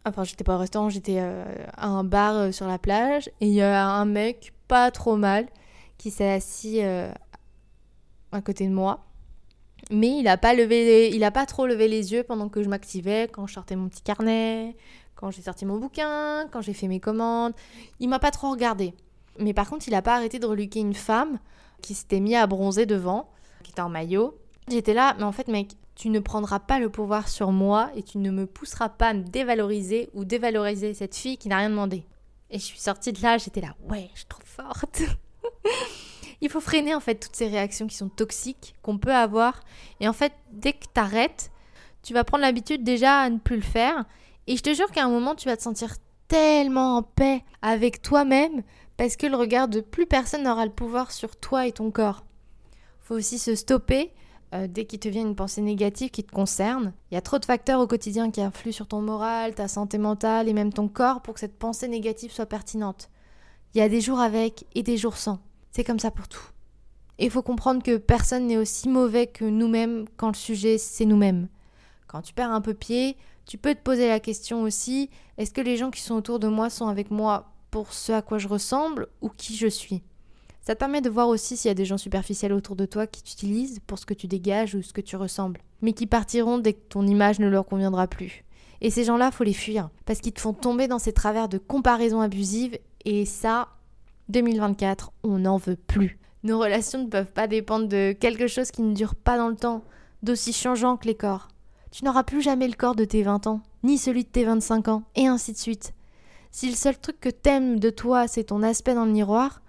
Enfin, 0.06 0.24
j'étais 0.24 0.44
pas 0.44 0.56
au 0.56 0.60
restaurant, 0.60 0.90
j'étais 0.90 1.18
euh, 1.20 1.44
à 1.76 1.88
un 1.88 2.04
bar 2.04 2.36
euh, 2.36 2.52
sur 2.52 2.68
la 2.68 2.78
plage. 2.78 3.28
Et 3.40 3.48
il 3.48 3.54
y 3.54 3.62
a 3.62 3.88
un 3.88 4.06
mec, 4.06 4.54
pas 4.68 4.90
trop 4.92 5.16
mal, 5.16 5.48
qui 5.98 6.12
s'est 6.12 6.30
assis 6.30 6.80
euh, 6.82 7.12
à 8.32 8.42
côté 8.42 8.68
de 8.68 8.74
moi 8.74 9.06
mais 9.92 10.20
il 10.20 10.28
a 10.28 10.38
pas 10.38 10.54
pas 11.32 11.46
trop 11.46 11.68
levé 11.68 11.88
les 11.88 12.14
yeux 12.14 12.24
pendant 12.24 12.50
que 12.50 12.64
je 12.64 12.70
m'activais, 12.70 13.28
quand 13.32 13.46
je 13.48 13.54
sortais 13.54 13.76
mon 13.76 13.90
petit 13.90 14.02
carnet, 14.02 14.76
quand 15.16 15.32
j'ai 15.32 15.42
sorti 15.42 15.66
mon 15.66 15.78
bouquin, 15.78 16.48
quand 16.52 16.62
j'ai 16.62 16.74
fait 16.74 16.88
mes 16.88 17.00
commandes. 17.00 17.54
Il 18.00 18.10
m'a 18.10 18.20
pas 18.20 18.32
trop 18.32 18.52
regardé. 18.52 18.94
Mais 19.40 19.54
par 19.54 19.70
contre, 19.70 19.88
il 19.88 19.96
a 19.96 20.02
pas 20.02 20.16
arrêté 20.16 20.40
de 20.40 20.46
reluquer 20.46 20.80
une 20.80 20.94
femme 20.94 21.40
qui 21.82 21.94
s'était 21.94 22.20
mise 22.20 22.36
à 22.36 22.48
bronzer 22.48 22.86
devant, 22.86 23.30
qui 23.64 23.72
était 23.72 23.82
en 23.82 23.90
maillot. 23.90 24.38
J'étais 24.70 24.94
là, 24.94 25.16
mais 25.18 25.24
en 25.24 25.32
fait, 25.32 25.48
mec, 25.48 25.72
tu 25.96 26.10
ne 26.10 26.20
prendras 26.20 26.60
pas 26.60 26.80
le 26.80 26.90
pouvoir 26.90 27.28
sur 27.28 27.52
moi 27.52 27.92
et 27.96 28.04
tu 28.04 28.18
ne 28.18 28.32
me 28.32 28.46
pousseras 28.46 28.90
pas 28.90 29.10
à 29.10 29.14
me 29.14 29.24
dévaloriser 29.24 30.10
ou 30.14 30.26
dévaloriser 30.26 30.94
cette 30.94 31.16
fille 31.16 31.38
qui 31.38 31.48
n'a 31.48 31.58
rien 31.58 31.70
demandé. 31.70 32.06
Et 32.50 32.60
je 32.60 32.64
suis 32.64 32.80
sortie 32.80 33.14
de 33.14 33.22
là, 33.22 33.38
j'étais 33.38 33.62
là, 33.62 33.76
ouais, 33.90 34.10
je 34.14 34.20
suis 34.20 34.28
trop 34.28 34.42
forte. 34.44 35.02
il 36.42 36.50
faut 36.50 36.60
freiner 36.60 36.96
en 36.96 37.00
fait 37.00 37.16
toutes 37.16 37.36
ces 37.36 37.48
réactions 37.48 37.88
qui 37.88 37.96
sont 37.96 38.10
toxiques 38.10 38.76
qu'on 38.82 38.98
peut 38.98 39.14
avoir. 39.14 39.62
Et 40.00 40.08
en 40.08 40.14
fait, 40.14 40.34
dès 40.52 40.74
que 40.74 40.86
tu 40.94 41.00
arrêtes, 41.00 41.52
tu 42.04 42.14
vas 42.14 42.24
prendre 42.24 42.42
l'habitude 42.42 42.84
déjà 42.84 43.20
à 43.20 43.30
ne 43.30 43.38
plus 43.38 43.58
le 43.58 43.62
faire. 43.62 44.06
Et 44.48 44.58
je 44.58 44.64
te 44.64 44.74
jure 44.74 44.92
qu'à 44.92 45.06
un 45.06 45.10
moment, 45.10 45.36
tu 45.36 45.48
vas 45.48 45.56
te 45.56 45.62
sentir 45.62 45.96
tellement 46.28 46.98
en 46.98 47.04
paix 47.04 47.44
avec 47.62 48.02
toi-même 48.02 48.64
parce 49.02 49.16
que 49.16 49.26
le 49.26 49.36
regard 49.36 49.68
de 49.68 49.82
plus 49.82 50.06
personne 50.06 50.44
n'aura 50.44 50.64
le 50.64 50.72
pouvoir 50.72 51.12
sur 51.12 51.36
toi 51.36 51.66
et 51.66 51.72
ton 51.72 51.90
corps. 51.90 52.24
Faut 53.00 53.16
aussi 53.16 53.40
se 53.40 53.56
stopper 53.56 54.14
euh, 54.54 54.68
dès 54.70 54.86
qu'il 54.86 55.00
te 55.00 55.08
vient 55.08 55.24
une 55.24 55.36
pensée 55.36 55.62
négative 55.62 56.12
qui 56.12 56.24
te 56.24 56.32
concerne. 56.32 56.94
Il 57.10 57.16
y 57.16 57.18
a 57.18 57.22
trop 57.22 57.40
de 57.40 57.46
facteurs 57.46 57.80
au 57.80 57.88
quotidien 57.88 58.30
qui 58.30 58.44
influent 58.44 58.72
sur 58.72 58.88
ton 58.88 59.02
moral, 59.02 59.56
ta 59.56 59.68
santé 59.68 59.98
mentale 59.98 60.48
et 60.48 60.54
même 60.54 60.72
ton 60.72 60.88
corps 60.88 61.24
pour 61.24 61.34
que 61.34 61.40
cette 61.40 61.58
pensée 61.58 61.88
négative 61.88 62.32
soit 62.32 62.46
pertinente. 62.46 63.10
Il 63.74 63.80
y 63.80 63.82
a 63.82 63.90
des 63.90 64.02
jours 64.02 64.20
avec 64.20 64.68
et 64.76 64.84
des 64.84 64.98
jours 64.98 65.18
sans. 65.18 65.40
C'est 65.72 65.84
comme 65.84 65.98
ça 65.98 66.12
pour 66.12 66.28
tout. 66.28 66.52
Et 67.18 67.26
il 67.26 67.32
faut 67.32 67.42
comprendre 67.42 67.82
que 67.82 67.98
personne 67.98 68.46
n'est 68.46 68.58
aussi 68.58 68.88
mauvais 68.88 69.26
que 69.26 69.46
nous-mêmes 69.46 70.06
quand 70.16 70.28
le 70.28 70.36
sujet 70.36 70.78
c'est 70.78 71.06
nous-mêmes. 71.06 71.48
Quand 72.06 72.22
tu 72.22 72.36
perds 72.36 72.52
un 72.52 72.62
peu 72.62 72.76
pied, 72.76 73.18
tu 73.48 73.58
peux 73.58 73.74
te 73.74 73.82
poser 73.82 74.08
la 74.10 74.20
question 74.20 74.62
aussi 74.62 75.10
est-ce 75.40 75.50
que 75.50 75.62
les 75.62 75.76
gens 75.76 75.90
qui 75.90 76.02
sont 76.02 76.14
autour 76.14 76.38
de 76.38 76.48
moi 76.48 76.70
sont 76.70 76.88
avec 76.88 77.10
moi 77.10 77.51
pour 77.72 77.94
ce 77.94 78.12
à 78.12 78.22
quoi 78.22 78.38
je 78.38 78.48
ressemble 78.48 79.08
ou 79.22 79.30
qui 79.30 79.56
je 79.56 79.68
suis 79.68 80.04
Ça 80.62 80.76
te 80.76 80.80
permet 80.80 81.02
de 81.02 81.10
voir 81.10 81.30
aussi 81.30 81.58
s'il 81.58 81.70
y 81.70 81.72
a 81.72 81.76
des 81.76 81.86
gens 81.86 81.98
superficiels 81.98 82.54
autour 82.54 82.76
de 82.76 82.86
toi 82.86 83.08
qui 83.08 83.24
t'utilisent 83.24 83.80
pour 83.88 83.98
ce 83.98 84.06
que 84.06 84.14
tu 84.14 84.28
dégages 84.28 84.76
ou 84.76 84.82
ce 84.82 84.94
que 84.94 85.02
tu 85.02 85.16
ressembles, 85.16 85.62
mais 85.82 85.94
qui 85.94 86.06
partiront 86.06 86.60
dès 86.60 86.74
que 86.74 86.88
ton 86.90 87.08
image 87.08 87.40
ne 87.40 87.48
leur 87.48 87.66
conviendra 87.66 88.08
plus. 88.08 88.44
Et 88.82 88.90
ces 88.90 89.04
gens-là, 89.04 89.32
faut 89.32 89.44
les 89.44 89.54
fuir 89.54 89.90
parce 90.06 90.20
qu'ils 90.20 90.34
te 90.34 90.42
font 90.42 90.54
tomber 90.54 90.88
dans 90.88 91.00
ces 91.00 91.14
travers 91.14 91.48
de 91.48 91.58
comparaison 91.58 92.22
abusive 92.22 92.78
et 93.06 93.26
ça, 93.26 93.70
2024, 94.30 95.12
on 95.24 95.40
n'en 95.40 95.58
veut 95.58 95.76
plus. 95.76 96.20
Nos 96.44 96.60
relations 96.60 97.04
ne 97.04 97.10
peuvent 97.10 97.32
pas 97.32 97.48
dépendre 97.48 97.88
de 97.88 98.14
quelque 98.20 98.48
chose 98.48 98.72
qui 98.72 98.82
ne 98.82 98.96
dure 98.96 99.16
pas 99.16 99.38
dans 99.38 99.50
le 99.50 99.56
temps, 99.56 99.84
d'aussi 100.24 100.54
changeant 100.54 100.98
que 100.98 101.08
les 101.08 101.16
corps. 101.16 101.48
Tu 101.92 102.06
n'auras 102.06 102.24
plus 102.24 102.42
jamais 102.42 102.68
le 102.68 102.74
corps 102.74 102.96
de 102.96 103.06
tes 103.06 103.22
20 103.22 103.48
ans, 103.48 103.62
ni 103.84 103.98
celui 103.98 104.24
de 104.24 104.30
tes 104.30 104.46
25 104.46 104.88
ans, 104.88 105.04
et 105.16 105.28
ainsi 105.28 105.52
de 105.54 105.58
suite. 105.58 105.94
Si 106.52 106.70
le 106.70 106.76
seul 106.76 106.98
truc 106.98 107.20
que 107.20 107.30
t'aimes 107.30 107.80
de 107.80 107.90
toi, 107.90 108.28
c'est 108.28 108.46
ton 108.46 108.62
aspect 108.62 108.94
dans 108.94 109.06
le 109.06 109.12
miroir, 109.12 109.62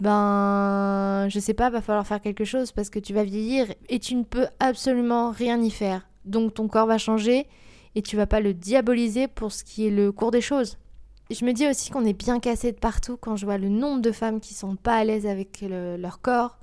ben, 0.00 1.28
je 1.28 1.38
sais 1.38 1.54
pas, 1.54 1.70
va 1.70 1.82
falloir 1.82 2.06
faire 2.06 2.20
quelque 2.20 2.44
chose 2.44 2.72
parce 2.72 2.88
que 2.88 2.98
tu 2.98 3.12
vas 3.12 3.24
vieillir 3.24 3.66
et 3.88 3.98
tu 3.98 4.14
ne 4.14 4.22
peux 4.22 4.46
absolument 4.58 5.30
rien 5.30 5.60
y 5.60 5.70
faire. 5.70 6.08
Donc 6.24 6.54
ton 6.54 6.68
corps 6.68 6.86
va 6.86 6.98
changer 6.98 7.46
et 7.94 8.02
tu 8.02 8.16
vas 8.16 8.26
pas 8.26 8.40
le 8.40 8.54
diaboliser 8.54 9.28
pour 9.28 9.52
ce 9.52 9.64
qui 9.64 9.86
est 9.86 9.90
le 9.90 10.12
cours 10.12 10.30
des 10.30 10.40
choses. 10.40 10.78
Je 11.30 11.44
me 11.44 11.52
dis 11.52 11.68
aussi 11.68 11.90
qu'on 11.90 12.06
est 12.06 12.14
bien 12.14 12.40
cassé 12.40 12.72
de 12.72 12.78
partout 12.78 13.18
quand 13.18 13.36
je 13.36 13.44
vois 13.44 13.58
le 13.58 13.68
nombre 13.68 14.00
de 14.00 14.12
femmes 14.12 14.40
qui 14.40 14.54
sont 14.54 14.76
pas 14.76 14.96
à 14.96 15.04
l'aise 15.04 15.26
avec 15.26 15.62
leur 15.62 16.22
corps. 16.22 16.58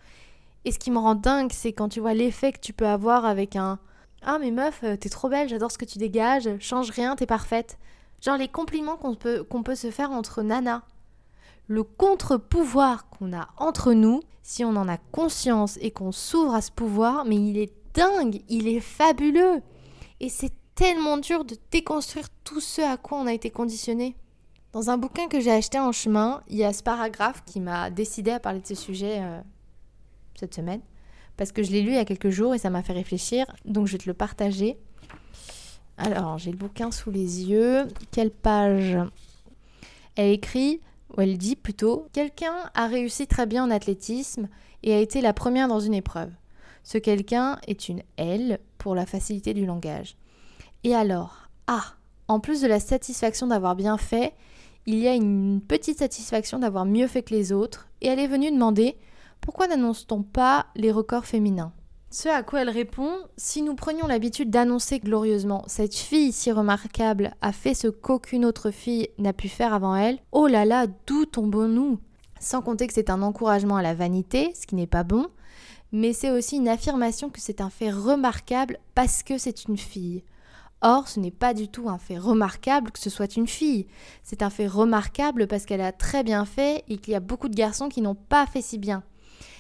Et 0.64 0.72
ce 0.72 0.80
qui 0.80 0.90
me 0.90 0.98
rend 0.98 1.14
dingue, 1.14 1.52
c'est 1.52 1.72
quand 1.72 1.90
tu 1.90 2.00
vois 2.00 2.16
l'effet 2.16 2.52
que 2.52 2.60
tu 2.60 2.74
peux 2.74 2.88
avoir 2.88 3.26
avec 3.26 3.56
un 3.56 3.78
Ah, 4.24 4.40
mais 4.40 4.50
meuf, 4.50 4.80
euh, 4.84 4.96
t'es 4.96 5.10
trop 5.10 5.30
belle, 5.30 5.48
j'adore 5.48 5.72
ce 5.72 5.78
que 5.78 5.86
tu 5.86 6.00
dégages, 6.00 6.50
change 6.60 6.90
rien, 6.90 7.16
t'es 7.16 7.28
parfaite. 7.28 7.78
Genre 8.22 8.38
les 8.38 8.48
compliments 8.48 8.98
qu'on 8.98 9.16
peut, 9.16 9.44
peut 9.44 9.76
se 9.76 9.92
faire 9.92 10.12
entre 10.12 10.42
nanas. 10.42 10.84
Le 11.68 11.84
contre-pouvoir 11.84 13.10
qu'on 13.10 13.34
a 13.34 13.50
entre 13.58 13.94
nous, 13.94 14.22
si 14.44 14.64
on 14.64 14.76
en 14.76 14.88
a 14.88 14.98
conscience 14.98 15.78
et 15.82 15.92
qu'on 15.92 16.12
s'ouvre 16.12 16.54
à 16.54 16.62
ce 16.62 16.72
pouvoir, 16.72 17.26
mais 17.26 17.38
il 17.38 17.58
est 17.58 17.74
dingue, 17.94 18.42
il 18.50 18.68
est 18.68 18.80
fabuleux. 18.80 19.62
Et 20.20 20.30
c'est 20.30 20.54
tellement 20.76 21.18
dur 21.18 21.46
de 21.46 21.58
déconstruire 21.72 22.28
tout 22.44 22.60
ce 22.60 22.82
à 22.82 22.98
quoi 22.98 23.18
on 23.18 23.28
a 23.28 23.34
été 23.34 23.50
conditionné. 23.50 24.16
Dans 24.74 24.90
un 24.90 24.98
bouquin 24.98 25.28
que 25.28 25.40
j'ai 25.40 25.52
acheté 25.52 25.80
en 25.80 25.92
chemin, 25.92 26.42
il 26.48 26.58
y 26.58 26.66
a 26.66 26.74
ce 26.74 26.84
paragraphe 26.84 27.44
qui 27.46 27.62
m'a 27.62 27.90
décidé 27.90 28.32
à 28.32 28.40
parler 28.40 28.60
de 28.60 28.68
ce 28.68 28.76
sujet 28.76 29.20
euh, 29.22 29.40
cette 30.36 30.54
semaine. 30.54 30.82
Parce 31.38 31.52
que 31.52 31.64
je 31.64 31.72
l'ai 31.72 31.82
lu 31.82 31.92
il 31.92 31.96
y 31.96 32.00
a 32.00 32.06
quelques 32.06 32.30
jours 32.30 32.54
et 32.54 32.58
ça 32.58 32.70
m'a 32.70 32.84
fait 32.84 32.94
réfléchir. 32.94 33.46
Donc 33.64 33.88
je 33.88 33.94
vais 33.94 33.98
te 33.98 34.08
le 34.08 34.14
partager. 34.14 34.78
Alors, 35.98 36.38
j'ai 36.38 36.52
le 36.52 36.58
bouquin 36.58 36.92
sous 36.92 37.12
les 37.12 37.46
yeux. 37.46 37.88
Quelle 38.12 38.32
page 38.32 38.98
Elle 40.16 40.32
écrit, 40.32 40.82
ou 41.16 41.22
elle 41.22 41.38
dit 41.38 41.56
plutôt, 41.56 42.08
Quelqu'un 42.12 42.56
a 42.74 42.88
réussi 42.88 43.28
très 43.28 43.46
bien 43.46 43.64
en 43.64 43.72
athlétisme 43.72 44.50
et 44.84 44.94
a 44.94 45.00
été 45.00 45.22
la 45.22 45.34
première 45.34 45.68
dans 45.68 45.80
une 45.80 45.94
épreuve. 45.94 46.32
Ce 46.84 46.98
quelqu'un 46.98 47.58
est 47.68 47.90
une 47.90 48.04
elle 48.18 48.60
pour 48.78 48.94
la 48.94 49.06
facilité 49.06 49.54
du 49.54 49.66
langage. 49.66 50.16
Et 50.84 50.94
alors, 50.94 51.50
ah, 51.68 51.96
en 52.28 52.40
plus 52.40 52.62
de 52.62 52.68
la 52.68 52.80
satisfaction 52.80 53.48
d'avoir 53.48 53.76
bien 53.76 53.98
fait, 53.98 54.34
il 54.86 55.00
y 55.00 55.08
a 55.08 55.16
une 55.16 55.62
petite 55.62 56.00
satisfaction 56.00 56.60
d'avoir 56.60 56.86
mieux 56.86 57.08
fait 57.08 57.24
que 57.24 57.34
les 57.34 57.52
autres, 57.52 57.88
et 58.02 58.08
elle 58.08 58.20
est 58.20 58.28
venue 58.28 58.52
demander 58.52 58.98
pourquoi 59.42 59.68
n'annonce-t-on 59.68 60.24
pas 60.24 60.68
les 60.76 60.92
records 60.92 61.26
féminins? 61.26 61.72
Ce 62.18 62.30
à 62.30 62.44
quoi 62.44 62.62
elle 62.62 62.70
répond 62.70 63.12
Si 63.36 63.62
nous 63.62 63.76
prenions 63.76 64.08
l'habitude 64.08 64.50
d'annoncer 64.50 65.00
glorieusement 65.00 65.66
cette 65.68 65.96
fille 65.96 66.32
si 66.32 66.50
remarquable 66.50 67.36
a 67.42 67.52
fait 67.52 67.74
ce 67.74 67.90
qu'aucune 67.90 68.46
autre 68.46 68.72
fille 68.72 69.10
n'a 69.18 69.34
pu 69.34 69.50
faire 69.50 69.74
avant 69.74 69.98
elle, 69.98 70.20
oh 70.32 70.48
là 70.48 70.64
là, 70.64 70.88
d'où 71.08 71.26
tombons-nous? 71.26 72.00
Sans 72.40 72.62
compter 72.62 72.88
que 72.88 72.94
c'est 72.94 73.10
un 73.10 73.22
encouragement 73.22 73.76
à 73.76 73.82
la 73.82 73.94
vanité, 73.94 74.54
ce 74.56 74.66
qui 74.66 74.76
n'est 74.76 74.88
pas 74.88 75.04
bon, 75.04 75.28
mais 75.92 76.14
c'est 76.14 76.32
aussi 76.32 76.56
une 76.56 76.70
affirmation 76.70 77.30
que 77.30 77.42
c'est 77.42 77.60
un 77.60 77.70
fait 77.70 77.92
remarquable 77.92 78.80
parce 78.94 79.22
que 79.22 79.38
c'est 79.38 79.66
une 79.66 79.78
fille. 79.78 80.24
Or, 80.80 81.10
ce 81.10 81.20
n'est 81.20 81.32
pas 81.32 81.54
du 81.54 81.68
tout 81.68 81.90
un 81.90 81.98
fait 81.98 82.18
remarquable 82.18 82.92
que 82.92 83.00
ce 83.00 83.10
soit 83.10 83.36
une 83.36 83.48
fille. 83.48 83.88
C'est 84.24 84.42
un 84.42 84.50
fait 84.50 84.68
remarquable 84.68 85.48
parce 85.48 85.66
qu'elle 85.66 85.82
a 85.82 85.92
très 85.92 86.24
bien 86.24 86.46
fait 86.46 86.86
et 86.88 86.96
qu'il 86.96 87.12
y 87.12 87.18
a 87.18 87.20
beaucoup 87.20 87.50
de 87.50 87.56
garçons 87.56 87.90
qui 87.90 88.02
n'ont 88.02 88.16
pas 88.16 88.46
fait 88.46 88.62
si 88.62 88.78
bien. 88.78 89.04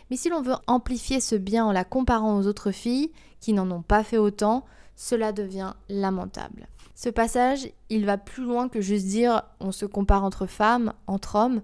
Mais 0.10 0.18
si 0.18 0.30
l'on 0.30 0.42
veut 0.42 0.56
amplifier 0.68 1.20
ce 1.20 1.36
bien 1.36 1.66
en 1.66 1.72
la 1.72 1.84
comparant 1.84 2.38
aux 2.38 2.48
autres 2.48 2.72
filles 2.72 3.12
qui 3.40 3.54
n'en 3.54 3.70
ont 3.72 3.82
pas 3.82 4.04
fait 4.04 4.18
autant, 4.18 4.66
cela 4.96 5.32
devient 5.32 5.74
lamentable. 5.90 6.68
Ce 6.96 7.10
passage, 7.10 7.70
il 7.90 8.06
va 8.06 8.18
plus 8.18 8.44
loin 8.44 8.70
que 8.70 8.82
juste 8.82 9.08
dire 9.08 9.44
on 9.60 9.72
se 9.72 9.86
compare 9.86 10.24
entre 10.24 10.46
femmes, 10.46 10.94
entre 11.08 11.36
hommes. 11.36 11.62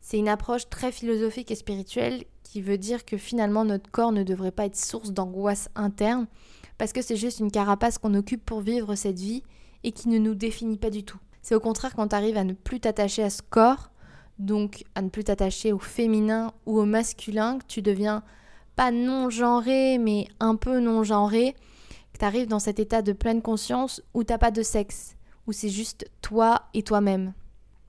C'est 0.00 0.18
une 0.18 0.28
approche 0.28 0.68
très 0.68 0.90
philosophique 0.90 1.50
et 1.50 1.56
spirituelle 1.56 2.24
qui 2.42 2.60
veut 2.60 2.78
dire 2.78 3.04
que 3.04 3.16
finalement 3.16 3.64
notre 3.64 3.90
corps 3.90 4.12
ne 4.12 4.22
devrait 4.22 4.50
pas 4.50 4.66
être 4.66 4.76
source 4.76 5.12
d'angoisse 5.12 5.68
interne, 5.74 6.26
parce 6.78 6.92
que 6.92 7.02
c'est 7.02 7.16
juste 7.16 7.40
une 7.40 7.50
carapace 7.50 7.98
qu'on 7.98 8.14
occupe 8.14 8.44
pour 8.44 8.60
vivre 8.60 8.94
cette 8.94 9.18
vie 9.18 9.42
et 9.84 9.92
qui 9.92 10.08
ne 10.08 10.18
nous 10.18 10.34
définit 10.34 10.76
pas 10.76 10.90
du 10.90 11.04
tout. 11.04 11.18
C'est 11.42 11.54
au 11.54 11.60
contraire 11.60 11.94
quand 11.94 12.08
tu 12.08 12.16
arrives 12.16 12.36
à 12.36 12.44
ne 12.44 12.52
plus 12.52 12.80
t'attacher 12.80 13.22
à 13.22 13.30
ce 13.30 13.42
corps, 13.42 13.90
donc 14.38 14.84
à 14.94 15.02
ne 15.02 15.08
plus 15.08 15.24
t'attacher 15.24 15.72
au 15.72 15.78
féminin 15.78 16.52
ou 16.66 16.78
au 16.78 16.84
masculin, 16.84 17.58
que 17.58 17.66
tu 17.66 17.82
deviens 17.82 18.22
pas 18.74 18.90
non-genré, 18.90 19.98
mais 19.98 20.28
un 20.40 20.56
peu 20.56 20.80
non-genré, 20.80 21.54
que 22.12 22.18
tu 22.18 22.24
arrives 22.24 22.48
dans 22.48 22.58
cet 22.58 22.78
état 22.78 23.02
de 23.02 23.12
pleine 23.12 23.42
conscience 23.42 24.02
où 24.14 24.24
t'as 24.24 24.38
pas 24.38 24.50
de 24.50 24.62
sexe, 24.62 25.16
où 25.46 25.52
c'est 25.52 25.70
juste 25.70 26.10
toi 26.20 26.62
et 26.74 26.82
toi-même. 26.82 27.32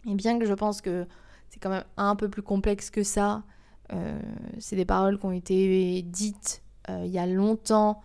Et 0.07 0.15
bien 0.15 0.39
que 0.39 0.45
je 0.45 0.53
pense 0.53 0.81
que 0.81 1.05
c'est 1.49 1.59
quand 1.59 1.69
même 1.69 1.83
un 1.97 2.15
peu 2.15 2.29
plus 2.29 2.41
complexe 2.41 2.89
que 2.89 3.03
ça, 3.03 3.43
euh, 3.93 4.19
c'est 4.59 4.75
des 4.75 4.85
paroles 4.85 5.19
qui 5.19 5.25
ont 5.25 5.31
été 5.31 6.01
dites 6.01 6.61
euh, 6.89 7.03
il 7.05 7.11
y 7.11 7.19
a 7.19 7.27
longtemps, 7.27 8.01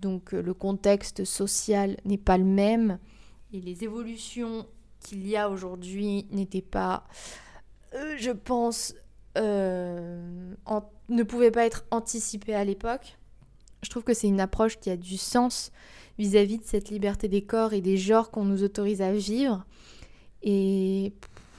donc 0.00 0.32
euh, 0.32 0.42
le 0.42 0.54
contexte 0.54 1.24
social 1.24 1.98
n'est 2.04 2.18
pas 2.18 2.38
le 2.38 2.44
même, 2.44 2.98
et 3.52 3.60
les 3.60 3.84
évolutions 3.84 4.66
qu'il 5.00 5.26
y 5.26 5.36
a 5.36 5.50
aujourd'hui 5.50 6.26
n'étaient 6.30 6.62
pas 6.62 7.04
je 7.94 8.30
pense, 8.30 8.94
euh, 9.38 10.54
ne 11.08 11.22
pouvait 11.22 11.50
pas 11.50 11.66
être 11.66 11.84
anticipé 11.90 12.54
à 12.54 12.64
l'époque. 12.64 13.18
Je 13.82 13.90
trouve 13.90 14.04
que 14.04 14.14
c'est 14.14 14.28
une 14.28 14.40
approche 14.40 14.78
qui 14.78 14.90
a 14.90 14.96
du 14.96 15.16
sens 15.16 15.70
vis-à-vis 16.18 16.58
de 16.58 16.64
cette 16.64 16.90
liberté 16.90 17.28
des 17.28 17.42
corps 17.42 17.72
et 17.72 17.80
des 17.80 17.96
genres 17.96 18.30
qu'on 18.30 18.44
nous 18.44 18.62
autorise 18.62 19.02
à 19.02 19.12
vivre. 19.12 19.64
Et 20.42 21.12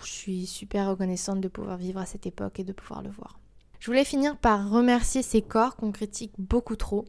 je 0.03 0.09
suis 0.09 0.45
super 0.45 0.89
reconnaissante 0.89 1.41
de 1.41 1.47
pouvoir 1.47 1.77
vivre 1.77 1.99
à 1.99 2.05
cette 2.05 2.25
époque 2.25 2.59
et 2.59 2.63
de 2.63 2.73
pouvoir 2.73 3.01
le 3.01 3.09
voir. 3.09 3.39
Je 3.79 3.87
voulais 3.87 4.05
finir 4.05 4.37
par 4.37 4.69
remercier 4.69 5.21
ces 5.21 5.41
corps 5.41 5.75
qu'on 5.75 5.91
critique 5.91 6.31
beaucoup 6.39 6.75
trop. 6.75 7.05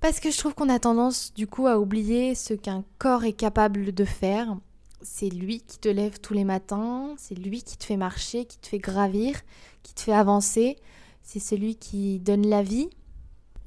Parce 0.00 0.18
que 0.18 0.30
je 0.30 0.38
trouve 0.38 0.54
qu'on 0.54 0.70
a 0.70 0.78
tendance 0.78 1.34
du 1.34 1.46
coup 1.46 1.66
à 1.66 1.78
oublier 1.78 2.34
ce 2.34 2.54
qu'un 2.54 2.84
corps 2.98 3.24
est 3.24 3.34
capable 3.34 3.92
de 3.92 4.04
faire 4.04 4.56
c'est 5.02 5.28
lui 5.28 5.60
qui 5.60 5.78
te 5.78 5.88
lève 5.88 6.20
tous 6.20 6.34
les 6.34 6.44
matins, 6.44 7.14
c'est 7.16 7.34
lui 7.34 7.62
qui 7.62 7.76
te 7.76 7.84
fait 7.84 7.96
marcher, 7.96 8.44
qui 8.44 8.58
te 8.58 8.66
fait 8.66 8.78
gravir, 8.78 9.40
qui 9.82 9.94
te 9.94 10.00
fait 10.00 10.12
avancer, 10.12 10.76
c'est 11.22 11.38
celui 11.38 11.76
qui 11.76 12.18
donne 12.20 12.46
la 12.46 12.62
vie. 12.62 12.88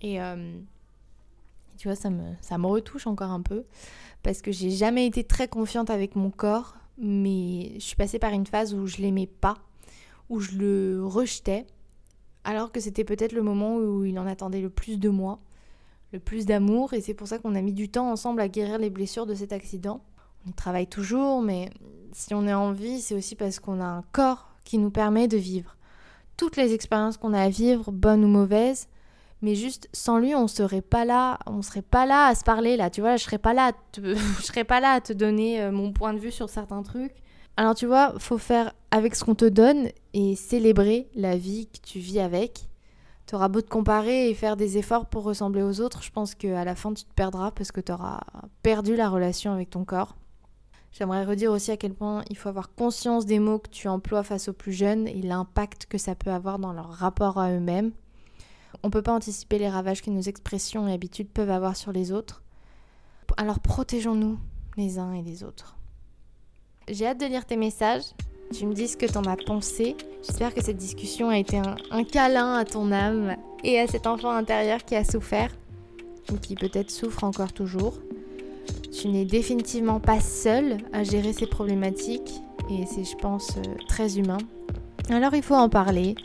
Et 0.01 0.21
euh, 0.21 0.57
tu 1.77 1.87
vois, 1.87 1.95
ça 1.95 2.09
me, 2.09 2.33
ça 2.41 2.57
me 2.57 2.67
retouche 2.67 3.07
encore 3.07 3.31
un 3.31 3.41
peu, 3.41 3.63
parce 4.21 4.41
que 4.41 4.51
j'ai 4.51 4.69
jamais 4.69 5.05
été 5.05 5.23
très 5.23 5.47
confiante 5.47 5.89
avec 5.89 6.15
mon 6.15 6.29
corps, 6.29 6.75
mais 6.97 7.71
je 7.75 7.83
suis 7.83 7.95
passée 7.95 8.19
par 8.19 8.31
une 8.31 8.45
phase 8.45 8.73
où 8.73 8.85
je 8.85 8.97
l'aimais 8.97 9.27
pas, 9.27 9.57
où 10.29 10.39
je 10.39 10.51
le 10.57 11.05
rejetais, 11.05 11.65
alors 12.43 12.71
que 12.71 12.79
c'était 12.79 13.03
peut-être 13.03 13.31
le 13.31 13.41
moment 13.41 13.77
où 13.77 14.05
il 14.05 14.19
en 14.19 14.27
attendait 14.27 14.61
le 14.61 14.69
plus 14.69 14.99
de 14.99 15.09
moi, 15.09 15.39
le 16.11 16.19
plus 16.19 16.45
d'amour, 16.45 16.93
et 16.93 17.01
c'est 17.01 17.13
pour 17.13 17.27
ça 17.27 17.39
qu'on 17.39 17.55
a 17.55 17.61
mis 17.61 17.73
du 17.73 17.89
temps 17.89 18.11
ensemble 18.11 18.41
à 18.41 18.47
guérir 18.47 18.77
les 18.77 18.89
blessures 18.89 19.25
de 19.25 19.33
cet 19.33 19.51
accident 19.51 20.01
on 20.47 20.51
travaille 20.51 20.87
toujours, 20.87 21.41
mais 21.41 21.69
si 22.11 22.33
on 22.33 22.47
est 22.47 22.53
en 22.53 22.71
vie, 22.71 23.01
c'est 23.01 23.15
aussi 23.15 23.35
parce 23.35 23.59
qu'on 23.59 23.81
a 23.81 23.85
un 23.85 24.03
corps 24.11 24.49
qui 24.63 24.77
nous 24.77 24.91
permet 24.91 25.27
de 25.27 25.37
vivre 25.37 25.75
toutes 26.37 26.57
les 26.57 26.73
expériences 26.73 27.17
qu'on 27.17 27.33
a 27.33 27.41
à 27.41 27.49
vivre, 27.49 27.91
bonnes 27.91 28.23
ou 28.25 28.27
mauvaises. 28.27 28.87
Mais 29.41 29.55
juste 29.55 29.89
sans 29.91 30.19
lui, 30.19 30.35
on 30.35 30.47
serait 30.47 30.81
pas 30.81 31.03
là, 31.03 31.37
on 31.45 31.61
serait 31.61 31.81
pas 31.81 32.05
là 32.05 32.27
à 32.27 32.35
se 32.35 32.43
parler 32.43 32.77
là. 32.77 32.89
Tu 32.89 33.01
vois, 33.01 33.17
je 33.17 33.23
serais 33.23 33.37
pas 33.37 33.53
là, 33.53 33.73
je 33.97 34.15
serais 34.41 34.63
pas 34.63 34.79
là 34.79 34.91
à 34.91 35.01
te 35.01 35.11
donner 35.11 35.61
euh, 35.61 35.71
mon 35.71 35.91
point 35.91 36.13
de 36.13 36.19
vue 36.19 36.31
sur 36.31 36.49
certains 36.49 36.81
trucs. 36.81 37.13
Alors 37.57 37.75
tu 37.75 37.85
vois, 37.85 38.13
faut 38.19 38.37
faire 38.37 38.73
avec 38.89 39.15
ce 39.15 39.23
qu'on 39.23 39.35
te 39.35 39.45
donne 39.45 39.89
et 40.13 40.35
célébrer 40.35 41.09
la 41.13 41.37
vie 41.37 41.67
que 41.67 41.79
tu 41.85 41.99
vis 41.99 42.19
avec. 42.19 42.69
Tu 43.27 43.35
auras 43.35 43.47
beau 43.47 43.61
te 43.61 43.69
comparer 43.69 44.29
et 44.29 44.33
faire 44.33 44.57
des 44.57 44.77
efforts 44.77 45.05
pour 45.05 45.23
ressembler 45.23 45.61
aux 45.61 45.81
autres, 45.81 46.03
je 46.03 46.11
pense 46.11 46.35
qu'à 46.35 46.65
la 46.65 46.75
fin 46.75 46.93
tu 46.93 47.03
te 47.03 47.13
perdras 47.13 47.51
parce 47.51 47.71
que 47.71 47.79
tu 47.79 47.91
auras 47.91 48.21
perdu 48.63 48.95
la 48.95 49.09
relation 49.09 49.53
avec 49.53 49.69
ton 49.69 49.85
corps. 49.85 50.15
J'aimerais 50.93 51.25
redire 51.25 51.51
aussi 51.51 51.71
à 51.71 51.77
quel 51.77 51.95
point 51.95 52.23
il 52.29 52.37
faut 52.37 52.49
avoir 52.49 52.73
conscience 52.75 53.25
des 53.25 53.39
mots 53.39 53.57
que 53.57 53.69
tu 53.69 53.87
emploies 53.87 54.21
face 54.21 54.47
aux 54.47 54.53
plus 54.53 54.73
jeunes 54.73 55.07
et 55.07 55.23
l'impact 55.23 55.87
que 55.87 55.97
ça 55.97 56.13
peut 56.13 56.29
avoir 56.29 56.59
dans 56.59 56.71
leur 56.71 56.89
rapport 56.91 57.39
à 57.39 57.51
eux-mêmes. 57.51 57.91
On 58.83 58.87
ne 58.87 58.91
peut 58.91 59.01
pas 59.01 59.13
anticiper 59.13 59.57
les 59.57 59.69
ravages 59.69 60.03
que 60.03 60.11
nos 60.11 60.21
expressions 60.21 60.87
et 60.87 60.93
habitudes 60.93 61.29
peuvent 61.29 61.49
avoir 61.49 61.75
sur 61.75 61.91
les 61.91 62.11
autres. 62.11 62.43
Alors 63.37 63.59
protégeons-nous 63.59 64.37
les 64.77 64.99
uns 64.99 65.13
et 65.13 65.23
les 65.23 65.43
autres. 65.43 65.77
J'ai 66.87 67.07
hâte 67.07 67.19
de 67.19 67.25
lire 67.25 67.45
tes 67.45 67.57
messages. 67.57 68.03
Tu 68.53 68.67
me 68.67 68.75
dis 68.75 68.87
ce 68.87 68.97
que 68.97 69.07
t'en 69.07 69.23
as 69.23 69.37
pensé. 69.37 69.95
J'espère 70.21 70.53
que 70.53 70.63
cette 70.63 70.77
discussion 70.77 71.29
a 71.29 71.39
été 71.39 71.57
un, 71.57 71.75
un, 71.89 72.03
câlin 72.03 72.53
à 72.53 72.65
ton 72.65 72.91
âme 72.91 73.35
et 73.63 73.79
à 73.79 73.87
cet 73.87 74.05
enfant 74.05 74.29
intérieur 74.29 74.85
qui 74.85 74.95
a 74.95 75.03
souffert 75.03 75.49
ou 76.31 76.35
qui 76.35 76.53
peut-être 76.53 76.91
souffre 76.91 77.23
encore 77.23 77.51
toujours. 77.51 77.97
Tu 78.91 79.07
n'es 79.07 79.25
définitivement 79.25 79.99
pas 79.99 80.19
seule 80.19 80.77
à 80.93 81.03
gérer 81.03 81.33
ces 81.33 81.47
problématiques 81.47 82.41
et 82.69 82.85
c'est, 82.85 83.03
je 83.03 83.15
pense, 83.17 83.57
euh, 83.57 83.75
très 83.87 84.17
humain. 84.17 84.37
Alors 85.09 85.33
il 85.35 85.43
faut 85.43 85.55
en 85.55 85.69
parler. 85.69 86.15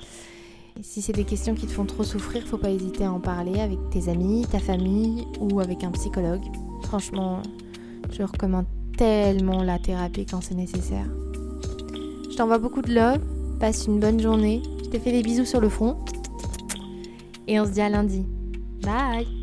Si 0.80 1.02
c'est 1.02 1.12
des 1.12 1.24
questions 1.24 1.54
qui 1.54 1.66
te 1.66 1.72
font 1.72 1.86
trop 1.86 2.04
souffrir, 2.04 2.46
faut 2.46 2.58
pas 2.58 2.70
hésiter 2.70 3.04
à 3.04 3.12
en 3.12 3.18
parler 3.18 3.60
avec 3.60 3.78
tes 3.90 4.08
amis, 4.08 4.46
ta 4.50 4.60
famille 4.60 5.26
ou 5.40 5.58
avec 5.60 5.82
un 5.82 5.90
psychologue. 5.90 6.44
Franchement, 6.84 7.42
je 8.12 8.22
recommande 8.22 8.66
tellement 8.96 9.62
la 9.62 9.78
thérapie 9.78 10.26
quand 10.26 10.40
c'est 10.40 10.54
nécessaire. 10.54 11.06
Je 12.30 12.36
t'envoie 12.36 12.58
beaucoup 12.58 12.82
de 12.82 12.94
love, 12.94 13.20
passe 13.58 13.86
une 13.86 13.98
bonne 13.98 14.20
journée. 14.20 14.62
Je 14.84 14.90
te 14.90 14.98
fais 14.98 15.10
des 15.10 15.22
bisous 15.22 15.44
sur 15.44 15.60
le 15.60 15.68
front 15.68 15.96
et 17.48 17.58
on 17.58 17.64
se 17.64 17.70
dit 17.70 17.80
à 17.80 17.88
lundi. 17.88 18.24
Bye 18.82 19.37